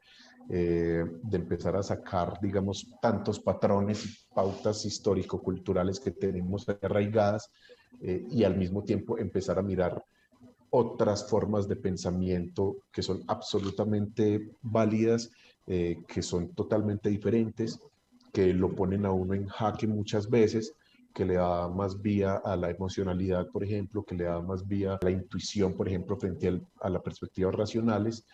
eh, 0.50 1.06
de 1.24 1.38
empezar 1.38 1.76
a 1.76 1.84
sacar, 1.84 2.40
digamos, 2.42 2.88
tantos 3.02 3.40
patrones 3.40 4.06
y 4.06 4.10
pautas 4.34 4.86
histórico-culturales 4.86 6.00
que 6.00 6.12
tenemos 6.12 6.68
arraigadas 6.82 7.50
eh, 8.02 8.26
y 8.30 8.44
al 8.44 8.58
mismo 8.58 8.84
tiempo 8.84 9.18
empezar 9.18 9.60
a 9.60 9.64
mirar 9.64 10.04
otras 10.72 11.28
formas 11.30 11.68
de 11.68 11.76
pensamiento 11.76 12.78
que 12.92 13.02
son 13.02 13.24
absolutamente 13.28 14.52
válidas, 14.62 15.32
eh, 15.68 15.98
que 16.08 16.22
son 16.22 16.50
totalmente 16.54 17.10
diferentes 17.10 17.80
que 18.34 18.54
lo 18.54 18.76
ponen 18.76 19.06
a 19.06 19.12
uno 19.12 19.34
en 19.34 19.48
jaque 19.48 19.88
muchas 19.88 20.30
veces, 20.30 20.76
que 21.14 21.26
le 21.26 21.36
da 21.36 21.68
más 21.68 22.02
vía 22.02 22.36
a 22.44 22.56
la 22.56 22.70
emocionalidad, 22.70 23.48
por 23.48 23.64
ejemplo, 23.64 24.04
que 24.04 24.16
le 24.16 24.26
da 24.26 24.42
más 24.42 24.68
vía 24.68 24.94
a 24.94 25.00
la 25.02 25.12
intuición, 25.12 25.76
por 25.76 25.88
ejemplo, 25.88 26.18
frente 26.18 26.62
a 26.82 26.90
las 26.90 27.02
perspectivas 27.02 27.56
racionales. 27.56 28.26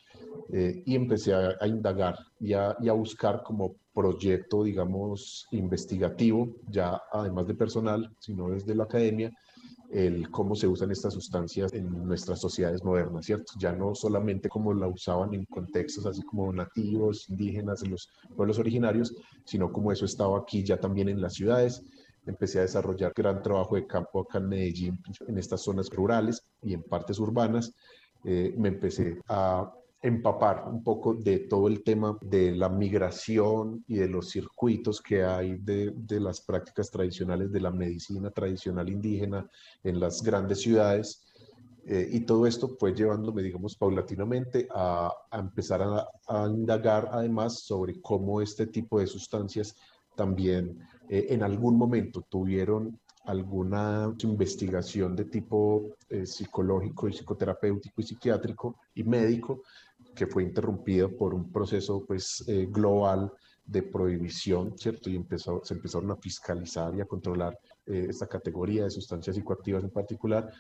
Eh, 0.52 0.84
y 0.86 0.96
empecé 0.96 1.34
a, 1.34 1.56
a 1.60 1.68
indagar 1.68 2.18
y 2.40 2.54
a, 2.54 2.76
y 2.80 2.90
a, 2.90 2.94
buscar 2.94 3.42
como 3.44 3.76
proyecto, 3.94 4.64
digamos, 4.64 5.48
investigativo, 5.52 6.56
ya 6.70 7.02
además 7.12 7.48
de 7.48 7.56
personal, 7.56 8.16
sino 8.20 8.50
desde 8.50 8.76
la 8.76 8.84
academia, 8.84 9.32
el 9.92 10.30
cómo 10.30 10.56
se 10.56 10.68
usan 10.68 10.92
estas 10.92 11.14
sustancias 11.14 11.74
en 11.74 12.08
nuestras 12.08 12.40
sociedades 12.40 12.84
modernas, 12.84 13.26
¿cierto? 13.26 13.54
Ya 13.60 13.72
no 13.72 13.96
solamente 13.96 14.50
como 14.50 14.74
la 14.74 14.88
usaban 14.88 15.34
en 15.34 15.46
contextos 15.46 16.06
así 16.06 16.22
como 16.24 16.52
nativos, 16.52 17.30
indígenas, 17.30 17.84
en 17.84 17.92
los 17.92 18.10
pueblos 18.36 18.60
originarios, 18.60 19.14
sino 19.46 19.72
como 19.72 19.92
eso 19.92 20.06
estaba 20.06 20.40
aquí 20.40 20.64
ya 20.64 20.78
también 20.78 21.10
en 21.10 21.22
las 21.22 21.34
ciudades. 21.34 21.84
Empecé 22.26 22.60
a 22.60 22.64
desarrollar 22.64 23.14
gran 23.16 23.42
trabajo 23.42 23.76
de 23.76 23.86
campo 23.86 24.22
acá 24.22 24.40
en 24.40 24.50
Medellín, 24.50 25.00
en 25.28 25.38
estas 25.38 25.62
zonas 25.62 25.90
rurales 25.90 26.44
y 26.62 26.74
en 26.74 26.84
partes 26.84 27.20
urbanas. 27.20 27.74
Eh, 28.24 28.54
me 28.58 28.70
empecé 28.70 29.20
a 29.28 29.72
empapar 30.06 30.66
un 30.68 30.84
poco 30.84 31.16
de 31.16 31.40
todo 31.40 31.68
el 31.68 31.84
tema 31.84 32.18
de 32.22 32.56
la 32.56 32.70
migración 32.70 33.84
y 33.88 33.96
de 33.96 34.08
los 34.08 34.30
circuitos 34.30 35.02
que 35.02 35.24
hay 35.24 35.58
de, 35.58 35.92
de, 35.96 36.20
las 36.20 36.42
prácticas 36.42 36.92
tradicionales 36.92 37.52
de 37.52 37.60
la 37.60 37.72
medicina 37.72 38.30
tradicional 38.30 38.88
indígena 38.90 39.50
en 39.84 40.00
las 40.00 40.22
grandes 40.22 40.62
ciudades. 40.62 41.24
Eh, 41.88 42.08
y 42.12 42.20
todo 42.22 42.46
esto 42.46 42.68
fue 42.80 42.94
llevándome, 42.94 43.42
digamos, 43.42 43.76
paulatinamente 43.76 44.68
a, 44.74 45.12
a 45.32 45.40
empezar 45.40 45.82
a, 45.82 46.08
a, 46.28 46.48
indagar 46.48 47.10
además 47.12 47.62
sobre 47.62 48.00
cómo 48.02 48.42
este 48.42 48.68
tipo 48.68 49.00
de 49.00 49.08
sustancias 49.08 49.76
también 50.16 50.80
eh, 51.10 51.28
en 51.30 51.44
algún 51.44 51.78
momento 51.78 52.22
tuvieron 52.30 53.00
alguna 53.26 54.14
investigación 54.24 55.16
de 55.16 55.26
tipo 55.26 55.96
eh, 56.10 56.26
psicológico 56.26 57.08
y 57.08 57.14
psicoterapéutico 57.14 58.02
y 58.02 58.04
psiquiátrico 58.04 58.78
y 58.94 59.04
médico 59.04 59.64
que 60.16 60.28
fue 60.28 60.44
interrumpido 60.44 61.16
por 61.16 61.34
un 61.34 61.52
proceso 61.52 62.04
pues, 62.06 62.44
eh, 62.48 62.68
global 62.70 63.32
de 63.66 63.82
prohibición, 63.84 64.78
¿cierto? 64.78 65.10
Y 65.10 65.16
empezó, 65.16 65.62
se 65.64 65.74
empezaron 65.74 66.12
a 66.12 66.16
fiscalizar 66.16 66.96
y 66.96 67.02
a 67.02 67.06
controlar 67.06 67.58
eh, 67.86 68.08
esta 68.10 68.28
categoría 68.28 68.84
de 68.84 68.92
sustancias 68.92 69.36
psicoactivas 69.36 69.84
en 69.84 69.90
particular, 69.90 70.52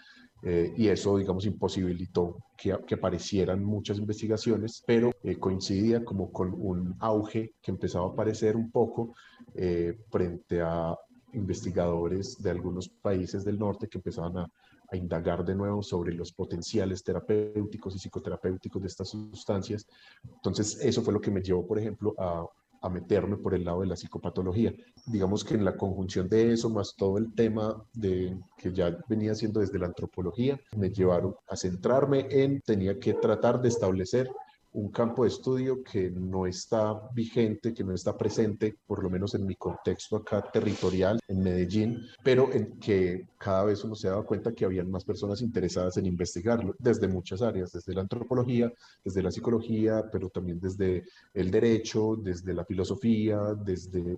eh, 0.44 0.74
y 0.78 0.88
eso, 0.90 1.18
digamos, 1.18 1.46
imposibilitó 1.46 2.38
que, 2.58 2.78
que 2.86 2.96
aparecieran 2.96 3.64
muchas 3.64 3.98
investigaciones, 3.98 4.84
pero 4.86 5.12
eh, 5.24 5.38
coincidía 5.38 6.04
como 6.04 6.32
con 6.32 6.54
un 6.54 6.96
auge 7.00 7.54
que 7.62 7.72
empezaba 7.72 8.06
a 8.06 8.10
aparecer 8.10 8.56
un 8.56 8.70
poco 8.70 9.16
eh, 9.56 9.98
frente 10.10 10.62
a 10.62 10.96
investigadores 11.34 12.42
de 12.42 12.52
algunos 12.52 12.90
países 12.90 13.44
del 13.44 13.58
norte 13.58 13.88
que 13.88 13.98
empezaban 13.98 14.38
a, 14.38 14.52
indagar 14.96 15.44
de 15.46 15.56
nuevo 15.56 15.84
sobre 15.84 16.14
los 16.14 16.32
potenciales 16.32 17.04
terapéuticos 17.04 17.96
y 17.96 18.00
psicoterapéuticos 18.00 18.82
de 18.82 18.88
estas 18.88 19.10
sustancias. 19.10 19.88
Entonces, 20.24 20.80
eso 20.82 21.02
fue 21.02 21.14
lo 21.14 21.22
que 21.22 21.32
me 21.32 21.42
llevó, 21.42 21.66
por 21.66 21.80
ejemplo, 21.80 22.14
a, 22.18 22.46
a 22.86 22.90
meterme 22.90 23.38
por 23.38 23.56
el 23.56 23.66
lado 23.66 23.82
de 23.82 23.88
la 23.88 23.96
psicopatología. 23.96 24.74
Digamos 25.08 25.44
que 25.44 25.56
en 25.56 25.66
la 25.66 25.76
conjunción 25.76 26.30
de 26.30 26.54
eso, 26.54 26.70
más 26.70 26.96
todo 26.96 27.18
el 27.18 27.34
tema 27.34 27.84
de 27.94 28.38
que 28.58 28.72
ya 28.72 28.96
venía 29.10 29.32
haciendo 29.32 29.60
desde 29.60 29.80
la 29.80 29.88
antropología, 29.88 30.60
me 30.78 30.92
llevaron 30.92 31.36
a 31.48 31.56
centrarme 31.56 32.28
en, 32.30 32.62
tenía 32.62 33.00
que 33.00 33.16
tratar 33.16 33.60
de 33.62 33.70
establecer 33.70 34.30
un 34.76 34.90
campo 34.90 35.24
de 35.24 35.30
estudio 35.30 35.82
que 35.82 36.12
no 36.12 36.46
está 36.46 36.94
vigente, 37.14 37.74
que 37.74 37.84
no 37.84 37.94
está 37.94 38.18
presente, 38.18 38.76
por 38.86 39.02
lo 39.02 39.10
menos 39.10 39.34
en 39.34 39.46
mi 39.46 39.56
contexto 39.56 40.18
acá 40.18 40.42
territorial, 40.52 41.18
en 41.30 41.40
Medellín, 41.42 42.02
pero 42.22 42.52
en 42.52 42.78
que 42.78 43.26
cada 43.38 43.64
vez 43.64 43.84
uno 43.86 43.96
se 43.96 44.10
daba 44.10 44.26
cuenta 44.26 44.54
que 44.54 44.66
habían 44.66 44.92
más 44.92 45.06
personas 45.06 45.42
interesadas 45.42 45.96
en 45.96 46.06
investigarlo 46.06 46.76
desde 46.78 47.08
muchas 47.08 47.42
áreas, 47.42 47.72
desde 47.72 47.94
la 47.94 48.02
antropología, 48.02 48.72
desde 49.04 49.24
la 49.24 49.32
psicología, 49.32 50.04
pero 50.12 50.30
también 50.30 50.60
desde 50.60 51.06
el 51.34 51.50
derecho, 51.52 52.18
desde 52.18 52.54
la 52.54 52.66
filosofía, 52.66 53.40
desde 53.54 54.18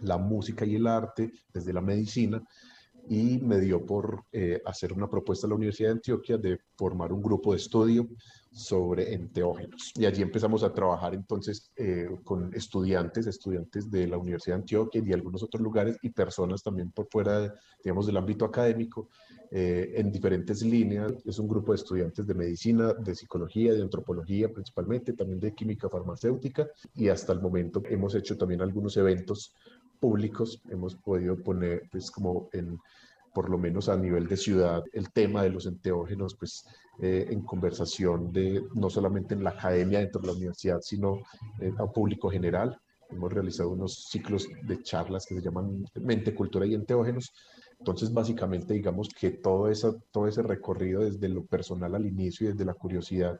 la 0.00 0.18
música 0.18 0.66
y 0.66 0.74
el 0.74 0.86
arte, 0.88 1.30
desde 1.52 1.72
la 1.72 1.80
medicina 1.80 2.42
y 3.08 3.38
me 3.38 3.60
dio 3.60 3.84
por 3.84 4.24
eh, 4.32 4.60
hacer 4.64 4.92
una 4.92 5.08
propuesta 5.08 5.46
a 5.46 5.50
la 5.50 5.56
Universidad 5.56 5.90
de 5.90 5.94
Antioquia 5.94 6.38
de 6.38 6.58
formar 6.76 7.12
un 7.12 7.22
grupo 7.22 7.52
de 7.52 7.58
estudio 7.58 8.08
sobre 8.50 9.12
enteógenos. 9.12 9.92
Y 9.96 10.06
allí 10.06 10.22
empezamos 10.22 10.62
a 10.62 10.72
trabajar 10.72 11.14
entonces 11.14 11.70
eh, 11.76 12.08
con 12.24 12.54
estudiantes, 12.54 13.26
estudiantes 13.26 13.90
de 13.90 14.06
la 14.06 14.16
Universidad 14.16 14.56
de 14.56 14.62
Antioquia 14.62 15.00
y 15.00 15.04
de 15.04 15.14
algunos 15.14 15.42
otros 15.42 15.62
lugares 15.62 15.98
y 16.00 16.10
personas 16.10 16.62
también 16.62 16.90
por 16.90 17.06
fuera, 17.10 17.54
digamos, 17.84 18.06
del 18.06 18.16
ámbito 18.16 18.46
académico, 18.46 19.10
eh, 19.50 19.92
en 19.96 20.10
diferentes 20.10 20.62
líneas. 20.62 21.12
Es 21.24 21.38
un 21.38 21.46
grupo 21.46 21.72
de 21.72 21.76
estudiantes 21.76 22.26
de 22.26 22.34
medicina, 22.34 22.92
de 22.94 23.14
psicología, 23.14 23.74
de 23.74 23.82
antropología 23.82 24.50
principalmente, 24.50 25.12
también 25.12 25.38
de 25.38 25.54
química 25.54 25.88
farmacéutica 25.88 26.66
y 26.94 27.08
hasta 27.08 27.32
el 27.32 27.40
momento 27.40 27.82
hemos 27.88 28.14
hecho 28.14 28.36
también 28.36 28.60
algunos 28.62 28.96
eventos 28.96 29.54
públicos, 29.96 30.60
hemos 30.70 30.94
podido 30.96 31.36
poner 31.36 31.88
pues 31.90 32.10
como 32.10 32.48
en 32.52 32.78
por 33.36 33.50
lo 33.50 33.58
menos 33.58 33.90
a 33.90 33.98
nivel 33.98 34.26
de 34.28 34.38
ciudad, 34.38 34.82
el 34.94 35.12
tema 35.12 35.42
de 35.42 35.50
los 35.50 35.66
enteógenos, 35.66 36.34
pues 36.36 36.64
eh, 37.02 37.26
en 37.28 37.42
conversación 37.42 38.32
de 38.32 38.64
no 38.72 38.88
solamente 38.88 39.34
en 39.34 39.44
la 39.44 39.50
academia 39.50 39.98
dentro 39.98 40.22
de 40.22 40.28
la 40.28 40.32
universidad, 40.32 40.80
sino 40.80 41.18
eh, 41.60 41.70
a 41.76 41.86
público 41.86 42.30
general. 42.30 42.80
Hemos 43.10 43.30
realizado 43.30 43.68
unos 43.68 44.06
ciclos 44.08 44.48
de 44.62 44.82
charlas 44.82 45.26
que 45.26 45.34
se 45.34 45.42
llaman 45.42 45.84
Mente, 46.00 46.34
Cultura 46.34 46.64
y 46.64 46.72
Enteógenos. 46.72 47.30
Entonces, 47.78 48.10
básicamente, 48.10 48.72
digamos 48.72 49.10
que 49.10 49.32
todo, 49.32 49.68
eso, 49.68 50.00
todo 50.10 50.28
ese 50.28 50.42
recorrido 50.42 51.02
desde 51.02 51.28
lo 51.28 51.44
personal 51.44 51.94
al 51.94 52.06
inicio 52.06 52.46
y 52.46 52.52
desde 52.52 52.64
la 52.64 52.72
curiosidad 52.72 53.38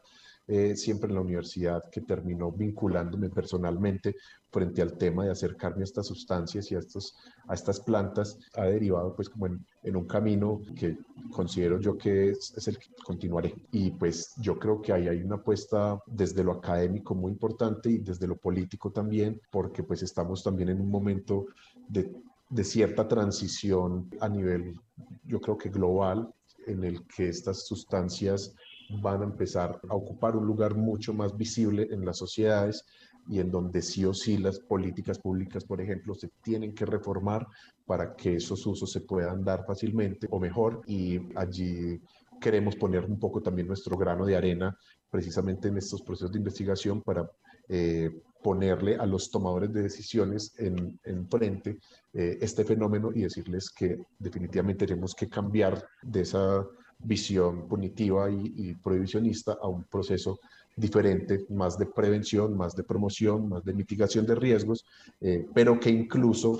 eh, 0.48 0.76
siempre 0.76 1.08
en 1.08 1.16
la 1.16 1.22
universidad 1.22 1.82
que 1.90 2.02
terminó 2.02 2.52
vinculándome 2.52 3.30
personalmente 3.30 4.14
frente 4.50 4.80
al 4.80 4.96
tema 4.96 5.24
de 5.24 5.32
acercarme 5.32 5.80
a 5.80 5.84
estas 5.84 6.06
sustancias 6.06 6.70
y 6.70 6.76
a, 6.76 6.78
estos, 6.78 7.16
a 7.48 7.54
estas 7.54 7.80
plantas, 7.80 8.38
ha 8.54 8.64
derivado 8.64 9.14
pues 9.14 9.28
como 9.28 9.46
en, 9.46 9.96
un 9.96 10.06
camino 10.06 10.60
que 10.78 10.96
considero 11.32 11.80
yo 11.80 11.98
que 11.98 12.30
es, 12.30 12.54
es, 12.56 12.68
el 12.68 12.78
que 12.78 12.86
continuaré. 13.04 13.54
Y 13.72 13.90
pues 13.90 14.34
yo 14.38 14.56
creo 14.58 14.80
que 14.80 14.92
ahí 14.92 15.08
hay 15.08 15.22
una 15.22 15.36
apuesta 15.36 16.00
desde 16.06 16.44
lo 16.44 16.52
académico 16.52 17.14
muy 17.14 17.32
importante 17.32 17.90
y 17.90 17.98
desde 17.98 18.28
lo 18.28 18.36
político 18.36 18.92
también, 18.92 19.40
porque 19.50 19.82
pues 19.82 20.02
estamos 20.02 20.44
también 20.44 20.68
en 20.68 20.80
un 20.80 20.90
momento 20.90 21.46
de, 21.88 22.12
de 22.48 22.64
cierta 22.64 23.08
transición 23.08 24.08
a 24.20 24.28
nivel, 24.28 24.78
yo 25.24 25.40
creo 25.40 25.58
que 25.58 25.70
global, 25.70 26.32
en 26.66 26.84
el 26.84 27.04
que 27.06 27.28
estas 27.28 27.66
sustancias 27.66 28.54
van 28.90 29.22
a 29.22 29.24
empezar 29.24 29.80
a 29.88 29.94
ocupar 29.94 30.36
un 30.36 30.46
lugar 30.46 30.74
mucho 30.74 31.12
más 31.12 31.36
visible 31.36 31.88
en 31.90 32.04
las 32.04 32.18
sociedades 32.18 32.84
y 33.28 33.40
en 33.40 33.50
donde 33.50 33.82
sí 33.82 34.04
o 34.04 34.14
sí 34.14 34.38
las 34.38 34.60
políticas 34.60 35.18
públicas, 35.18 35.64
por 35.64 35.80
ejemplo, 35.80 36.14
se 36.14 36.28
tienen 36.42 36.74
que 36.74 36.86
reformar 36.86 37.46
para 37.84 38.14
que 38.14 38.36
esos 38.36 38.64
usos 38.66 38.90
se 38.90 39.00
puedan 39.00 39.44
dar 39.44 39.64
fácilmente 39.66 40.28
o 40.30 40.38
mejor. 40.38 40.82
Y 40.86 41.20
allí 41.36 42.00
queremos 42.40 42.76
poner 42.76 43.04
un 43.04 43.18
poco 43.18 43.42
también 43.42 43.66
nuestro 43.66 43.96
grano 43.96 44.24
de 44.24 44.36
arena 44.36 44.76
precisamente 45.10 45.68
en 45.68 45.78
estos 45.78 46.02
procesos 46.02 46.32
de 46.32 46.38
investigación 46.38 47.02
para 47.02 47.28
eh, 47.68 48.10
ponerle 48.42 48.96
a 48.96 49.06
los 49.06 49.30
tomadores 49.30 49.72
de 49.72 49.82
decisiones 49.82 50.54
en, 50.58 51.00
en 51.04 51.28
frente 51.28 51.78
eh, 52.12 52.38
este 52.40 52.64
fenómeno 52.64 53.10
y 53.12 53.22
decirles 53.22 53.70
que 53.70 53.98
definitivamente 54.18 54.86
tenemos 54.86 55.14
que 55.14 55.28
cambiar 55.28 55.84
de 56.02 56.20
esa 56.20 56.64
visión 56.98 57.68
punitiva 57.68 58.30
y, 58.30 58.74
prohibicionista 58.74 59.58
a 59.60 59.68
un 59.68 59.84
proceso 59.84 60.38
diferente, 60.76 61.46
más 61.50 61.78
de 61.78 61.86
prevención, 61.86 62.56
más 62.56 62.74
de 62.74 62.84
promoción, 62.84 63.48
más 63.48 63.64
de 63.64 63.72
mitigación 63.72 64.26
de 64.26 64.34
riesgos, 64.34 64.84
eh, 65.20 65.46
pero 65.54 65.78
que 65.80 65.90
incluso 65.90 66.56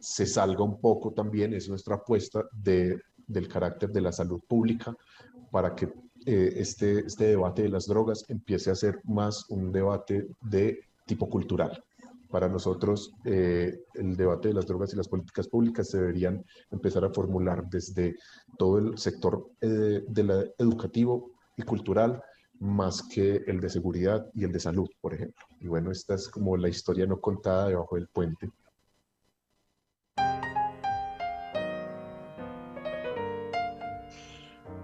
se 0.00 0.26
salga 0.26 0.62
un 0.62 0.78
poco 0.80 1.12
también, 1.12 1.52
es 1.52 1.68
nuestra 1.68 1.96
apuesta 1.96 2.44
de, 2.52 3.00
del 3.26 3.48
carácter 3.48 3.90
de 3.90 4.00
la 4.00 4.12
salud 4.12 4.40
pública, 4.46 4.94
para 5.50 5.74
que 5.74 5.88
eh, 6.26 6.54
este, 6.56 7.06
este 7.06 7.26
debate 7.26 7.62
de 7.62 7.68
las 7.68 7.86
drogas 7.86 8.24
empiece 8.28 8.70
a 8.70 8.74
ser 8.74 9.00
más 9.04 9.48
un 9.48 9.70
debate 9.70 10.26
de 10.42 10.80
tipo 11.06 11.28
cultural. 11.28 11.82
Para 12.30 12.48
nosotros, 12.48 13.12
eh, 13.24 13.78
el 13.94 14.16
debate 14.16 14.48
de 14.48 14.54
las 14.54 14.66
drogas 14.66 14.92
y 14.92 14.96
las 14.96 15.08
políticas 15.08 15.48
públicas 15.48 15.90
deberían 15.92 16.44
empezar 16.70 17.04
a 17.04 17.10
formular 17.10 17.64
desde 17.68 18.16
todo 18.58 18.78
el 18.78 18.98
sector 18.98 19.50
eh, 19.60 20.04
educativo 20.58 21.30
y 21.56 21.62
cultural, 21.62 22.22
más 22.58 23.02
que 23.02 23.42
el 23.46 23.60
de 23.60 23.68
seguridad 23.68 24.26
y 24.34 24.44
el 24.44 24.52
de 24.52 24.60
salud, 24.60 24.88
por 25.00 25.14
ejemplo. 25.14 25.46
Y 25.60 25.68
bueno, 25.68 25.90
esta 25.90 26.14
es 26.14 26.28
como 26.28 26.56
la 26.56 26.68
historia 26.68 27.06
no 27.06 27.20
contada 27.20 27.68
debajo 27.68 27.96
del 27.96 28.08
puente. 28.08 28.50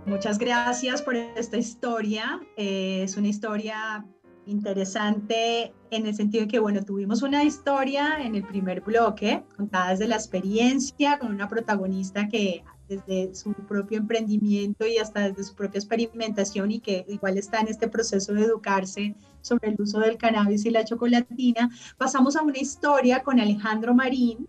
Muchas 0.05 0.39
gracias 0.39 1.01
por 1.01 1.17
esta 1.17 1.57
historia. 1.57 2.41
Eh, 2.57 3.03
es 3.05 3.17
una 3.17 3.29
historia 3.29 4.05
interesante 4.47 5.73
en 5.91 6.07
el 6.07 6.15
sentido 6.15 6.45
de 6.45 6.49
que, 6.49 6.59
bueno, 6.59 6.85
tuvimos 6.85 7.23
una 7.23 7.45
historia 7.45 8.19
en 8.21 8.35
el 8.35 8.45
primer 8.45 8.81
bloque, 8.81 9.45
contada 9.57 9.91
desde 9.91 10.09
la 10.09 10.17
experiencia, 10.17 11.19
con 11.19 11.33
una 11.33 11.49
protagonista 11.49 12.29
que 12.29 12.65
desde 12.89 13.35
su 13.35 13.53
propio 13.53 13.99
emprendimiento 13.99 14.87
y 14.87 14.99
hasta 14.99 15.29
desde 15.29 15.45
su 15.45 15.55
propia 15.55 15.79
experimentación 15.79 16.71
y 16.71 16.81
que 16.81 17.05
igual 17.09 17.39
está 17.39 17.61
en 17.61 17.69
este 17.69 17.89
proceso 17.89 18.35
de 18.35 18.43
educarse 18.43 19.15
sobre 19.41 19.71
el 19.71 19.81
uso 19.81 20.01
del 20.01 20.19
cannabis 20.19 20.65
y 20.67 20.71
la 20.71 20.85
chocolatina, 20.85 21.71
pasamos 21.97 22.37
a 22.37 22.43
una 22.43 22.59
historia 22.59 23.23
con 23.23 23.41
Alejandro 23.41 23.95
Marín, 23.95 24.47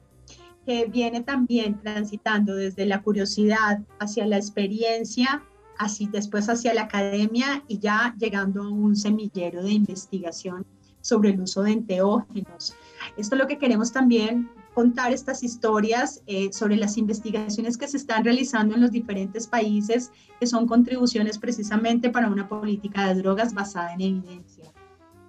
que 0.65 0.85
viene 0.85 1.21
también 1.21 1.79
transitando 1.81 2.55
desde 2.55 2.85
la 2.85 3.01
curiosidad 3.01 3.81
hacia 3.99 4.25
la 4.25 4.37
experiencia, 4.37 5.43
así 5.77 6.07
después 6.07 6.49
hacia 6.49 6.73
la 6.73 6.83
academia 6.83 7.63
y 7.67 7.79
ya 7.79 8.15
llegando 8.17 8.63
a 8.63 8.69
un 8.69 8.95
semillero 8.95 9.63
de 9.63 9.71
investigación 9.71 10.65
sobre 11.01 11.31
el 11.31 11.41
uso 11.41 11.63
de 11.63 11.71
enteógenos. 11.71 12.75
Esto 13.17 13.35
es 13.35 13.41
lo 13.41 13.47
que 13.47 13.57
queremos 13.57 13.91
también 13.91 14.49
contar 14.73 15.13
estas 15.13 15.43
historias 15.43 16.23
eh, 16.25 16.51
sobre 16.51 16.77
las 16.77 16.97
investigaciones 16.97 17.77
que 17.77 17.87
se 17.87 17.97
están 17.97 18.23
realizando 18.23 18.75
en 18.75 18.81
los 18.81 18.91
diferentes 18.91 19.47
países, 19.47 20.11
que 20.39 20.47
son 20.47 20.65
contribuciones 20.65 21.37
precisamente 21.37 22.09
para 22.09 22.29
una 22.29 22.47
política 22.47 23.07
de 23.07 23.21
drogas 23.21 23.53
basada 23.53 23.93
en 23.93 24.01
evidencia. 24.01 24.71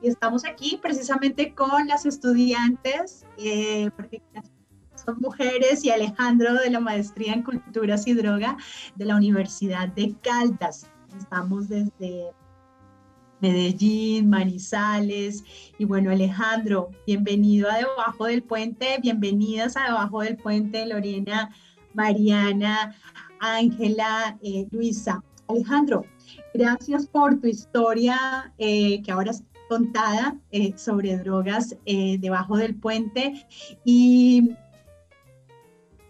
Y 0.02 0.08
estamos 0.08 0.44
aquí 0.44 0.78
precisamente 0.82 1.54
con 1.54 1.88
las 1.88 2.06
estudiantes, 2.06 3.24
eh, 3.38 3.90
porque 3.96 4.22
mujeres 5.18 5.84
y 5.84 5.90
Alejandro 5.90 6.54
de 6.54 6.70
la 6.70 6.80
Maestría 6.80 7.34
en 7.34 7.42
Culturas 7.42 8.06
y 8.06 8.14
Droga 8.14 8.56
de 8.96 9.04
la 9.04 9.16
Universidad 9.16 9.88
de 9.88 10.14
Caldas. 10.22 10.90
Estamos 11.16 11.68
desde 11.68 12.32
Medellín, 13.40 14.30
Manizales. 14.30 15.44
Y 15.78 15.84
bueno, 15.84 16.10
Alejandro, 16.10 16.90
bienvenido 17.06 17.70
a 17.70 17.76
Debajo 17.76 18.26
del 18.26 18.42
Puente, 18.42 18.98
bienvenidas 19.02 19.76
a 19.76 19.84
Debajo 19.84 20.22
del 20.22 20.36
Puente, 20.36 20.86
Lorena, 20.86 21.50
Mariana, 21.92 22.94
Ángela, 23.40 24.38
eh, 24.42 24.66
Luisa. 24.70 25.22
Alejandro, 25.48 26.06
gracias 26.54 27.06
por 27.06 27.38
tu 27.38 27.46
historia 27.46 28.52
eh, 28.56 29.02
que 29.02 29.12
ahora 29.12 29.32
es 29.32 29.44
contada 29.68 30.38
eh, 30.50 30.72
sobre 30.76 31.18
drogas 31.18 31.76
debajo 31.84 32.56
del 32.56 32.74
puente. 32.74 33.46
Y 33.84 34.54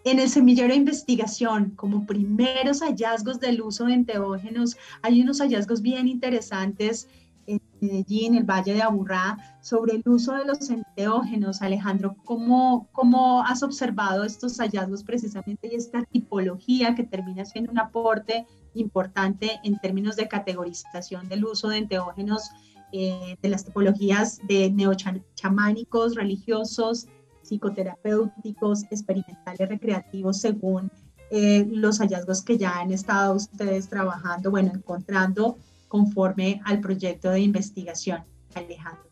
en 0.05 0.19
el 0.19 0.29
semillero 0.29 0.69
de 0.69 0.75
investigación, 0.75 1.71
como 1.71 2.05
primeros 2.05 2.81
hallazgos 2.81 3.39
del 3.39 3.61
uso 3.61 3.85
de 3.85 3.95
enteógenos, 3.95 4.77
hay 5.01 5.19
unos 5.19 5.39
hallazgos 5.39 5.81
bien 5.81 6.07
interesantes 6.07 7.09
en 7.47 7.59
Medellín, 7.81 8.35
el 8.35 8.43
Valle 8.43 8.75
de 8.75 8.83
Aburrá, 8.83 9.57
sobre 9.61 9.95
el 9.95 10.03
uso 10.05 10.33
de 10.33 10.45
los 10.45 10.69
enteógenos. 10.69 11.63
Alejandro, 11.63 12.15
¿cómo, 12.23 12.87
¿cómo 12.91 13.41
has 13.43 13.63
observado 13.63 14.23
estos 14.23 14.57
hallazgos 14.59 15.03
precisamente 15.03 15.69
y 15.71 15.75
esta 15.75 16.03
tipología 16.03 16.93
que 16.93 17.03
termina 17.03 17.43
siendo 17.43 17.71
un 17.71 17.79
aporte 17.79 18.45
importante 18.75 19.59
en 19.63 19.79
términos 19.79 20.15
de 20.15 20.27
categorización 20.27 21.29
del 21.29 21.45
uso 21.45 21.69
de 21.69 21.77
enteógenos, 21.77 22.51
eh, 22.91 23.37
de 23.41 23.49
las 23.49 23.65
tipologías 23.65 24.39
de 24.47 24.69
neochamánicos, 24.69 26.13
religiosos, 26.13 27.07
psicoterapéuticos, 27.45 28.83
experimentales, 28.91 29.69
recreativos, 29.69 30.41
según 30.41 30.91
eh, 31.31 31.65
los 31.69 31.99
hallazgos 31.99 32.41
que 32.41 32.57
ya 32.57 32.79
han 32.79 32.91
estado 32.91 33.35
ustedes 33.35 33.87
trabajando, 33.89 34.51
bueno, 34.51 34.71
encontrando 34.73 35.57
conforme 35.87 36.61
al 36.65 36.81
proyecto 36.81 37.29
de 37.31 37.39
investigación. 37.39 38.23
Alejandro. 38.53 39.03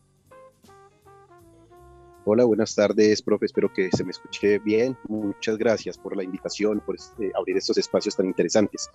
Hola, 2.26 2.46
buenas 2.46 2.74
tardes, 2.74 3.22
profe. 3.22 3.48
Espero 3.48 3.72
que 3.74 3.90
se 3.92 4.04
me 4.06 4.12
escuche 4.12 4.60
bien. 4.60 4.98
Muchas 5.10 5.58
gracias 5.58 5.98
por 5.98 6.16
la 6.16 6.24
invitación, 6.24 6.82
por 6.86 6.96
este, 6.96 7.32
abrir 7.36 7.58
estos 7.58 7.78
espacios 7.78 8.16
tan 8.16 8.28
interesantes. 8.28 8.90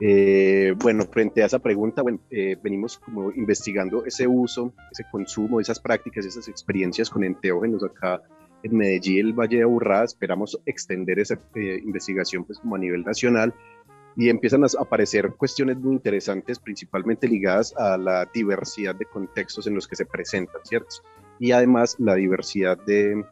Eh, 0.00 0.74
bueno, 0.76 1.04
frente 1.06 1.42
a 1.42 1.46
esa 1.46 1.60
pregunta, 1.60 2.02
bueno, 2.02 2.20
eh, 2.30 2.56
venimos 2.62 2.98
como 2.98 3.30
investigando 3.32 4.04
ese 4.04 4.26
uso, 4.26 4.72
ese 4.90 5.04
consumo, 5.10 5.60
esas 5.60 5.78
prácticas, 5.78 6.24
esas 6.24 6.48
experiencias 6.48 7.10
con 7.10 7.22
enteógenos 7.22 7.84
acá 7.84 8.22
en 8.62 8.76
Medellín, 8.76 9.26
el 9.26 9.32
Valle 9.32 9.58
de 9.58 9.62
Aburrá. 9.62 10.04
Esperamos 10.04 10.60
extender 10.66 11.18
esa 11.18 11.34
eh, 11.54 11.80
investigación 11.84 12.44
pues 12.44 12.58
como 12.58 12.76
a 12.76 12.78
nivel 12.78 13.02
nacional 13.02 13.54
y 14.16 14.28
empiezan 14.30 14.64
a 14.64 14.66
aparecer 14.80 15.32
cuestiones 15.36 15.76
muy 15.78 15.92
interesantes, 15.92 16.58
principalmente 16.58 17.28
ligadas 17.28 17.72
a 17.76 17.96
la 17.96 18.28
diversidad 18.34 18.96
de 18.96 19.04
contextos 19.06 19.66
en 19.68 19.76
los 19.76 19.86
que 19.86 19.94
se 19.94 20.06
presentan, 20.06 20.60
¿cierto? 20.64 20.96
Y 21.38 21.52
además 21.52 21.94
la 22.00 22.16
diversidad 22.16 22.76
de, 22.84 23.24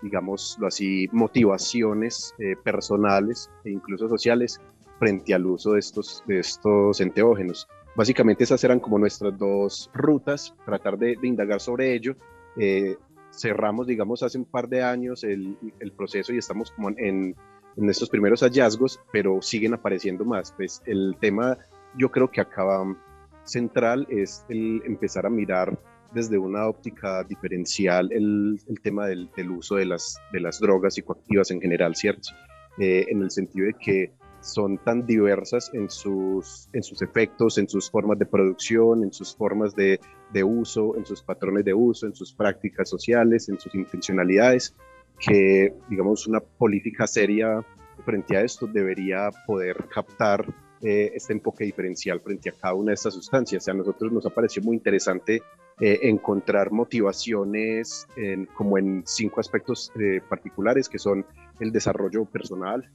digámoslo 0.00 0.68
así, 0.68 1.08
motivaciones 1.10 2.34
eh, 2.38 2.54
personales 2.62 3.50
e 3.64 3.70
incluso 3.70 4.08
sociales 4.08 4.60
frente 5.00 5.34
al 5.34 5.44
uso 5.44 5.72
de 5.72 5.80
estos, 5.80 6.22
de 6.26 6.38
estos 6.38 7.00
enteógenos. 7.00 7.66
Básicamente 7.96 8.44
esas 8.44 8.62
eran 8.62 8.78
como 8.78 8.96
nuestras 8.96 9.36
dos 9.36 9.90
rutas, 9.92 10.54
tratar 10.64 10.96
de, 10.98 11.16
indagar 11.22 11.60
sobre 11.60 11.94
ello. 11.94 12.14
Eh, 12.56 12.96
cerramos, 13.38 13.86
digamos, 13.86 14.22
hace 14.22 14.38
un 14.38 14.44
par 14.44 14.68
de 14.68 14.82
años 14.82 15.24
el, 15.24 15.56
el 15.80 15.92
proceso 15.92 16.32
y 16.32 16.38
estamos 16.38 16.70
como 16.70 16.90
en, 16.90 17.34
en, 17.76 17.90
estos 17.90 18.08
primeros 18.10 18.40
hallazgos, 18.42 19.00
pero 19.12 19.40
siguen 19.40 19.74
apareciendo 19.74 20.24
más. 20.24 20.52
Pues 20.52 20.82
el 20.86 21.16
tema, 21.20 21.56
yo 21.96 22.10
creo 22.10 22.30
que 22.30 22.40
acaba 22.40 22.84
central 23.44 24.06
es 24.10 24.44
el 24.48 24.82
empezar 24.84 25.26
a 25.26 25.30
mirar 25.30 25.78
desde 26.12 26.38
una 26.38 26.66
óptica 26.66 27.22
diferencial 27.24 28.10
el, 28.12 28.58
el 28.66 28.80
tema 28.80 29.06
del, 29.06 29.30
del, 29.36 29.50
uso 29.50 29.76
de 29.76 29.86
las, 29.86 30.18
de 30.32 30.40
las 30.40 30.58
drogas 30.58 30.94
psicoactivas 30.94 31.50
en 31.50 31.60
general, 31.60 31.94
¿cierto? 31.94 32.30
Eh, 32.78 33.06
en 33.08 33.22
el 33.22 33.30
sentido 33.30 33.66
de 33.66 33.74
que 33.74 34.12
son 34.40 34.78
tan 34.78 35.06
diversas 35.06 35.70
en 35.74 35.90
sus, 35.90 36.68
en 36.72 36.82
sus 36.82 37.02
efectos, 37.02 37.58
en 37.58 37.68
sus 37.68 37.90
formas 37.90 38.18
de 38.18 38.26
producción, 38.26 39.02
en 39.02 39.12
sus 39.12 39.34
formas 39.34 39.74
de, 39.74 40.00
de 40.32 40.44
uso, 40.44 40.96
en 40.96 41.04
sus 41.04 41.22
patrones 41.22 41.64
de 41.64 41.74
uso, 41.74 42.06
en 42.06 42.14
sus 42.14 42.32
prácticas 42.32 42.88
sociales, 42.88 43.48
en 43.48 43.58
sus 43.58 43.74
intencionalidades, 43.74 44.74
que, 45.18 45.74
digamos, 45.88 46.26
una 46.26 46.40
política 46.40 47.06
seria 47.06 47.64
frente 48.04 48.36
a 48.36 48.42
esto 48.42 48.66
debería 48.66 49.30
poder 49.46 49.76
captar 49.92 50.46
eh, 50.80 51.10
este 51.14 51.32
enfoque 51.32 51.64
diferencial 51.64 52.20
frente 52.20 52.50
a 52.50 52.52
cada 52.52 52.74
una 52.74 52.90
de 52.90 52.94
estas 52.94 53.14
sustancias. 53.14 53.62
O 53.62 53.64
sea, 53.64 53.74
a 53.74 53.76
nosotros 53.76 54.12
nos 54.12 54.26
ha 54.26 54.30
parecido 54.30 54.66
muy 54.66 54.76
interesante 54.76 55.42
eh, 55.80 55.98
encontrar 56.02 56.70
motivaciones 56.70 58.06
en, 58.16 58.46
como 58.46 58.78
en 58.78 59.02
cinco 59.04 59.40
aspectos 59.40 59.92
eh, 60.00 60.20
particulares, 60.28 60.88
que 60.88 60.98
son 60.98 61.26
el 61.58 61.72
desarrollo 61.72 62.24
personal, 62.24 62.88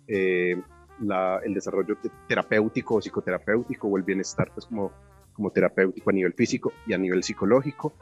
el 0.99 1.53
desarrollo 1.53 1.97
terapéutico 2.27 2.95
o 2.95 3.01
psicoterapéutico 3.01 3.87
o 3.87 3.97
el 3.97 4.03
bienestar 4.03 4.51
pues 4.53 4.65
como, 4.65 4.91
como 5.33 5.51
terapéutico 5.51 6.09
a 6.09 6.13
nivel 6.13 6.33
físico 6.33 6.71
y 6.85 6.93
a 6.93 6.97
nivel 6.97 7.23
psicológico, 7.23 7.93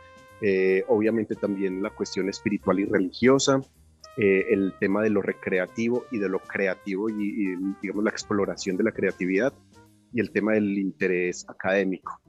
eh, 0.42 0.84
obviamente 0.88 1.36
también 1.36 1.84
la 1.84 1.92
cuestión 1.92 2.28
espiritual 2.30 2.80
y 2.80 2.86
religiosa, 2.86 3.62
eh, 4.18 4.46
el 4.50 4.74
tema 4.80 5.04
de 5.04 5.10
lo 5.10 5.22
recreativo 5.22 6.06
y 6.12 6.18
de 6.18 6.30
lo 6.30 6.40
creativo 6.40 7.10
y, 7.10 7.56
digamos 7.82 8.04
la 8.04 8.10
exploración 8.10 8.76
de 8.76 8.84
la 8.84 8.92
creatividad 8.92 9.54
y 10.12 10.20
el 10.20 10.32
tema 10.32 10.54
del 10.54 10.78
interés 10.78 11.48
académico. 11.48 12.20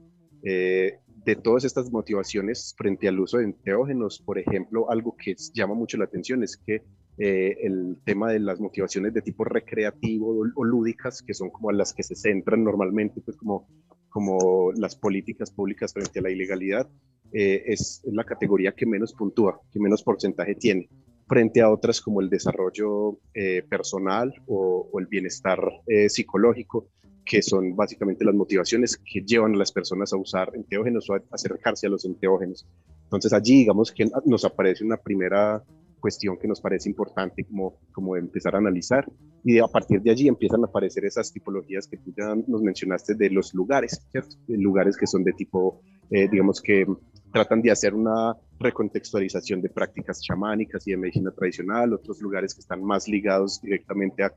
Eh, 0.43 0.99
de 1.25 1.35
todas 1.35 1.63
estas 1.63 1.91
motivaciones 1.91 2.75
frente 2.77 3.07
al 3.07 3.19
uso 3.19 3.37
de 3.37 3.45
enteógenos, 3.45 4.19
por 4.19 4.37
ejemplo, 4.37 4.91
algo 4.91 5.15
que 5.17 5.35
llama 5.53 5.73
mucho 5.73 5.97
la 5.97 6.05
atención 6.05 6.43
es 6.43 6.57
que 6.57 6.83
el 7.17 7.97
tema 8.03 8.31
de 8.31 8.39
las 8.39 8.59
motivaciones 8.59 9.13
de 9.13 9.21
tipo 9.21 9.43
recreativo 9.43 10.43
o, 10.55 10.63
lúdicas, 10.63 11.21
que 11.21 11.33
son 11.33 11.49
como 11.49 11.71
las 11.71 11.93
que 11.93 12.03
se 12.03 12.15
centran 12.15 12.63
normalmente, 12.63 13.21
pues 13.21 13.37
como, 13.37 13.67
como 14.09 14.71
las 14.73 14.95
políticas 14.95 15.51
públicas 15.51 15.93
frente 15.93 16.19
a 16.19 16.21
la 16.23 16.31
ilegalidad, 16.31 16.89
eh, 17.33 17.63
es 17.73 18.01
la 18.05 18.23
categoría 18.23 18.73
que 18.73 18.85
menos 18.85 19.13
puntúa, 19.13 19.59
que 19.71 19.79
menos 19.79 20.03
porcentaje 20.03 20.53
tiene, 20.53 20.87
frente 21.27 21.61
a 21.61 21.71
otras 21.71 21.99
como 21.99 22.21
el 22.21 22.29
desarrollo 22.29 23.17
eh, 23.33 23.63
personal 23.67 24.31
o, 24.45 24.87
el 24.99 25.07
bienestar 25.07 25.59
eh, 25.87 26.09
psicológico, 26.09 26.89
que 27.25 27.41
son 27.41 27.75
básicamente 27.75 28.23
las 28.23 28.35
motivaciones 28.35 28.97
que 28.97 29.21
llevan 29.21 29.55
a 29.55 29.57
las 29.57 29.71
personas 29.71 30.13
a 30.13 30.17
usar 30.17 30.51
enteógenos 30.53 31.09
o 31.09 31.15
a 31.15 31.23
acercarse 31.31 31.87
a 31.87 31.89
los 31.89 32.05
enteógenos. 32.05 32.67
Entonces 33.05 33.33
allí 33.33 33.59
digamos 33.59 33.91
que 33.91 34.07
nos 34.25 34.45
aparece 34.45 34.83
una 34.83 34.97
primera 34.97 35.63
cuestión 36.03 36.37
que 36.37 36.49
nos 36.49 36.59
parece 36.59 36.89
importante 36.89 37.45
como, 37.45 37.79
como 37.93 38.17
empezar 38.17 38.55
a 38.55 38.57
analizar 38.57 39.09
y 39.41 39.57
a 39.59 39.67
partir 39.67 40.01
de 40.01 40.11
allí 40.11 40.27
empiezan 40.27 40.61
a 40.61 40.67
aparecer 40.67 41.05
esas 41.05 41.31
tipologías 41.31 41.87
que 41.87 41.95
tú 41.95 42.13
ya 42.17 42.35
nos 42.45 42.61
mencionaste 42.61 43.15
de 43.15 43.29
los 43.29 43.53
lugares, 43.53 44.05
¿cierto? 44.11 44.35
Lugares 44.49 44.97
que 44.97 45.07
son 45.07 45.23
de 45.23 45.31
tipo, 45.31 45.79
digamos 46.09 46.61
que 46.61 46.85
tratan 47.31 47.61
de 47.61 47.71
hacer 47.71 47.95
una 47.95 48.35
recontextualización 48.59 49.61
de 49.61 49.69
prácticas 49.69 50.21
chamánicas 50.21 50.85
y 50.85 50.91
de 50.91 50.97
medicina 50.97 51.31
tradicional, 51.31 51.93
otros 51.93 52.21
lugares 52.21 52.53
que 52.53 52.59
están 52.59 52.83
más 52.83 53.07
ligados 53.07 53.61
directamente 53.61 54.25
a, 54.25 54.33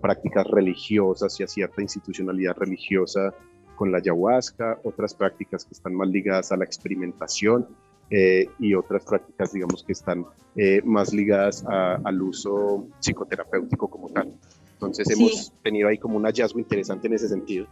prácticas 0.00 0.46
religiosas 0.46 1.38
y 1.38 1.42
a 1.42 1.46
cierta 1.46 1.82
institucionalidad 1.82 2.56
religiosa 2.56 3.34
con 3.76 3.92
la 3.92 3.98
ayahuasca, 3.98 4.80
otras 4.82 5.12
prácticas 5.12 5.66
que 5.66 5.74
están 5.74 5.94
más 5.94 6.08
ligadas 6.08 6.52
a 6.52 6.56
la 6.56 6.64
experimentación 6.64 7.68
eh, 8.12 8.46
y 8.58 8.74
otras 8.74 9.04
prácticas, 9.04 9.52
digamos, 9.52 9.82
que 9.82 9.92
están 9.92 10.24
eh, 10.54 10.82
más 10.84 11.12
ligadas 11.12 11.64
al 11.66 12.22
uso 12.22 12.86
psicoterapéutico 13.00 13.88
como 13.88 14.10
tal. 14.10 14.30
Entonces 14.74 15.08
hemos 15.10 15.52
tenido 15.62 15.88
ahí 15.88 15.96
como 15.96 16.18
un 16.18 16.24
hallazgo 16.24 16.58
interesante 16.58 17.06
en 17.06 17.14
ese 17.14 17.28
sentido. 17.28 17.66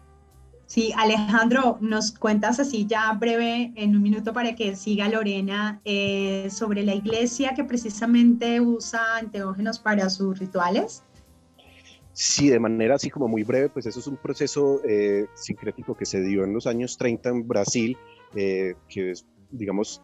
Sí, 0.71 0.93
Alejandro, 0.97 1.79
nos 1.81 2.13
cuentas 2.13 2.61
así 2.61 2.87
ya 2.87 3.13
breve 3.15 3.73
en 3.75 3.97
un 3.97 4.03
minuto 4.03 4.33
para 4.33 4.55
que 4.55 4.77
siga 4.77 5.09
Lorena 5.09 5.81
eh, 5.85 6.49
sobre 6.49 6.85
la 6.85 6.95
iglesia 6.95 7.55
que 7.57 7.65
precisamente 7.65 8.61
usa 8.61 9.17
anteógenos 9.17 9.81
para 9.81 10.09
sus 10.09 10.39
rituales. 10.39 11.03
Sí, 12.13 12.49
de 12.49 12.61
manera 12.61 12.95
así 12.95 13.11
como 13.11 13.27
muy 13.27 13.43
breve, 13.43 13.69
pues 13.69 13.87
eso 13.87 13.99
es 13.99 14.07
un 14.07 14.17
proceso 14.17 14.81
eh, 14.85 15.27
sincrético 15.35 15.97
que 15.97 16.07
se 16.07 16.23
dio 16.23 16.45
en 16.45 16.53
los 16.55 16.69
años 16.69 16.97
30 16.97 17.29
en 17.29 17.49
Brasil, 17.49 17.99
eh, 18.37 18.75
que 18.89 19.13
digamos 19.51 20.03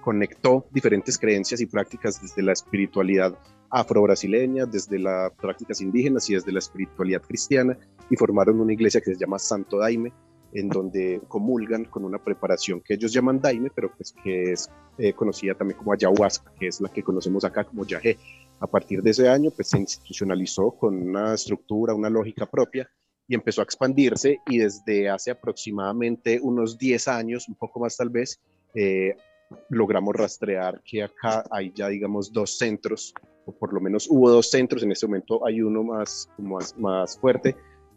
conectó 0.00 0.66
diferentes 0.70 1.18
creencias 1.18 1.60
y 1.60 1.66
prácticas 1.66 2.20
desde 2.20 2.42
la 2.42 2.52
espiritualidad 2.52 3.38
afro-brasileña, 3.70 4.66
desde 4.66 4.98
las 4.98 5.32
prácticas 5.34 5.80
indígenas 5.80 6.28
y 6.30 6.34
desde 6.34 6.52
la 6.52 6.58
espiritualidad 6.58 7.22
cristiana, 7.22 7.78
y 8.08 8.16
formaron 8.16 8.60
una 8.60 8.72
iglesia 8.72 9.00
que 9.00 9.14
se 9.14 9.20
llama 9.20 9.38
Santo 9.38 9.78
Daime, 9.78 10.12
en 10.52 10.68
donde 10.68 11.20
comulgan 11.28 11.84
con 11.84 12.04
una 12.04 12.18
preparación 12.18 12.80
que 12.80 12.94
ellos 12.94 13.12
llaman 13.12 13.40
daime, 13.40 13.70
pero 13.72 13.92
pues 13.94 14.12
que 14.24 14.52
es 14.52 14.68
eh, 14.98 15.12
conocida 15.12 15.54
también 15.54 15.78
como 15.78 15.92
ayahuasca, 15.92 16.52
que 16.58 16.66
es 16.66 16.80
la 16.80 16.88
que 16.88 17.04
conocemos 17.04 17.44
acá 17.44 17.62
como 17.62 17.86
yagé. 17.86 18.18
A 18.58 18.66
partir 18.66 19.00
de 19.00 19.10
ese 19.10 19.28
año, 19.28 19.50
pues 19.52 19.68
se 19.68 19.78
institucionalizó 19.78 20.72
con 20.72 20.96
una 20.96 21.34
estructura, 21.34 21.94
una 21.94 22.10
lógica 22.10 22.46
propia 22.46 22.90
y 23.30 23.34
empezó 23.36 23.60
a 23.60 23.64
expandirse 23.64 24.40
y 24.48 24.58
desde 24.58 25.08
hace 25.08 25.30
aproximadamente 25.30 26.40
unos 26.42 26.76
10 26.76 27.06
años, 27.06 27.48
un 27.48 27.54
poco 27.54 27.78
más 27.78 27.96
tal 27.96 28.10
vez, 28.10 28.40
eh, 28.74 29.14
logramos 29.68 30.16
rastrear 30.16 30.82
que 30.84 31.04
acá 31.04 31.44
hay 31.48 31.72
ya, 31.72 31.86
digamos, 31.86 32.32
dos 32.32 32.58
centros, 32.58 33.14
o 33.46 33.52
por 33.52 33.72
lo 33.72 33.80
menos 33.80 34.08
hubo 34.10 34.28
dos 34.28 34.50
centros, 34.50 34.82
en 34.82 34.90
este 34.90 35.06
momento 35.06 35.46
hay 35.46 35.62
uno 35.62 35.84
más, 35.84 36.28
más, 36.38 36.76
más 36.76 37.16
fuerte, 37.20 37.54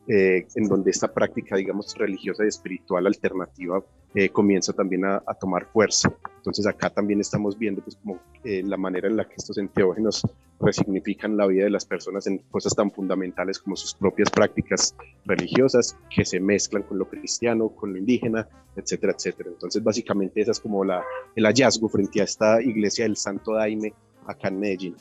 eh, 0.08 0.46
en 0.56 0.68
donde 0.68 0.92
esta 0.92 1.14
práctica, 1.14 1.56
digamos, 1.56 1.96
religiosa 1.98 2.44
y 2.44 2.50
espiritual 2.50 3.08
alternativa 3.08 3.82
eh, 4.14 4.30
comienza 4.30 4.74
también 4.74 5.06
a, 5.06 5.22
tomar 5.40 5.66
fuerza. 5.72 6.14
Entonces 6.38 6.68
acá 6.68 6.90
también 6.90 7.22
estamos 7.22 7.58
viendo 7.58 7.82
pues, 7.82 7.96
como, 7.96 8.20
eh, 8.44 8.62
la 8.64 8.76
manera 8.76 9.08
en 9.08 9.16
la 9.16 9.24
que 9.24 9.36
estos 9.38 9.58
enteógenos 9.58 10.28
resignifican 10.60 11.38
la 11.38 11.48
vida 11.48 11.64
de 11.64 11.70
las 11.70 11.86
personas 11.86 12.28
en 12.28 12.40
cosas 12.52 12.76
tan 12.76 12.92
fundamentales 12.92 13.60
como 13.60 13.76
sus 13.76 13.94
propias 13.94 14.30
prácticas 14.30 14.94
religiosas 15.26 15.98
que 16.14 16.26
se 16.26 16.40
mezclan 16.40 16.84
con 16.84 17.00
lo 17.00 17.08
cristiano, 17.08 17.70
con 17.70 17.94
lo 17.94 17.98
indígena, 17.98 18.48
etcétera, 18.76 19.14
etcétera. 19.18 19.50
Entonces 19.52 19.82
básicamente 19.82 20.42
esa 20.42 20.52
es 20.52 20.60
como 20.60 20.84
la, 20.84 21.02
el 21.36 21.46
hallazgo 21.46 21.88
frente 21.88 22.20
a 22.22 22.26
esta 22.26 22.62
iglesia 22.62 23.06
del 23.06 23.16
Santo 23.16 23.54
Daime 23.54 23.94
acá 24.28 24.50
en 24.50 24.60
Medellín. 24.60 24.96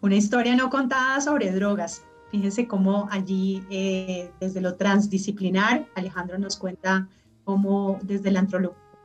Una 0.00 0.16
historia 0.16 0.56
no 0.56 0.68
contada 0.68 1.20
sobre 1.20 1.52
drogas. 1.52 2.04
Fíjense 2.30 2.66
cómo 2.66 3.08
allí, 3.10 3.62
eh, 3.70 4.30
desde 4.40 4.60
lo 4.60 4.74
transdisciplinar, 4.74 5.86
Alejandro 5.94 6.38
nos 6.38 6.56
cuenta 6.56 7.08
cómo 7.44 7.98
desde 8.02 8.30
la 8.30 8.46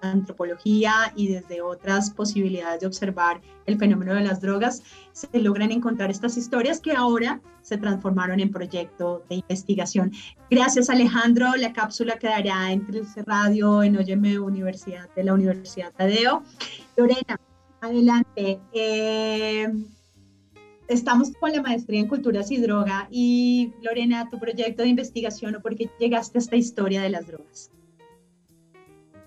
antropología 0.01 0.93
y 1.15 1.29
desde 1.29 1.61
otras 1.61 2.11
posibilidades 2.11 2.81
de 2.81 2.87
observar 2.87 3.41
el 3.65 3.77
fenómeno 3.77 4.13
de 4.13 4.21
las 4.21 4.41
drogas, 4.41 4.83
se 5.11 5.39
logran 5.39 5.71
encontrar 5.71 6.11
estas 6.11 6.37
historias 6.37 6.79
que 6.79 6.91
ahora 6.91 7.41
se 7.63 7.77
transformaron 7.77 8.39
en 8.39 8.51
proyecto 8.51 9.25
de 9.27 9.35
investigación. 9.37 10.11
Gracias 10.51 10.89
Alejandro, 10.91 11.55
la 11.55 11.73
cápsula 11.73 12.19
quedará 12.19 12.71
en 12.71 12.85
Trilce 12.85 13.23
Radio, 13.23 13.81
en 13.81 13.97
Óyeme 13.97 14.37
Universidad 14.37 15.09
de 15.15 15.23
la 15.23 15.33
Universidad 15.33 15.91
Tadeo. 15.91 16.43
Lorena, 16.95 17.39
adelante. 17.81 18.59
Eh, 18.71 19.67
estamos 20.87 21.31
con 21.39 21.51
la 21.51 21.61
maestría 21.61 21.99
en 21.99 22.07
culturas 22.07 22.51
y 22.51 22.57
droga 22.57 23.07
y 23.09 23.73
Lorena, 23.81 24.29
tu 24.29 24.39
proyecto 24.39 24.83
de 24.83 24.89
investigación 24.89 25.55
o 25.55 25.61
por 25.61 25.75
qué 25.75 25.89
llegaste 25.99 26.37
a 26.37 26.41
esta 26.41 26.55
historia 26.55 27.01
de 27.01 27.09
las 27.09 27.27
drogas. 27.27 27.71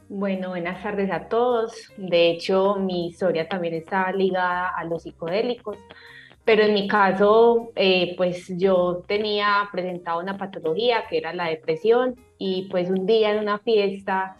Bueno, 0.08 0.50
buenas 0.50 0.82
tardes 0.82 1.10
a 1.10 1.28
todos. 1.28 1.90
De 1.98 2.30
hecho, 2.30 2.76
mi 2.76 3.08
historia 3.08 3.46
también 3.46 3.74
está 3.74 4.10
ligada 4.12 4.68
a 4.68 4.84
los 4.84 5.02
psicodélicos, 5.02 5.76
pero 6.44 6.62
en 6.62 6.72
mi 6.72 6.88
caso, 6.88 7.72
eh, 7.76 8.14
pues 8.16 8.46
yo 8.56 9.04
tenía 9.06 9.68
presentado 9.70 10.20
una 10.20 10.38
patología 10.38 11.04
que 11.10 11.18
era 11.18 11.34
la 11.34 11.48
depresión 11.48 12.14
y 12.38 12.68
pues 12.70 12.88
un 12.88 13.04
día 13.04 13.32
en 13.32 13.40
una 13.40 13.58
fiesta 13.58 14.38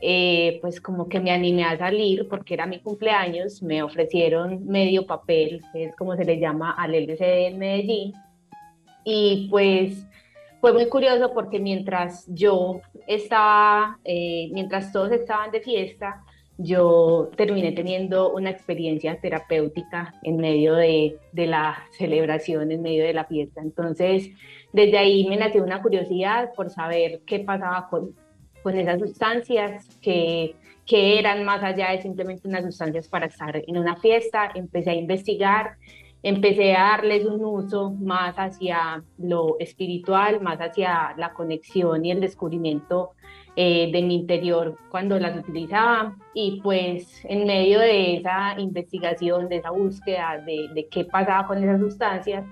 eh, 0.00 0.58
pues 0.60 0.80
como 0.80 1.08
que 1.08 1.20
me 1.20 1.30
animé 1.30 1.64
a 1.64 1.76
salir 1.76 2.28
porque 2.28 2.54
era 2.54 2.66
mi 2.66 2.80
cumpleaños, 2.80 3.62
me 3.62 3.82
ofrecieron 3.82 4.66
medio 4.66 5.06
papel, 5.06 5.62
que 5.72 5.84
es 5.84 5.96
como 5.96 6.16
se 6.16 6.24
le 6.24 6.38
llama 6.38 6.70
al 6.72 6.94
LCD 6.94 7.48
en 7.48 7.58
Medellín, 7.58 8.12
y 9.04 9.48
pues 9.50 10.06
fue 10.60 10.72
muy 10.72 10.88
curioso 10.88 11.32
porque 11.32 11.58
mientras 11.58 12.26
yo 12.28 12.80
estaba, 13.06 13.98
eh, 14.04 14.50
mientras 14.52 14.92
todos 14.92 15.12
estaban 15.12 15.50
de 15.50 15.60
fiesta, 15.60 16.24
yo 16.58 17.30
terminé 17.36 17.72
teniendo 17.72 18.32
una 18.32 18.50
experiencia 18.50 19.20
terapéutica 19.20 20.14
en 20.24 20.36
medio 20.36 20.74
de, 20.74 21.16
de, 21.32 21.46
la 21.46 21.78
celebración, 21.96 22.72
en 22.72 22.82
medio 22.82 23.04
de 23.04 23.14
la 23.14 23.24
fiesta. 23.24 23.60
Entonces, 23.60 24.30
desde 24.72 24.98
ahí 24.98 25.26
me 25.28 25.36
nació 25.36 25.62
una 25.62 25.80
curiosidad 25.80 26.52
por 26.54 26.70
saber 26.70 27.20
qué 27.26 27.38
pasaba 27.38 27.88
con, 27.88 28.14
con 28.68 28.76
esas 28.76 29.00
sustancias 29.00 29.98
que, 30.02 30.54
que 30.84 31.18
eran 31.18 31.42
más 31.42 31.62
allá 31.62 31.92
de 31.92 32.02
simplemente 32.02 32.46
unas 32.46 32.64
sustancias 32.64 33.08
para 33.08 33.24
estar 33.24 33.56
en 33.66 33.78
una 33.78 33.96
fiesta. 33.96 34.50
Empecé 34.54 34.90
a 34.90 34.94
investigar, 34.94 35.78
empecé 36.22 36.76
a 36.76 36.90
darles 36.90 37.24
un 37.24 37.42
uso 37.42 37.92
más 37.92 38.34
hacia 38.36 39.02
lo 39.16 39.56
espiritual, 39.58 40.42
más 40.42 40.58
hacia 40.58 41.14
la 41.16 41.32
conexión 41.32 42.04
y 42.04 42.10
el 42.10 42.20
descubrimiento 42.20 43.12
eh, 43.56 43.90
de 43.90 44.02
mi 44.02 44.16
interior 44.16 44.76
cuando 44.90 45.18
las 45.18 45.34
utilizaba. 45.38 46.14
Y 46.34 46.60
pues 46.60 47.24
en 47.24 47.46
medio 47.46 47.80
de 47.80 48.16
esa 48.16 48.54
investigación, 48.60 49.48
de 49.48 49.56
esa 49.56 49.70
búsqueda 49.70 50.42
de, 50.44 50.68
de 50.74 50.88
qué 50.88 51.06
pasaba 51.06 51.46
con 51.46 51.64
esas 51.64 51.80
sustancias, 51.80 52.44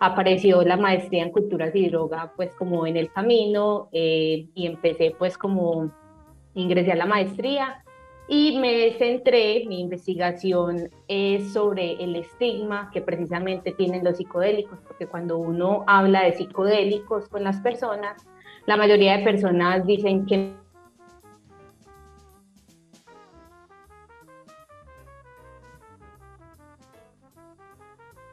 apareció 0.00 0.62
la 0.62 0.76
maestría 0.76 1.22
en 1.22 1.30
culturas 1.30 1.74
y 1.74 1.88
droga 1.88 2.32
pues 2.36 2.54
como 2.54 2.86
en 2.86 2.96
el 2.96 3.10
camino 3.12 3.88
eh, 3.92 4.48
y 4.54 4.66
empecé 4.66 5.14
pues 5.18 5.38
como 5.38 5.92
ingresé 6.54 6.92
a 6.92 6.96
la 6.96 7.06
maestría 7.06 7.84
y 8.26 8.58
me 8.58 8.92
centré, 8.92 9.64
mi 9.66 9.80
investigación 9.80 10.90
es 11.08 11.52
sobre 11.52 12.02
el 12.02 12.16
estigma 12.16 12.90
que 12.90 13.02
precisamente 13.02 13.72
tienen 13.72 14.02
los 14.02 14.16
psicodélicos, 14.16 14.80
porque 14.80 15.06
cuando 15.06 15.36
uno 15.36 15.84
habla 15.86 16.22
de 16.22 16.32
psicodélicos 16.32 17.28
con 17.28 17.44
las 17.44 17.60
personas, 17.60 18.26
la 18.64 18.78
mayoría 18.78 19.18
de 19.18 19.24
personas 19.24 19.84
dicen 19.84 20.24
que 20.24 20.54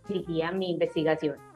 seguía 0.07 0.53
mi 0.53 0.72
investigación. 0.72 1.51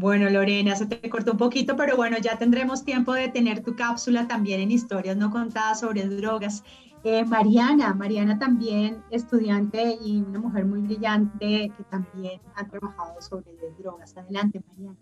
Bueno, 0.00 0.30
Lorena, 0.30 0.76
se 0.76 0.86
te 0.86 1.10
cortó 1.10 1.32
un 1.32 1.38
poquito, 1.38 1.76
pero 1.76 1.96
bueno, 1.96 2.18
ya 2.18 2.38
tendremos 2.38 2.84
tiempo 2.84 3.14
de 3.14 3.30
tener 3.30 3.64
tu 3.64 3.74
cápsula 3.74 4.28
también 4.28 4.60
en 4.60 4.70
historias 4.70 5.16
no 5.16 5.28
contadas 5.32 5.80
sobre 5.80 6.06
drogas. 6.06 6.62
Eh, 7.02 7.24
Mariana, 7.24 7.94
Mariana 7.94 8.38
también 8.38 9.02
estudiante 9.10 9.98
y 10.00 10.18
una 10.22 10.38
mujer 10.38 10.66
muy 10.66 10.82
brillante 10.82 11.72
que 11.76 11.84
también 11.90 12.40
ha 12.54 12.64
trabajado 12.68 13.20
sobre 13.20 13.50
drogas. 13.76 14.16
Adelante, 14.16 14.62
Mariana. 14.68 14.96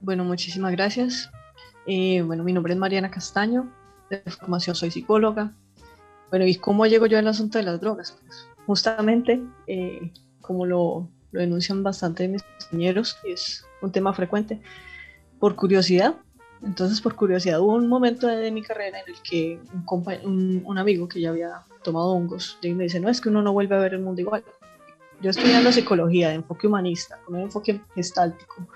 Bueno, 0.00 0.24
muchísimas 0.24 0.72
gracias. 0.72 1.30
Eh, 1.86 2.22
bueno, 2.22 2.42
mi 2.42 2.52
nombre 2.52 2.72
es 2.72 2.80
Mariana 2.80 3.12
Castaño, 3.12 3.72
de 4.10 4.18
formación 4.22 4.74
soy 4.74 4.90
psicóloga. 4.90 5.54
Bueno, 6.30 6.46
¿y 6.46 6.56
cómo 6.56 6.84
llego 6.84 7.06
yo 7.06 7.16
al 7.16 7.28
asunto 7.28 7.58
de 7.58 7.64
las 7.64 7.80
drogas? 7.80 8.18
Pues 8.20 8.48
justamente, 8.66 9.40
eh, 9.68 10.12
como 10.40 10.66
lo, 10.66 11.08
lo 11.32 11.40
denuncian 11.40 11.82
bastante 11.82 12.24
de 12.24 12.28
mis 12.30 12.42
compañeros, 12.42 13.18
es 13.24 13.64
un 13.82 13.92
tema 13.92 14.12
frecuente, 14.12 14.60
por 15.38 15.54
curiosidad, 15.54 16.16
entonces, 16.62 17.00
por 17.00 17.14
curiosidad, 17.14 17.60
hubo 17.60 17.74
un 17.74 17.88
momento 17.88 18.26
de, 18.26 18.50
mi 18.50 18.62
carrera 18.62 18.98
en 19.00 19.08
el 19.08 19.22
que 19.22 19.60
un, 20.24 20.62
un, 20.64 20.78
amigo 20.78 21.06
que 21.06 21.20
ya 21.20 21.30
había 21.30 21.62
tomado 21.84 22.08
hongos 22.08 22.58
y 22.62 22.74
me 22.74 22.84
dice, 22.84 22.98
no, 22.98 23.08
es 23.08 23.20
que 23.20 23.28
uno 23.28 23.42
no 23.42 23.52
vuelve 23.52 23.76
a 23.76 23.78
ver 23.78 23.94
el 23.94 24.00
mundo 24.00 24.20
igual. 24.20 24.44
Yo 25.20 25.30
estudiando 25.30 25.72
psicología 25.72 26.28
de 26.28 26.36
enfoque 26.36 26.66
humanista, 26.66 27.18
con 27.24 27.36
un 27.36 27.42
enfoque 27.42 27.80
gestáltico 27.94 28.68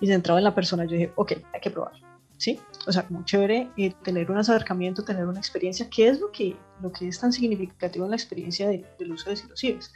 y 0.00 0.06
centrado 0.06 0.38
en 0.38 0.44
la 0.44 0.54
persona, 0.54 0.84
yo 0.84 0.92
dije, 0.92 1.12
ok, 1.14 1.32
hay 1.52 1.60
que 1.60 1.70
probar. 1.70 1.92
¿Sí? 2.38 2.58
O 2.88 2.92
sea, 2.92 3.06
como 3.06 3.24
chévere 3.24 3.70
eh, 3.76 3.94
tener 4.02 4.28
un 4.28 4.36
acercamiento, 4.36 5.04
tener 5.04 5.26
una 5.26 5.38
experiencia. 5.38 5.88
¿Qué 5.88 6.08
es 6.08 6.18
lo 6.18 6.32
que, 6.32 6.56
lo 6.82 6.90
que 6.90 7.06
es 7.06 7.20
tan 7.20 7.32
significativo 7.32 8.04
en 8.04 8.10
la 8.10 8.16
experiencia 8.16 8.68
del 8.68 9.12
uso 9.12 9.30
de 9.30 9.36
psilocibes? 9.36 9.92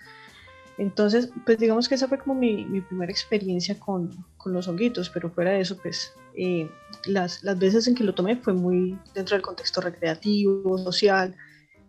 Entonces, 0.78 1.30
pues 1.44 1.58
digamos 1.58 1.88
que 1.88 1.94
esa 1.94 2.08
fue 2.08 2.18
como 2.18 2.34
mi, 2.34 2.64
mi 2.66 2.80
primera 2.82 3.10
experiencia 3.10 3.78
con, 3.78 4.10
con, 4.36 4.52
los 4.52 4.68
honguitos, 4.68 5.08
pero 5.08 5.30
fuera 5.30 5.52
de 5.52 5.60
eso, 5.60 5.76
pues 5.78 6.12
eh, 6.36 6.68
las, 7.06 7.42
las, 7.42 7.58
veces 7.58 7.88
en 7.88 7.94
que 7.94 8.04
lo 8.04 8.14
tomé 8.14 8.36
fue 8.36 8.52
muy 8.52 8.98
dentro 9.14 9.36
del 9.36 9.42
contexto 9.42 9.80
recreativo, 9.80 10.76
social, 10.76 11.34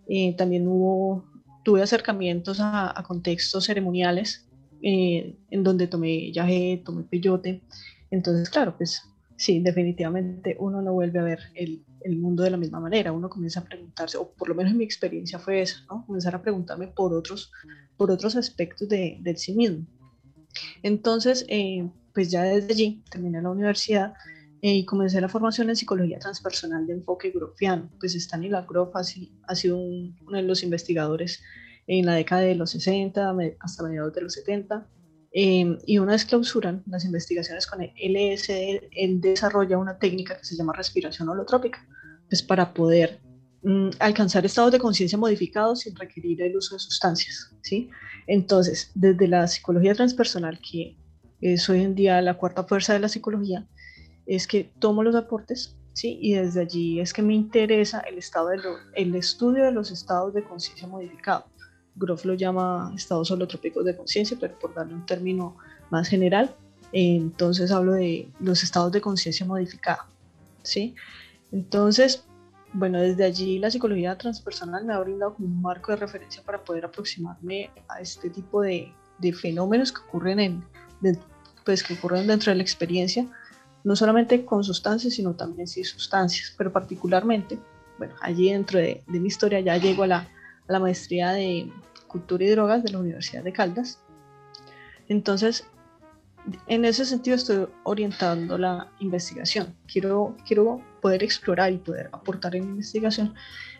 eh, 0.08 0.36
también 0.38 0.68
hubo, 0.68 1.26
tuve 1.64 1.82
acercamientos 1.82 2.62
a, 2.62 2.98
a 2.98 3.04
contextos 3.04 3.66
ceremoniales 3.66 4.48
eh, 4.82 5.36
en 5.50 5.64
donde 5.64 5.88
tomé 5.88 6.32
yagé, 6.32 6.82
tomé 6.86 7.04
peyote, 7.04 7.62
entonces 8.10 8.50
claro, 8.50 8.78
pues 8.78 9.04
sí, 9.36 9.60
definitivamente 9.60 10.56
uno 10.60 10.82
no 10.82 10.94
vuelve 10.94 11.20
a 11.20 11.24
ver 11.24 11.40
el, 11.56 11.84
el 12.08 12.18
mundo 12.18 12.44
de 12.44 12.52
la 12.52 12.58
misma 12.58 12.80
manera, 12.80 13.12
uno 13.12 13.30
comienza 13.30 13.60
a 13.60 13.64
preguntarse, 13.64 14.18
o 14.18 14.32
por 14.32 14.50
lo 14.50 14.56
menos 14.56 14.72
en 14.72 14.78
mi 14.78 14.84
experiencia 14.84 15.40
fue 15.40 15.62
eso, 15.62 15.80
¿no? 15.90 16.06
comenzar 16.06 16.36
a 16.36 16.42
preguntarme 16.42 16.88
por 16.88 17.14
otros 17.14 17.52
por 17.98 18.12
otros 18.12 18.36
aspectos 18.36 18.88
de, 18.88 19.18
del 19.22 19.38
sí 19.38 19.54
mismo. 19.54 19.86
Entonces, 20.84 21.46
eh, 21.50 21.90
pues 22.14 22.32
ya 22.32 22.44
desde 22.44 22.72
allí 22.72 23.04
terminé 23.10 23.42
la 23.42 23.50
universidad 23.50 24.14
eh, 24.62 24.76
y 24.76 24.86
comencé 24.86 25.20
la 25.20 25.30
formación 25.30 25.70
en 25.70 25.76
psicología 25.76 26.20
transpersonal 26.20 26.88
de 26.88 26.94
enfoque 26.94 27.32
grofiano. 27.32 27.90
Pues 28.00 28.16
Stanley 28.16 28.52
Grof 28.68 28.96
ha, 28.96 29.02
ha 29.02 29.56
sido 29.56 29.78
uno 29.78 30.38
de 30.38 30.44
los 30.44 30.64
investigadores 30.64 31.42
en 31.88 32.06
la 32.06 32.16
década 32.16 32.42
de 32.42 32.56
los 32.56 32.72
60 32.72 33.36
hasta 33.60 33.84
mediados 33.84 34.14
de 34.14 34.22
los 34.22 34.34
70. 34.34 34.88
Eh, 35.32 35.78
y 35.86 36.00
una 36.00 36.14
vez 36.14 36.26
clausuran 36.26 36.84
las 36.88 37.06
investigaciones 37.06 37.68
con 37.68 37.82
el 37.82 37.92
LSD, 37.96 38.90
él 38.92 39.22
desarrolla 39.22 39.78
una 39.78 40.00
técnica 40.00 40.38
que 40.38 40.46
se 40.46 40.56
llama 40.56 40.74
respiración 40.74 41.30
holotrópica, 41.30 41.86
pues 42.30 42.44
para 42.44 42.74
poder 42.74 43.20
Mm, 43.64 43.90
alcanzar 44.00 44.46
estados 44.46 44.72
de 44.72 44.80
conciencia 44.80 45.18
modificados 45.18 45.82
sin 45.82 45.94
requerir 45.96 46.42
el 46.42 46.56
uso 46.56 46.76
de 46.76 46.80
sustancias, 46.80 47.54
¿sí? 47.62 47.90
Entonces, 48.28 48.92
desde 48.94 49.28
la 49.28 49.46
psicología 49.48 49.94
transpersonal, 49.94 50.58
que 50.60 50.96
es 51.42 51.68
hoy 51.68 51.82
en 51.82 51.94
día 51.94 52.22
la 52.22 52.36
cuarta 52.36 52.64
fuerza 52.64 52.94
de 52.94 53.00
la 53.00 53.10
psicología, 53.10 53.68
es 54.26 54.48
que 54.48 54.72
tomo 54.80 55.04
los 55.04 55.16
aportes, 55.16 55.76
¿sí? 55.92 56.18
Y 56.22 56.36
desde 56.36 56.62
allí 56.62 57.02
es 57.02 57.12
que 57.12 57.22
me 57.22 57.34
interesa 57.34 58.00
el, 58.02 58.18
estado 58.18 58.48
de 58.50 58.60
el 58.94 59.16
estudio 59.16 59.66
de 59.66 59.74
los 59.74 59.92
estados 59.92 60.34
de 60.34 60.46
conciencia 60.46 60.88
modificados. 60.88 61.46
Groff 61.96 62.24
lo 62.24 62.36
llama 62.36 62.94
estados 62.96 63.32
holotrópicos 63.32 63.84
de 63.84 63.98
conciencia, 63.98 64.38
pero 64.40 64.58
por 64.60 64.74
darle 64.76 64.94
un 64.94 65.06
término 65.06 65.58
más 65.90 66.08
general, 66.08 66.56
entonces 66.94 67.72
hablo 67.72 67.94
de 67.94 68.30
los 68.40 68.64
estados 68.64 68.94
de 68.94 69.02
conciencia 69.02 69.46
modificada, 69.46 70.08
¿sí? 70.64 70.96
Entonces, 71.52 72.26
bueno, 72.74 73.00
desde 73.00 73.24
allí 73.24 73.60
la 73.60 73.72
psicología 73.72 74.18
transpersonal 74.18 74.86
me 74.86 74.94
ha 74.94 75.00
brindado 75.00 75.36
como 75.36 75.48
un 75.48 75.62
marco 75.62 75.92
de 75.92 75.98
referencia 75.98 76.44
para 76.44 76.64
poder 76.64 76.86
aproximarme 76.86 77.72
a 77.88 78.02
este 78.02 78.30
tipo 78.30 78.62
de, 78.62 78.94
fenómenos 79.42 79.92
que 79.92 80.02
ocurren, 80.02 80.40
en, 80.40 80.64
pues, 81.66 81.84
que 81.84 81.94
ocurren 81.94 82.28
dentro 82.28 82.52
de 82.52 82.58
la 82.58 82.64
experiencia, 82.64 83.26
no 83.84 83.96
solamente 83.96 84.46
con 84.46 84.64
sustancias, 84.64 85.14
sino 85.14 85.34
también 85.34 85.68
sin 85.68 85.86
sustancias, 85.86 86.54
pero 86.58 86.72
particularmente, 86.72 87.58
bueno, 87.98 88.14
allí 88.22 88.52
dentro 88.52 88.80
de, 88.80 89.04
de 89.08 89.20
mi 89.20 89.28
historia 89.28 89.60
ya 89.62 89.78
llego 89.78 90.04
a 90.04 90.08
la, 90.08 90.18
a 90.68 90.72
la 90.72 90.80
maestría 90.80 91.32
de 91.32 91.72
cultura 92.08 92.44
y 92.44 92.50
drogas 92.50 92.84
de 92.84 92.92
la 92.92 93.00
Universidad 93.00 93.44
de 93.44 93.54
Caldas. 93.54 94.00
Entonces, 95.08 95.66
en 96.68 96.86
ese 96.86 97.06
sentido 97.06 97.36
estoy 97.36 97.68
orientando 97.84 98.58
la 98.58 98.92
investigación. 99.00 99.76
Quiero, 99.92 100.36
quiero 100.46 100.82
poder 101.02 101.24
explorar 101.24 101.72
y 101.72 101.78
poder 101.78 102.10
aportar 102.12 102.56
en 102.56 102.64
investigación 102.64 103.34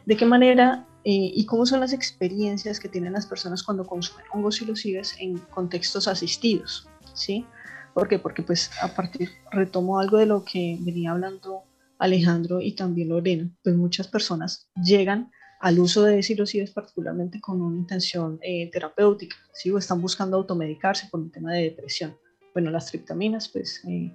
de 0.06 0.18
qué 0.18 0.26
manera 0.26 0.86
eh, 1.04 1.32
y 1.34 1.46
cómo 1.46 1.66
son 1.66 1.80
las 1.80 1.94
experiencias 1.94 2.80
que 2.80 2.90
tienen 2.90 3.14
las 3.14 3.26
personas 3.26 3.64
cuando 3.64 3.86
consumen 3.86 4.26
hongos 4.34 4.62
y 4.62 4.66
los 4.66 4.82
sigues 4.82 5.16
en 5.20 5.38
contextos 5.38 6.08
asistidos, 6.08 6.88
¿sí? 7.14 7.46
¿Por 7.94 8.08
qué? 8.08 8.20
Porque 8.20 8.44
pues 8.44 8.70
a 8.82 8.94
partir, 8.94 9.30
retomo 9.52 10.00
algo 10.00 10.18
de 10.18 10.26
lo 10.26 10.44
que 10.44 10.78
venía 10.82 11.12
hablando 11.12 11.64
Alejandro 11.98 12.62
y 12.62 12.74
también 12.74 13.10
Lorena, 13.10 13.50
pues 13.64 13.76
muchas 13.76 14.08
personas 14.08 14.70
llegan 14.76 15.32
al 15.60 15.80
uso 15.80 16.04
de 16.04 16.22
psilocibes 16.22 16.72
particularmente 16.72 17.42
con 17.42 17.62
una 17.62 17.78
intención 17.78 18.38
eh, 18.44 18.70
terapéutica, 18.72 19.36
¿sí? 19.54 19.72
o 19.72 19.80
están 19.80 20.00
buscando 20.00 20.38
automedicarse 20.38 21.08
por 21.10 21.20
un 21.20 21.32
tema 21.32 21.54
de 21.54 21.64
depresión 21.64 22.16
bueno, 22.58 22.72
las 22.72 22.88
triptaminas, 22.88 23.50
pues 23.50 23.84
eh, 23.88 24.12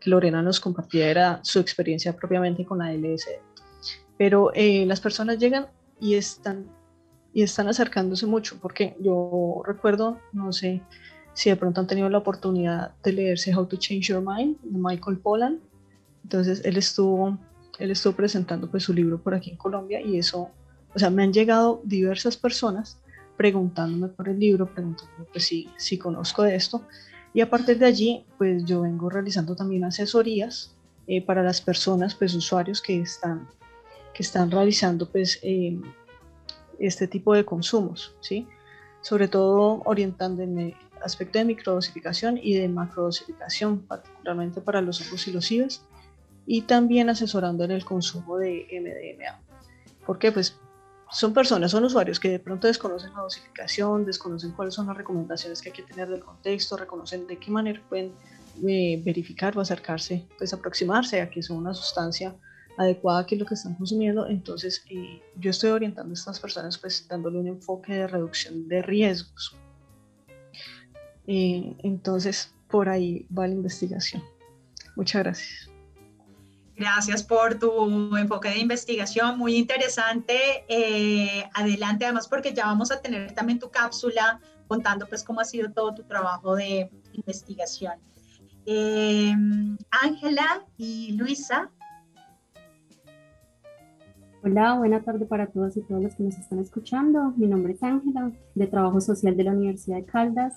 que 0.00 0.10
Lorena 0.10 0.42
nos 0.42 0.58
compartía 0.58 1.08
era 1.08 1.38
su 1.44 1.60
experiencia 1.60 2.16
propiamente 2.16 2.64
con 2.64 2.78
la 2.78 2.92
LSD. 2.92 3.38
Pero 4.18 4.50
eh, 4.52 4.84
las 4.84 5.00
personas 5.00 5.38
llegan 5.38 5.68
y 6.00 6.14
están, 6.14 6.66
y 7.32 7.44
están 7.44 7.68
acercándose 7.68 8.26
mucho, 8.26 8.58
porque 8.60 8.96
yo 9.00 9.62
recuerdo, 9.64 10.18
no 10.32 10.52
sé 10.52 10.82
si 11.34 11.50
de 11.50 11.54
pronto 11.54 11.80
han 11.80 11.86
tenido 11.86 12.08
la 12.08 12.18
oportunidad 12.18 12.96
de 13.04 13.12
leerse 13.12 13.54
How 13.54 13.66
to 13.66 13.76
Change 13.76 14.08
Your 14.08 14.24
Mind 14.26 14.56
de 14.62 14.76
Michael 14.76 15.18
Pollan. 15.18 15.60
Entonces 16.24 16.62
él 16.64 16.76
estuvo, 16.76 17.38
él 17.78 17.92
estuvo 17.92 18.14
presentando 18.14 18.68
pues 18.68 18.82
su 18.82 18.92
libro 18.92 19.22
por 19.22 19.34
aquí 19.34 19.50
en 19.50 19.56
Colombia 19.56 20.00
y 20.00 20.18
eso, 20.18 20.50
o 20.92 20.98
sea, 20.98 21.10
me 21.10 21.22
han 21.22 21.32
llegado 21.32 21.80
diversas 21.84 22.36
personas 22.36 22.98
preguntándome 23.36 24.08
por 24.08 24.28
el 24.28 24.40
libro, 24.40 24.66
preguntándome 24.66 25.26
pues 25.30 25.44
si, 25.44 25.70
si 25.76 25.96
conozco 25.96 26.42
de 26.42 26.56
esto 26.56 26.84
y 27.34 27.40
a 27.40 27.50
partir 27.50 27.78
de 27.78 27.86
allí, 27.86 28.24
pues 28.38 28.64
yo 28.64 28.82
vengo 28.82 29.10
realizando 29.10 29.56
también 29.56 29.84
asesorías 29.84 30.72
eh, 31.08 31.20
para 31.20 31.42
las 31.42 31.60
personas, 31.60 32.14
pues 32.14 32.32
usuarios 32.34 32.80
que 32.80 33.00
están, 33.00 33.48
que 34.14 34.22
están 34.22 34.52
realizando 34.52 35.10
pues 35.10 35.40
eh, 35.42 35.76
este 36.78 37.08
tipo 37.08 37.34
de 37.34 37.44
consumos, 37.44 38.14
¿sí? 38.20 38.46
Sobre 39.00 39.26
todo 39.26 39.82
orientando 39.84 40.44
en 40.44 40.58
el 40.58 40.74
aspecto 41.02 41.40
de 41.40 41.44
microdosificación 41.44 42.38
y 42.40 42.54
de 42.54 42.68
macrodosificación, 42.68 43.80
particularmente 43.80 44.60
para 44.60 44.80
los 44.80 45.00
ojos 45.00 45.26
y 45.26 45.32
los 45.32 45.50
IBES, 45.50 45.82
y 46.46 46.62
también 46.62 47.10
asesorando 47.10 47.64
en 47.64 47.72
el 47.72 47.84
consumo 47.84 48.38
de 48.38 48.64
MDMA. 48.70 49.40
¿Por 50.06 50.18
qué? 50.20 50.30
Pues 50.30 50.56
son 51.14 51.32
personas, 51.32 51.70
son 51.70 51.84
usuarios 51.84 52.18
que 52.18 52.28
de 52.28 52.38
pronto 52.40 52.66
desconocen 52.66 53.12
la 53.14 53.20
dosificación, 53.20 54.04
desconocen 54.04 54.50
cuáles 54.50 54.74
son 54.74 54.88
las 54.88 54.96
recomendaciones 54.96 55.62
que 55.62 55.68
hay 55.68 55.72
que 55.72 55.82
tener 55.84 56.08
del 56.08 56.20
contexto, 56.20 56.76
reconocen 56.76 57.26
de 57.28 57.38
qué 57.38 57.50
manera 57.52 57.80
pueden 57.88 58.12
eh, 58.66 59.00
verificar 59.04 59.56
o 59.56 59.60
acercarse, 59.60 60.26
pues 60.36 60.52
aproximarse 60.52 61.20
a 61.20 61.30
que 61.30 61.40
es 61.40 61.50
una 61.50 61.72
sustancia 61.72 62.34
adecuada 62.76 63.24
que 63.26 63.36
es 63.36 63.40
lo 63.40 63.46
que 63.46 63.54
están 63.54 63.74
consumiendo. 63.74 64.26
Entonces, 64.26 64.84
eh, 64.90 65.22
yo 65.36 65.50
estoy 65.50 65.70
orientando 65.70 66.10
a 66.10 66.14
estas 66.14 66.40
personas, 66.40 66.78
pues 66.78 67.06
dándole 67.08 67.38
un 67.38 67.46
enfoque 67.46 67.92
de 67.92 68.06
reducción 68.08 68.66
de 68.68 68.82
riesgos. 68.82 69.56
Eh, 71.28 71.76
entonces, 71.84 72.52
por 72.68 72.88
ahí 72.88 73.26
va 73.36 73.46
la 73.46 73.54
investigación. 73.54 74.22
Muchas 74.96 75.22
gracias. 75.22 75.73
Gracias 76.76 77.22
por 77.22 77.54
tu 77.58 78.16
enfoque 78.16 78.48
de 78.48 78.58
investigación, 78.58 79.38
muy 79.38 79.54
interesante. 79.56 80.64
Eh, 80.68 81.44
adelante, 81.54 82.04
además, 82.04 82.26
porque 82.26 82.52
ya 82.52 82.66
vamos 82.66 82.90
a 82.90 83.00
tener 83.00 83.32
también 83.32 83.60
tu 83.60 83.70
cápsula 83.70 84.40
contando 84.66 85.06
pues 85.06 85.22
cómo 85.22 85.40
ha 85.40 85.44
sido 85.44 85.70
todo 85.70 85.94
tu 85.94 86.02
trabajo 86.02 86.56
de 86.56 86.90
investigación. 87.12 87.94
Eh, 88.66 89.34
Ángela 90.02 90.64
y 90.76 91.12
Luisa. 91.12 91.70
Hola, 94.42 94.74
buena 94.74 95.02
tarde 95.02 95.26
para 95.26 95.46
todas 95.46 95.76
y 95.76 95.82
todos 95.82 96.02
los 96.02 96.14
que 96.16 96.24
nos 96.24 96.36
están 96.36 96.58
escuchando. 96.58 97.32
Mi 97.36 97.46
nombre 97.46 97.74
es 97.74 97.82
Ángela, 97.82 98.32
de 98.54 98.66
Trabajo 98.66 99.00
Social 99.00 99.36
de 99.36 99.44
la 99.44 99.52
Universidad 99.52 99.96
de 99.96 100.04
Caldas. 100.04 100.54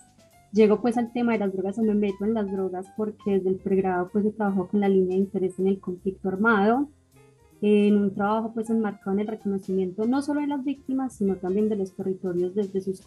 Llego 0.51 0.81
pues 0.81 0.97
al 0.97 1.11
tema 1.11 1.33
de 1.33 1.39
las 1.39 1.53
drogas 1.53 1.77
o 1.77 1.83
me 1.83 1.93
meto 1.93 2.23
en 2.23 2.33
las 2.33 2.51
drogas 2.51 2.87
porque 2.95 3.31
desde 3.31 3.49
el 3.49 3.55
pregrado 3.57 4.09
pues 4.11 4.25
he 4.25 4.31
trabajado 4.31 4.67
con 4.67 4.79
la 4.79 4.89
línea 4.89 5.15
de 5.15 5.23
interés 5.23 5.59
en 5.59 5.67
el 5.67 5.79
conflicto 5.79 6.29
armado, 6.29 6.87
en 7.61 7.97
un 7.97 8.13
trabajo 8.13 8.53
pues 8.53 8.69
enmarcado 8.69 9.11
en 9.13 9.21
el 9.21 9.27
reconocimiento 9.27 10.05
no 10.05 10.21
solo 10.21 10.41
de 10.41 10.47
las 10.47 10.63
víctimas, 10.63 11.17
sino 11.17 11.35
también 11.35 11.69
de 11.69 11.75
los 11.75 11.93
territorios 11.93 12.55
desde 12.55 12.81
sus, 12.81 13.01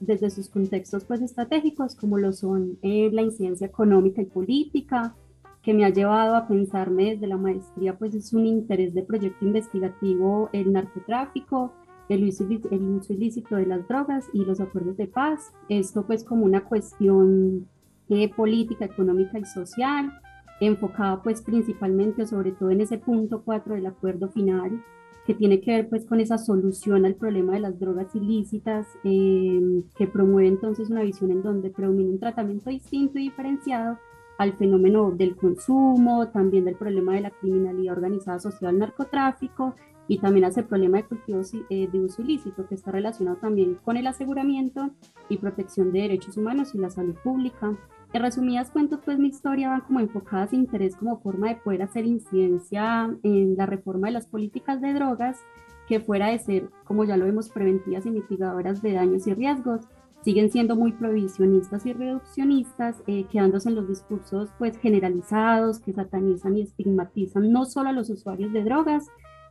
desde 0.00 0.30
sus 0.30 0.48
contextos 0.48 1.04
pues 1.04 1.20
estratégicos, 1.20 1.94
como 1.94 2.18
lo 2.18 2.32
son 2.32 2.78
eh, 2.82 3.10
la 3.12 3.22
incidencia 3.22 3.66
económica 3.66 4.22
y 4.22 4.26
política, 4.26 5.14
que 5.62 5.74
me 5.74 5.84
ha 5.84 5.90
llevado 5.90 6.36
a 6.36 6.48
pensarme 6.48 7.10
desde 7.12 7.26
la 7.26 7.36
maestría, 7.36 7.98
pues 7.98 8.14
es 8.14 8.32
un 8.32 8.46
interés 8.46 8.94
de 8.94 9.02
proyecto 9.02 9.44
investigativo 9.44 10.48
el 10.52 10.72
narcotráfico, 10.72 11.72
el 12.10 12.24
uso, 12.24 12.44
el 12.70 12.82
uso 12.82 13.12
ilícito 13.12 13.56
de 13.56 13.66
las 13.66 13.86
drogas 13.86 14.28
y 14.32 14.44
los 14.44 14.60
acuerdos 14.60 14.96
de 14.96 15.06
paz. 15.06 15.52
Esto 15.68 16.04
pues 16.06 16.24
como 16.24 16.44
una 16.44 16.64
cuestión 16.64 17.68
eh, 18.08 18.28
política, 18.34 18.84
económica 18.84 19.38
y 19.38 19.44
social, 19.44 20.12
enfocada 20.60 21.22
pues 21.22 21.40
principalmente 21.40 22.26
sobre 22.26 22.50
todo 22.52 22.70
en 22.70 22.80
ese 22.80 22.98
punto 22.98 23.42
4 23.44 23.76
del 23.76 23.86
acuerdo 23.86 24.28
final, 24.28 24.82
que 25.24 25.34
tiene 25.34 25.60
que 25.60 25.70
ver 25.70 25.88
pues 25.88 26.04
con 26.04 26.18
esa 26.18 26.36
solución 26.36 27.06
al 27.06 27.14
problema 27.14 27.52
de 27.52 27.60
las 27.60 27.78
drogas 27.78 28.12
ilícitas, 28.16 28.88
eh, 29.04 29.84
que 29.96 30.08
promueve 30.08 30.48
entonces 30.48 30.90
una 30.90 31.02
visión 31.02 31.30
en 31.30 31.42
donde 31.42 31.70
predomina 31.70 32.10
un 32.10 32.18
tratamiento 32.18 32.70
distinto 32.70 33.20
y 33.20 33.22
diferenciado 33.22 33.98
al 34.38 34.54
fenómeno 34.54 35.12
del 35.12 35.36
consumo, 35.36 36.28
también 36.28 36.64
del 36.64 36.74
problema 36.74 37.14
de 37.14 37.20
la 37.20 37.30
criminalidad 37.30 37.94
organizada 37.94 38.38
asociada 38.38 38.70
al 38.70 38.78
narcotráfico 38.78 39.76
y 40.10 40.18
también 40.18 40.44
hace 40.44 40.58
el 40.58 40.66
problema 40.66 40.96
de 40.96 41.04
cultivos 41.04 41.52
eh, 41.70 41.88
de 41.88 42.00
uso 42.00 42.22
ilícito 42.22 42.66
que 42.66 42.74
está 42.74 42.90
relacionado 42.90 43.36
también 43.36 43.76
con 43.76 43.96
el 43.96 44.08
aseguramiento 44.08 44.90
y 45.28 45.36
protección 45.36 45.92
de 45.92 46.00
derechos 46.00 46.36
humanos 46.36 46.74
y 46.74 46.78
la 46.78 46.90
salud 46.90 47.14
pública. 47.22 47.78
En 48.12 48.20
resumidas 48.20 48.72
cuentas, 48.72 48.98
pues 49.04 49.20
mi 49.20 49.28
historia 49.28 49.70
va 49.70 49.84
como 49.86 50.00
enfocada 50.00 50.48
a 50.50 50.56
interés 50.56 50.96
como 50.96 51.20
forma 51.20 51.50
de 51.50 51.60
poder 51.60 51.82
hacer 51.82 52.06
incidencia 52.06 53.16
en 53.22 53.56
la 53.56 53.66
reforma 53.66 54.08
de 54.08 54.14
las 54.14 54.26
políticas 54.26 54.80
de 54.80 54.94
drogas 54.94 55.38
que 55.86 56.00
fuera 56.00 56.26
de 56.26 56.40
ser, 56.40 56.68
como 56.82 57.04
ya 57.04 57.16
lo 57.16 57.26
vemos, 57.26 57.48
preventivas 57.48 58.04
y 58.04 58.10
mitigadoras 58.10 58.82
de 58.82 58.94
daños 58.94 59.28
y 59.28 59.34
riesgos, 59.34 59.82
siguen 60.24 60.50
siendo 60.50 60.74
muy 60.74 60.90
prohibicionistas 60.90 61.86
y 61.86 61.92
reduccionistas, 61.92 63.00
eh, 63.06 63.26
quedándose 63.30 63.68
en 63.68 63.76
los 63.76 63.86
discursos 63.86 64.50
pues 64.58 64.76
generalizados 64.76 65.78
que 65.78 65.92
satanizan 65.92 66.56
y 66.56 66.62
estigmatizan 66.62 67.52
no 67.52 67.64
solo 67.64 67.90
a 67.90 67.92
los 67.92 68.10
usuarios 68.10 68.52
de 68.52 68.64
drogas, 68.64 69.06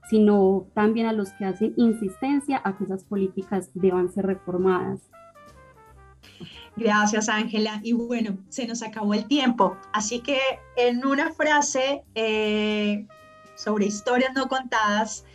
sino 0.09 0.67
también 0.73 1.07
a 1.07 1.13
los 1.13 1.31
que 1.33 1.45
hacen 1.45 1.73
insistencia 1.77 2.61
a 2.63 2.77
que 2.77 2.85
esas 2.85 3.03
políticas 3.03 3.69
deban 3.73 4.11
ser 4.11 4.25
reformadas. 4.25 4.99
Gracias, 6.75 7.29
Ángela. 7.29 7.79
Y 7.83 7.93
bueno, 7.93 8.37
se 8.49 8.67
nos 8.67 8.81
acabó 8.81 9.13
el 9.13 9.25
tiempo. 9.25 9.75
Así 9.93 10.21
que 10.21 10.39
en 10.77 11.05
una 11.05 11.31
frase 11.31 12.03
eh, 12.15 13.05
sobre 13.55 13.85
historias 13.85 14.33
no 14.33 14.47
contadas 14.47 15.25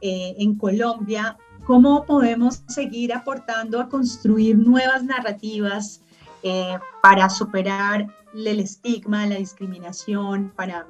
eh, 0.00 0.34
en 0.38 0.56
Colombia, 0.56 1.36
¿Cómo 1.64 2.04
podemos 2.04 2.62
seguir 2.68 3.14
aportando 3.14 3.80
a 3.80 3.88
construir 3.88 4.58
nuevas 4.58 5.02
narrativas 5.02 6.02
eh, 6.42 6.78
para 7.02 7.30
superar 7.30 8.06
el 8.34 8.60
estigma, 8.60 9.26
la 9.26 9.36
discriminación, 9.36 10.52
para 10.54 10.86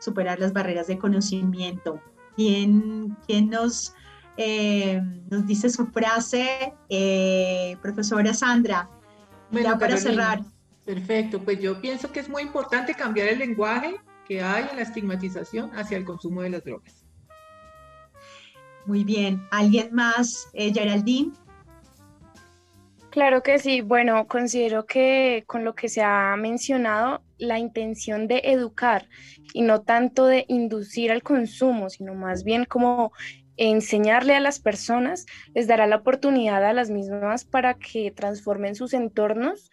superar 0.00 0.40
las 0.40 0.52
barreras 0.52 0.88
de 0.88 0.98
conocimiento? 0.98 2.00
¿Quién, 2.40 3.18
quién 3.26 3.50
nos, 3.50 3.94
eh, 4.38 4.98
nos 5.30 5.46
dice 5.46 5.68
su 5.68 5.88
frase, 5.88 6.72
eh, 6.88 7.76
profesora 7.82 8.32
Sandra? 8.32 8.88
Bueno, 9.50 9.78
para 9.78 9.98
cerrar. 9.98 10.40
Perfecto, 10.86 11.38
pues 11.44 11.60
yo 11.60 11.78
pienso 11.82 12.10
que 12.10 12.20
es 12.20 12.30
muy 12.30 12.40
importante 12.40 12.94
cambiar 12.94 13.28
el 13.28 13.40
lenguaje 13.40 13.96
que 14.26 14.40
hay 14.40 14.64
en 14.70 14.76
la 14.76 14.82
estigmatización 14.84 15.70
hacia 15.76 15.98
el 15.98 16.06
consumo 16.06 16.40
de 16.40 16.48
las 16.48 16.64
drogas. 16.64 17.04
Muy 18.86 19.04
bien. 19.04 19.46
¿Alguien 19.50 19.94
más, 19.94 20.48
eh, 20.54 20.72
Geraldine? 20.72 21.32
Claro 23.10 23.42
que 23.42 23.58
sí. 23.58 23.82
Bueno, 23.82 24.26
considero 24.26 24.86
que 24.86 25.44
con 25.46 25.62
lo 25.62 25.74
que 25.74 25.90
se 25.90 26.00
ha 26.02 26.34
mencionado, 26.38 27.20
la 27.40 27.58
intención 27.58 28.28
de 28.28 28.42
educar 28.44 29.08
y 29.52 29.62
no 29.62 29.82
tanto 29.82 30.26
de 30.26 30.44
inducir 30.48 31.10
al 31.10 31.22
consumo, 31.22 31.90
sino 31.90 32.14
más 32.14 32.44
bien 32.44 32.64
como 32.64 33.12
enseñarle 33.56 34.34
a 34.34 34.40
las 34.40 34.58
personas, 34.58 35.26
les 35.54 35.66
dará 35.66 35.86
la 35.86 35.96
oportunidad 35.96 36.64
a 36.64 36.72
las 36.72 36.90
mismas 36.90 37.44
para 37.44 37.74
que 37.74 38.10
transformen 38.10 38.74
sus 38.74 38.94
entornos 38.94 39.70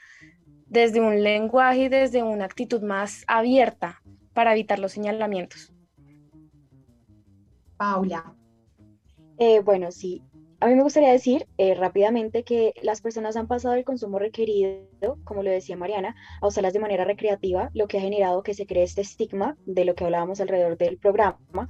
desde 0.66 1.00
un 1.00 1.24
lenguaje 1.24 1.84
y 1.84 1.90
desde 1.90 2.24
una 2.24 2.46
actitud 2.46 2.82
más 2.82 3.24
abierta 3.28 4.02
para 4.34 4.52
evitar 4.52 4.80
los 4.80 4.92
señalamientos. 4.92 5.74
Paula. 7.78 8.36
Eh, 9.38 9.62
bueno, 9.62 9.92
sí. 9.92 10.24
A 10.60 10.66
mí 10.66 10.74
me 10.74 10.82
gustaría 10.82 11.12
decir 11.12 11.48
eh, 11.60 11.76
rápidamente 11.76 12.44
que 12.44 12.74
las 12.82 13.02
personas 13.02 13.36
han 13.36 13.48
pasado 13.48 13.76
el 13.76 13.86
consumo 13.86 14.18
requerido, 14.18 15.20
como 15.24 15.44
lo 15.44 15.52
decía 15.52 15.78
Mariana, 15.78 16.16
a 16.42 16.48
usarlas 16.48 16.74
de 16.74 16.80
manera 16.80 17.04
recreativa, 17.06 17.70
lo 17.76 17.88
que 17.88 18.00
ha 18.00 18.02
generado 18.02 18.42
que 18.42 18.56
se 18.56 18.66
cree 18.66 18.82
este 18.82 19.02
estigma 19.02 19.56
de 19.68 19.86
lo 19.86 19.94
que 19.94 20.06
hablábamos 20.06 20.42
alrededor 20.42 20.76
del 20.76 20.98
programa, 20.98 21.68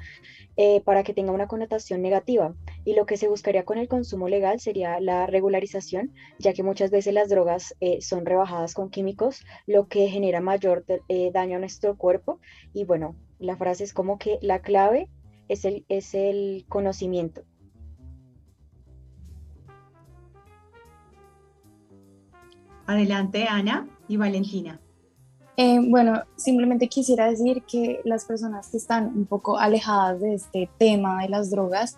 eh, 0.55 0.79
para 0.85 1.03
que 1.03 1.13
tenga 1.13 1.33
una 1.33 1.47
connotación 1.47 2.01
negativa. 2.01 2.55
Y 2.85 2.93
lo 2.93 3.05
que 3.05 3.17
se 3.17 3.27
buscaría 3.27 3.65
con 3.65 3.77
el 3.77 3.89
consumo 3.89 4.29
legal 4.29 4.61
sería 4.61 5.01
la 5.01 5.27
regularización, 5.27 6.13
ya 6.39 6.53
que 6.53 6.63
muchas 6.63 6.89
veces 6.89 7.13
las 7.13 7.27
drogas 7.27 7.75
son 7.99 8.25
rebajadas 8.25 8.73
con 8.73 8.89
químicos, 8.89 9.43
lo 9.65 9.89
que 9.89 10.07
genera 10.07 10.39
mayor 10.39 10.85
daño 11.33 11.57
a 11.57 11.59
nuestro 11.59 11.97
cuerpo. 11.97 12.39
Y 12.73 12.85
bueno, 12.85 13.17
la 13.38 13.57
frase 13.57 13.83
es 13.83 13.93
como 13.93 14.17
que 14.17 14.39
la 14.41 14.61
clave 14.61 15.09
es 15.49 15.65
el, 15.65 15.85
es 15.89 16.13
el 16.13 16.65
conocimiento 16.69 17.43
Adelante, 22.88 23.45
Ana 23.47 23.88
y 24.07 24.17
Valentina. 24.17 24.79
Eh, 25.57 25.79
bueno, 25.81 26.21
simplemente 26.35 26.88
quisiera 26.88 27.29
decir 27.29 27.63
que 27.63 27.99
las 28.05 28.25
personas 28.25 28.69
que 28.69 28.77
están 28.77 29.07
un 29.07 29.25
poco 29.25 29.57
alejadas 29.57 30.21
de 30.21 30.35
este 30.35 30.69
tema 30.77 31.21
de 31.23 31.29
las 31.29 31.49
drogas 31.49 31.97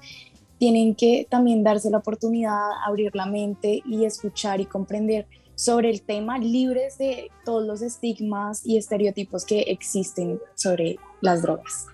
tienen 0.57 0.95
que 0.95 1.27
también 1.29 1.63
darse 1.63 1.89
la 1.89 1.99
oportunidad, 1.99 2.71
abrir 2.85 3.15
la 3.15 3.25
mente 3.25 3.81
y 3.85 4.05
escuchar 4.05 4.61
y 4.61 4.65
comprender 4.65 5.27
sobre 5.55 5.89
el 5.89 6.01
tema 6.01 6.37
libres 6.37 6.97
de 6.97 7.31
todos 7.43 7.67
los 7.67 7.81
estigmas 7.81 8.65
y 8.65 8.77
estereotipos 8.77 9.45
que 9.45 9.59
existen 9.61 10.39
sobre 10.55 10.97
las 11.19 11.41
drogas. 11.41 11.87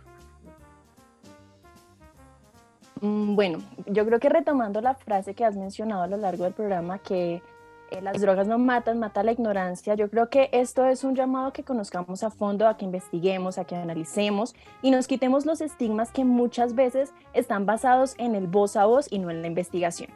Mm, 3.01 3.35
bueno, 3.35 3.59
yo 3.87 4.05
creo 4.05 4.19
que 4.19 4.29
retomando 4.29 4.81
la 4.81 4.93
frase 4.93 5.33
que 5.33 5.43
has 5.43 5.55
mencionado 5.55 6.03
a 6.03 6.07
lo 6.07 6.17
largo 6.17 6.43
del 6.43 6.53
programa, 6.53 6.99
que 6.99 7.41
eh, 7.91 8.01
las 8.01 8.19
drogas 8.19 8.47
no 8.47 8.57
matan, 8.57 8.99
mata 8.99 9.23
la 9.23 9.31
ignorancia. 9.31 9.93
Yo 9.95 10.09
creo 10.09 10.29
que 10.29 10.49
esto 10.51 10.85
es 10.87 11.03
un 11.03 11.15
llamado 11.15 11.53
que 11.53 11.63
conozcamos 11.63 12.23
a 12.23 12.31
fondo, 12.31 12.67
a 12.67 12.77
que 12.77 12.85
investiguemos, 12.85 13.57
a 13.57 13.65
que 13.65 13.75
analicemos 13.75 14.55
y 14.81 14.91
nos 14.91 15.07
quitemos 15.07 15.45
los 15.45 15.61
estigmas 15.61 16.11
que 16.11 16.25
muchas 16.25 16.73
veces 16.73 17.13
están 17.33 17.65
basados 17.65 18.15
en 18.17 18.35
el 18.35 18.47
voz 18.47 18.75
a 18.75 18.85
voz 18.85 19.07
y 19.11 19.19
no 19.19 19.29
en 19.29 19.41
la 19.41 19.47
investigación. 19.47 20.09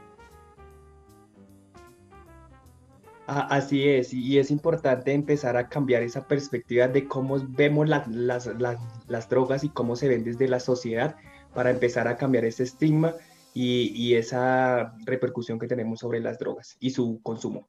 Ah, 3.27 3.47
así 3.51 3.87
es, 3.87 4.11
y 4.11 4.39
es 4.39 4.49
importante 4.49 5.13
empezar 5.13 5.55
a 5.55 5.69
cambiar 5.69 6.01
esa 6.01 6.27
perspectiva 6.27 6.87
de 6.87 7.07
cómo 7.07 7.37
vemos 7.49 7.87
las 7.87 9.29
drogas 9.29 9.63
y 9.63 9.69
cómo 9.69 9.95
se 9.95 10.07
ven 10.07 10.23
desde 10.23 10.47
la 10.47 10.59
sociedad 10.59 11.15
para 11.53 11.69
empezar 11.69 12.07
a 12.07 12.17
cambiar 12.17 12.45
ese 12.45 12.63
estigma 12.63 13.13
y, 13.53 14.13
esa 14.13 14.95
repercusión 15.05 15.59
que 15.59 15.67
tenemos 15.67 15.99
sobre 15.99 16.19
las 16.19 16.39
drogas 16.39 16.77
y 16.79 16.91
su 16.91 17.19
consumo. 17.23 17.67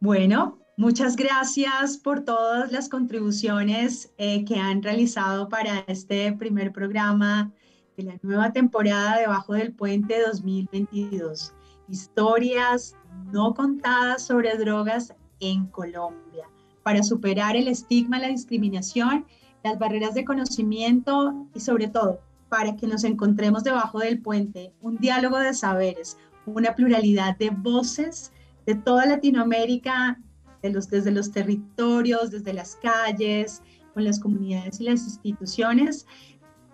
Bueno, 0.00 0.58
muchas 0.76 1.16
gracias 1.16 1.96
por 1.96 2.24
todas 2.24 2.72
las 2.72 2.88
contribuciones 2.88 4.12
eh, 4.18 4.44
que 4.44 4.56
han 4.56 4.82
realizado 4.82 5.48
para 5.48 5.84
este 5.86 6.32
primer 6.32 6.72
programa 6.72 7.52
de 7.96 8.04
la 8.04 8.18
nueva 8.22 8.52
temporada 8.52 9.18
Debajo 9.18 9.54
del 9.54 9.72
Puente 9.72 10.20
2022. 10.20 11.54
Historias 11.88 12.96
no 13.32 13.54
contadas 13.54 14.22
sobre 14.22 14.56
drogas 14.56 15.14
en 15.40 15.66
Colombia 15.66 16.48
para 16.82 17.02
superar 17.02 17.56
el 17.56 17.68
estigma, 17.68 18.18
la 18.18 18.28
discriminación, 18.28 19.26
las 19.62 19.78
barreras 19.78 20.14
de 20.14 20.24
conocimiento 20.24 21.46
y 21.54 21.60
sobre 21.60 21.88
todo 21.88 22.20
para 22.52 22.76
que 22.76 22.86
nos 22.86 23.02
encontremos 23.04 23.64
debajo 23.64 24.00
del 24.00 24.20
puente, 24.20 24.74
un 24.82 24.98
diálogo 24.98 25.38
de 25.38 25.54
saberes, 25.54 26.18
una 26.44 26.74
pluralidad 26.74 27.38
de 27.38 27.48
voces 27.48 28.30
de 28.66 28.74
toda 28.74 29.06
Latinoamérica, 29.06 30.20
de 30.60 30.68
los, 30.68 30.90
desde 30.90 31.12
los 31.12 31.32
territorios, 31.32 32.30
desde 32.30 32.52
las 32.52 32.76
calles, 32.76 33.62
con 33.94 34.04
las 34.04 34.20
comunidades 34.20 34.78
y 34.82 34.84
las 34.84 35.02
instituciones, 35.02 36.06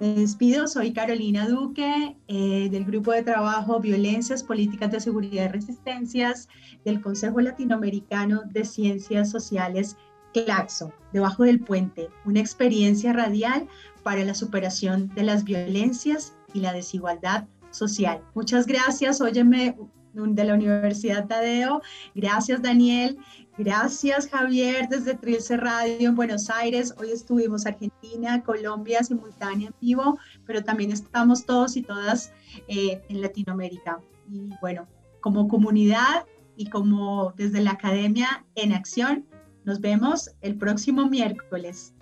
Me 0.00 0.14
despido, 0.14 0.66
soy 0.66 0.92
Carolina 0.92 1.46
Duque 1.46 2.16
eh, 2.26 2.68
del 2.72 2.84
Grupo 2.84 3.12
de 3.12 3.22
Trabajo 3.22 3.78
Violencias, 3.78 4.42
Políticas 4.42 4.90
de 4.90 4.98
Seguridad 4.98 5.44
y 5.44 5.48
Resistencias 5.48 6.48
del 6.84 7.00
Consejo 7.00 7.40
Latinoamericano 7.40 8.42
de 8.50 8.64
Ciencias 8.64 9.30
Sociales, 9.30 9.96
CLACSO, 10.34 10.92
debajo 11.12 11.44
del 11.44 11.60
puente, 11.60 12.08
una 12.24 12.40
experiencia 12.40 13.12
radial 13.12 13.68
para 14.08 14.24
la 14.24 14.32
superación 14.32 15.10
de 15.14 15.22
las 15.22 15.44
violencias 15.44 16.34
y 16.54 16.60
la 16.60 16.72
desigualdad 16.72 17.46
social. 17.72 18.22
Muchas 18.34 18.66
gracias, 18.66 19.20
óyeme 19.20 19.76
de 20.14 20.44
la 20.44 20.54
Universidad 20.54 21.26
Tadeo, 21.26 21.82
gracias 22.14 22.62
Daniel 22.62 23.18
Gracias, 23.58 24.28
Javier, 24.28 24.88
desde 24.88 25.14
Trilce 25.14 25.58
Radio 25.58 26.08
en 26.08 26.14
Buenos 26.14 26.48
Aires. 26.48 26.94
Hoy 26.96 27.10
estuvimos 27.10 27.66
Argentina, 27.66 28.42
Colombia, 28.44 29.02
simultánea 29.02 29.68
en 29.68 29.74
vivo, 29.78 30.16
pero 30.46 30.64
también 30.64 30.90
estamos 30.90 31.44
todos 31.44 31.76
y 31.76 31.82
todas 31.82 32.32
eh, 32.68 33.02
en 33.10 33.20
Latinoamérica. 33.20 34.00
Y 34.30 34.48
bueno, 34.62 34.86
como 35.20 35.48
comunidad 35.48 36.24
y 36.56 36.70
como 36.70 37.34
desde 37.36 37.60
la 37.60 37.72
Academia 37.72 38.46
en 38.54 38.72
Acción, 38.72 39.26
nos 39.64 39.80
vemos 39.80 40.30
el 40.40 40.56
próximo 40.56 41.10
miércoles. 41.10 41.92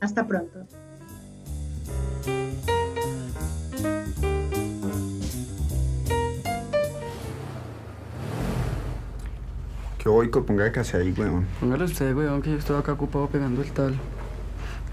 Hasta 0.00 0.24
pronto. 0.24 0.66
Que 9.98 10.08
voy, 10.08 10.28
ponga 10.28 10.70
que 10.70 10.80
ahí, 10.80 11.12
weón. 11.18 11.46
Póngale 11.58 11.84
usted, 11.84 12.14
weón, 12.14 12.40
que 12.40 12.52
yo 12.52 12.58
estoy 12.58 12.78
acá 12.78 12.92
ocupado 12.92 13.26
pegando 13.28 13.62
el 13.62 13.70
tal. 13.72 13.98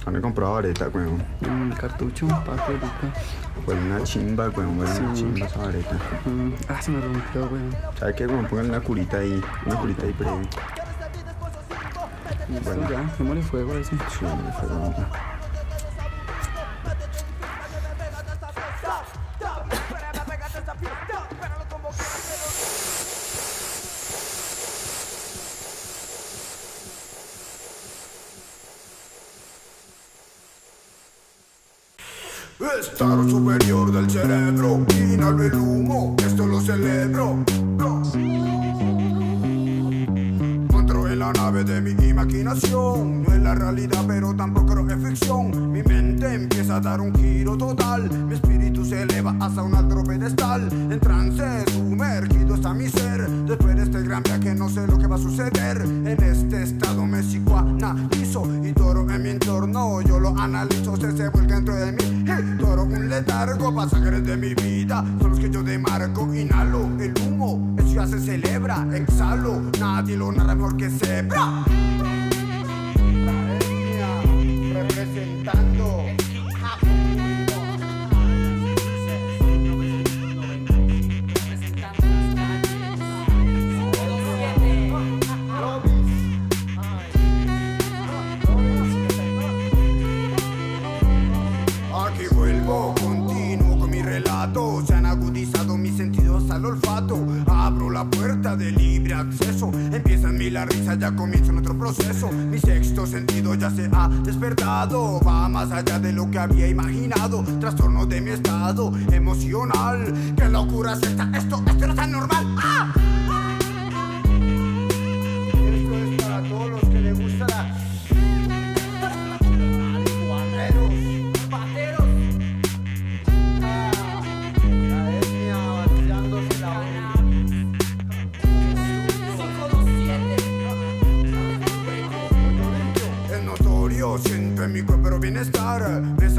¿Dónde 0.03 0.19
compró 0.19 0.53
vareta, 0.53 0.87
weón? 0.89 1.23
Mm, 1.41 1.71
el 1.71 1.77
cartucho, 1.77 2.27
papi, 2.27 2.73
Fue 3.65 3.75
una 3.75 4.03
chimba, 4.03 4.49
weón, 4.49 4.79
fue 4.79 4.99
una 5.05 5.13
chimba 5.13 5.45
esa 5.45 5.59
vareta. 5.59 5.95
Mm, 6.25 6.51
ah, 6.69 6.81
se 6.81 6.91
me 6.91 7.01
rompió, 7.01 7.41
weón. 7.45 7.75
¿Sabe 7.99 8.15
qué, 8.15 8.25
weón? 8.25 8.45
Póngale 8.47 8.69
una 8.69 8.81
curita 8.81 9.17
ahí, 9.17 9.41
una 9.65 9.75
curita 9.75 10.05
ahí 10.05 10.13
breve. 10.13 10.47
Bueno, 12.63 12.89
ya, 12.89 13.15
démosle 13.17 13.41
fuego 13.43 13.73
a 13.73 13.77
ese. 13.77 13.91
Sí, 13.91 14.25
démosle 14.25 14.51
fuego. 14.53 14.93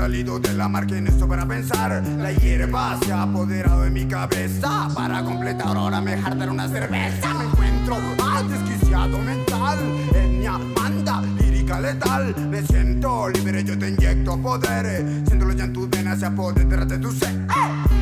Salido 0.07 0.39
de 0.39 0.55
la 0.55 0.69
marca 0.69 0.97
en 0.97 1.09
esto 1.09 1.27
para 1.27 1.45
pensar. 1.47 2.01
La 2.19 2.31
hierba 2.31 2.97
se 3.05 3.11
ha 3.11 3.23
apoderado 3.23 3.83
de 3.83 3.91
mi 3.91 4.07
cabeza. 4.07 4.89
Para 4.95 5.21
completar, 5.25 5.77
ahora 5.77 6.01
me 6.01 6.17
jartaré 6.17 6.49
una 6.49 6.69
cerveza. 6.69 7.35
Me 7.35 7.45
encuentro 7.47 7.97
al 8.25 8.49
desquiciado 8.49 9.19
mental. 9.19 9.79
Etnia 10.15 10.59
manda, 10.59 11.23
lírica 11.41 11.81
letal. 11.81 12.37
Me 12.49 12.63
siento 12.63 13.29
libre, 13.31 13.65
yo 13.65 13.77
te 13.77 13.89
inyecto 13.89 14.41
poder. 14.41 15.05
Siéntolo 15.27 15.53
ya 15.55 15.65
en 15.65 15.73
tus 15.73 15.91
venas, 15.91 16.21
se 16.21 16.27
apodera 16.27 16.85
de 16.85 16.99
tu 16.99 17.11
sed. 17.11 17.37
Atención, 17.49 17.96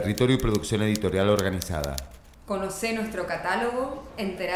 territorio 0.00 0.36
y 0.36 0.38
producción 0.38 0.82
editorial 0.82 1.28
organizada. 1.28 1.96
Conoce 2.46 2.92
nuestro 2.92 3.26
catálogo, 3.26 4.04
entérate 4.16 4.48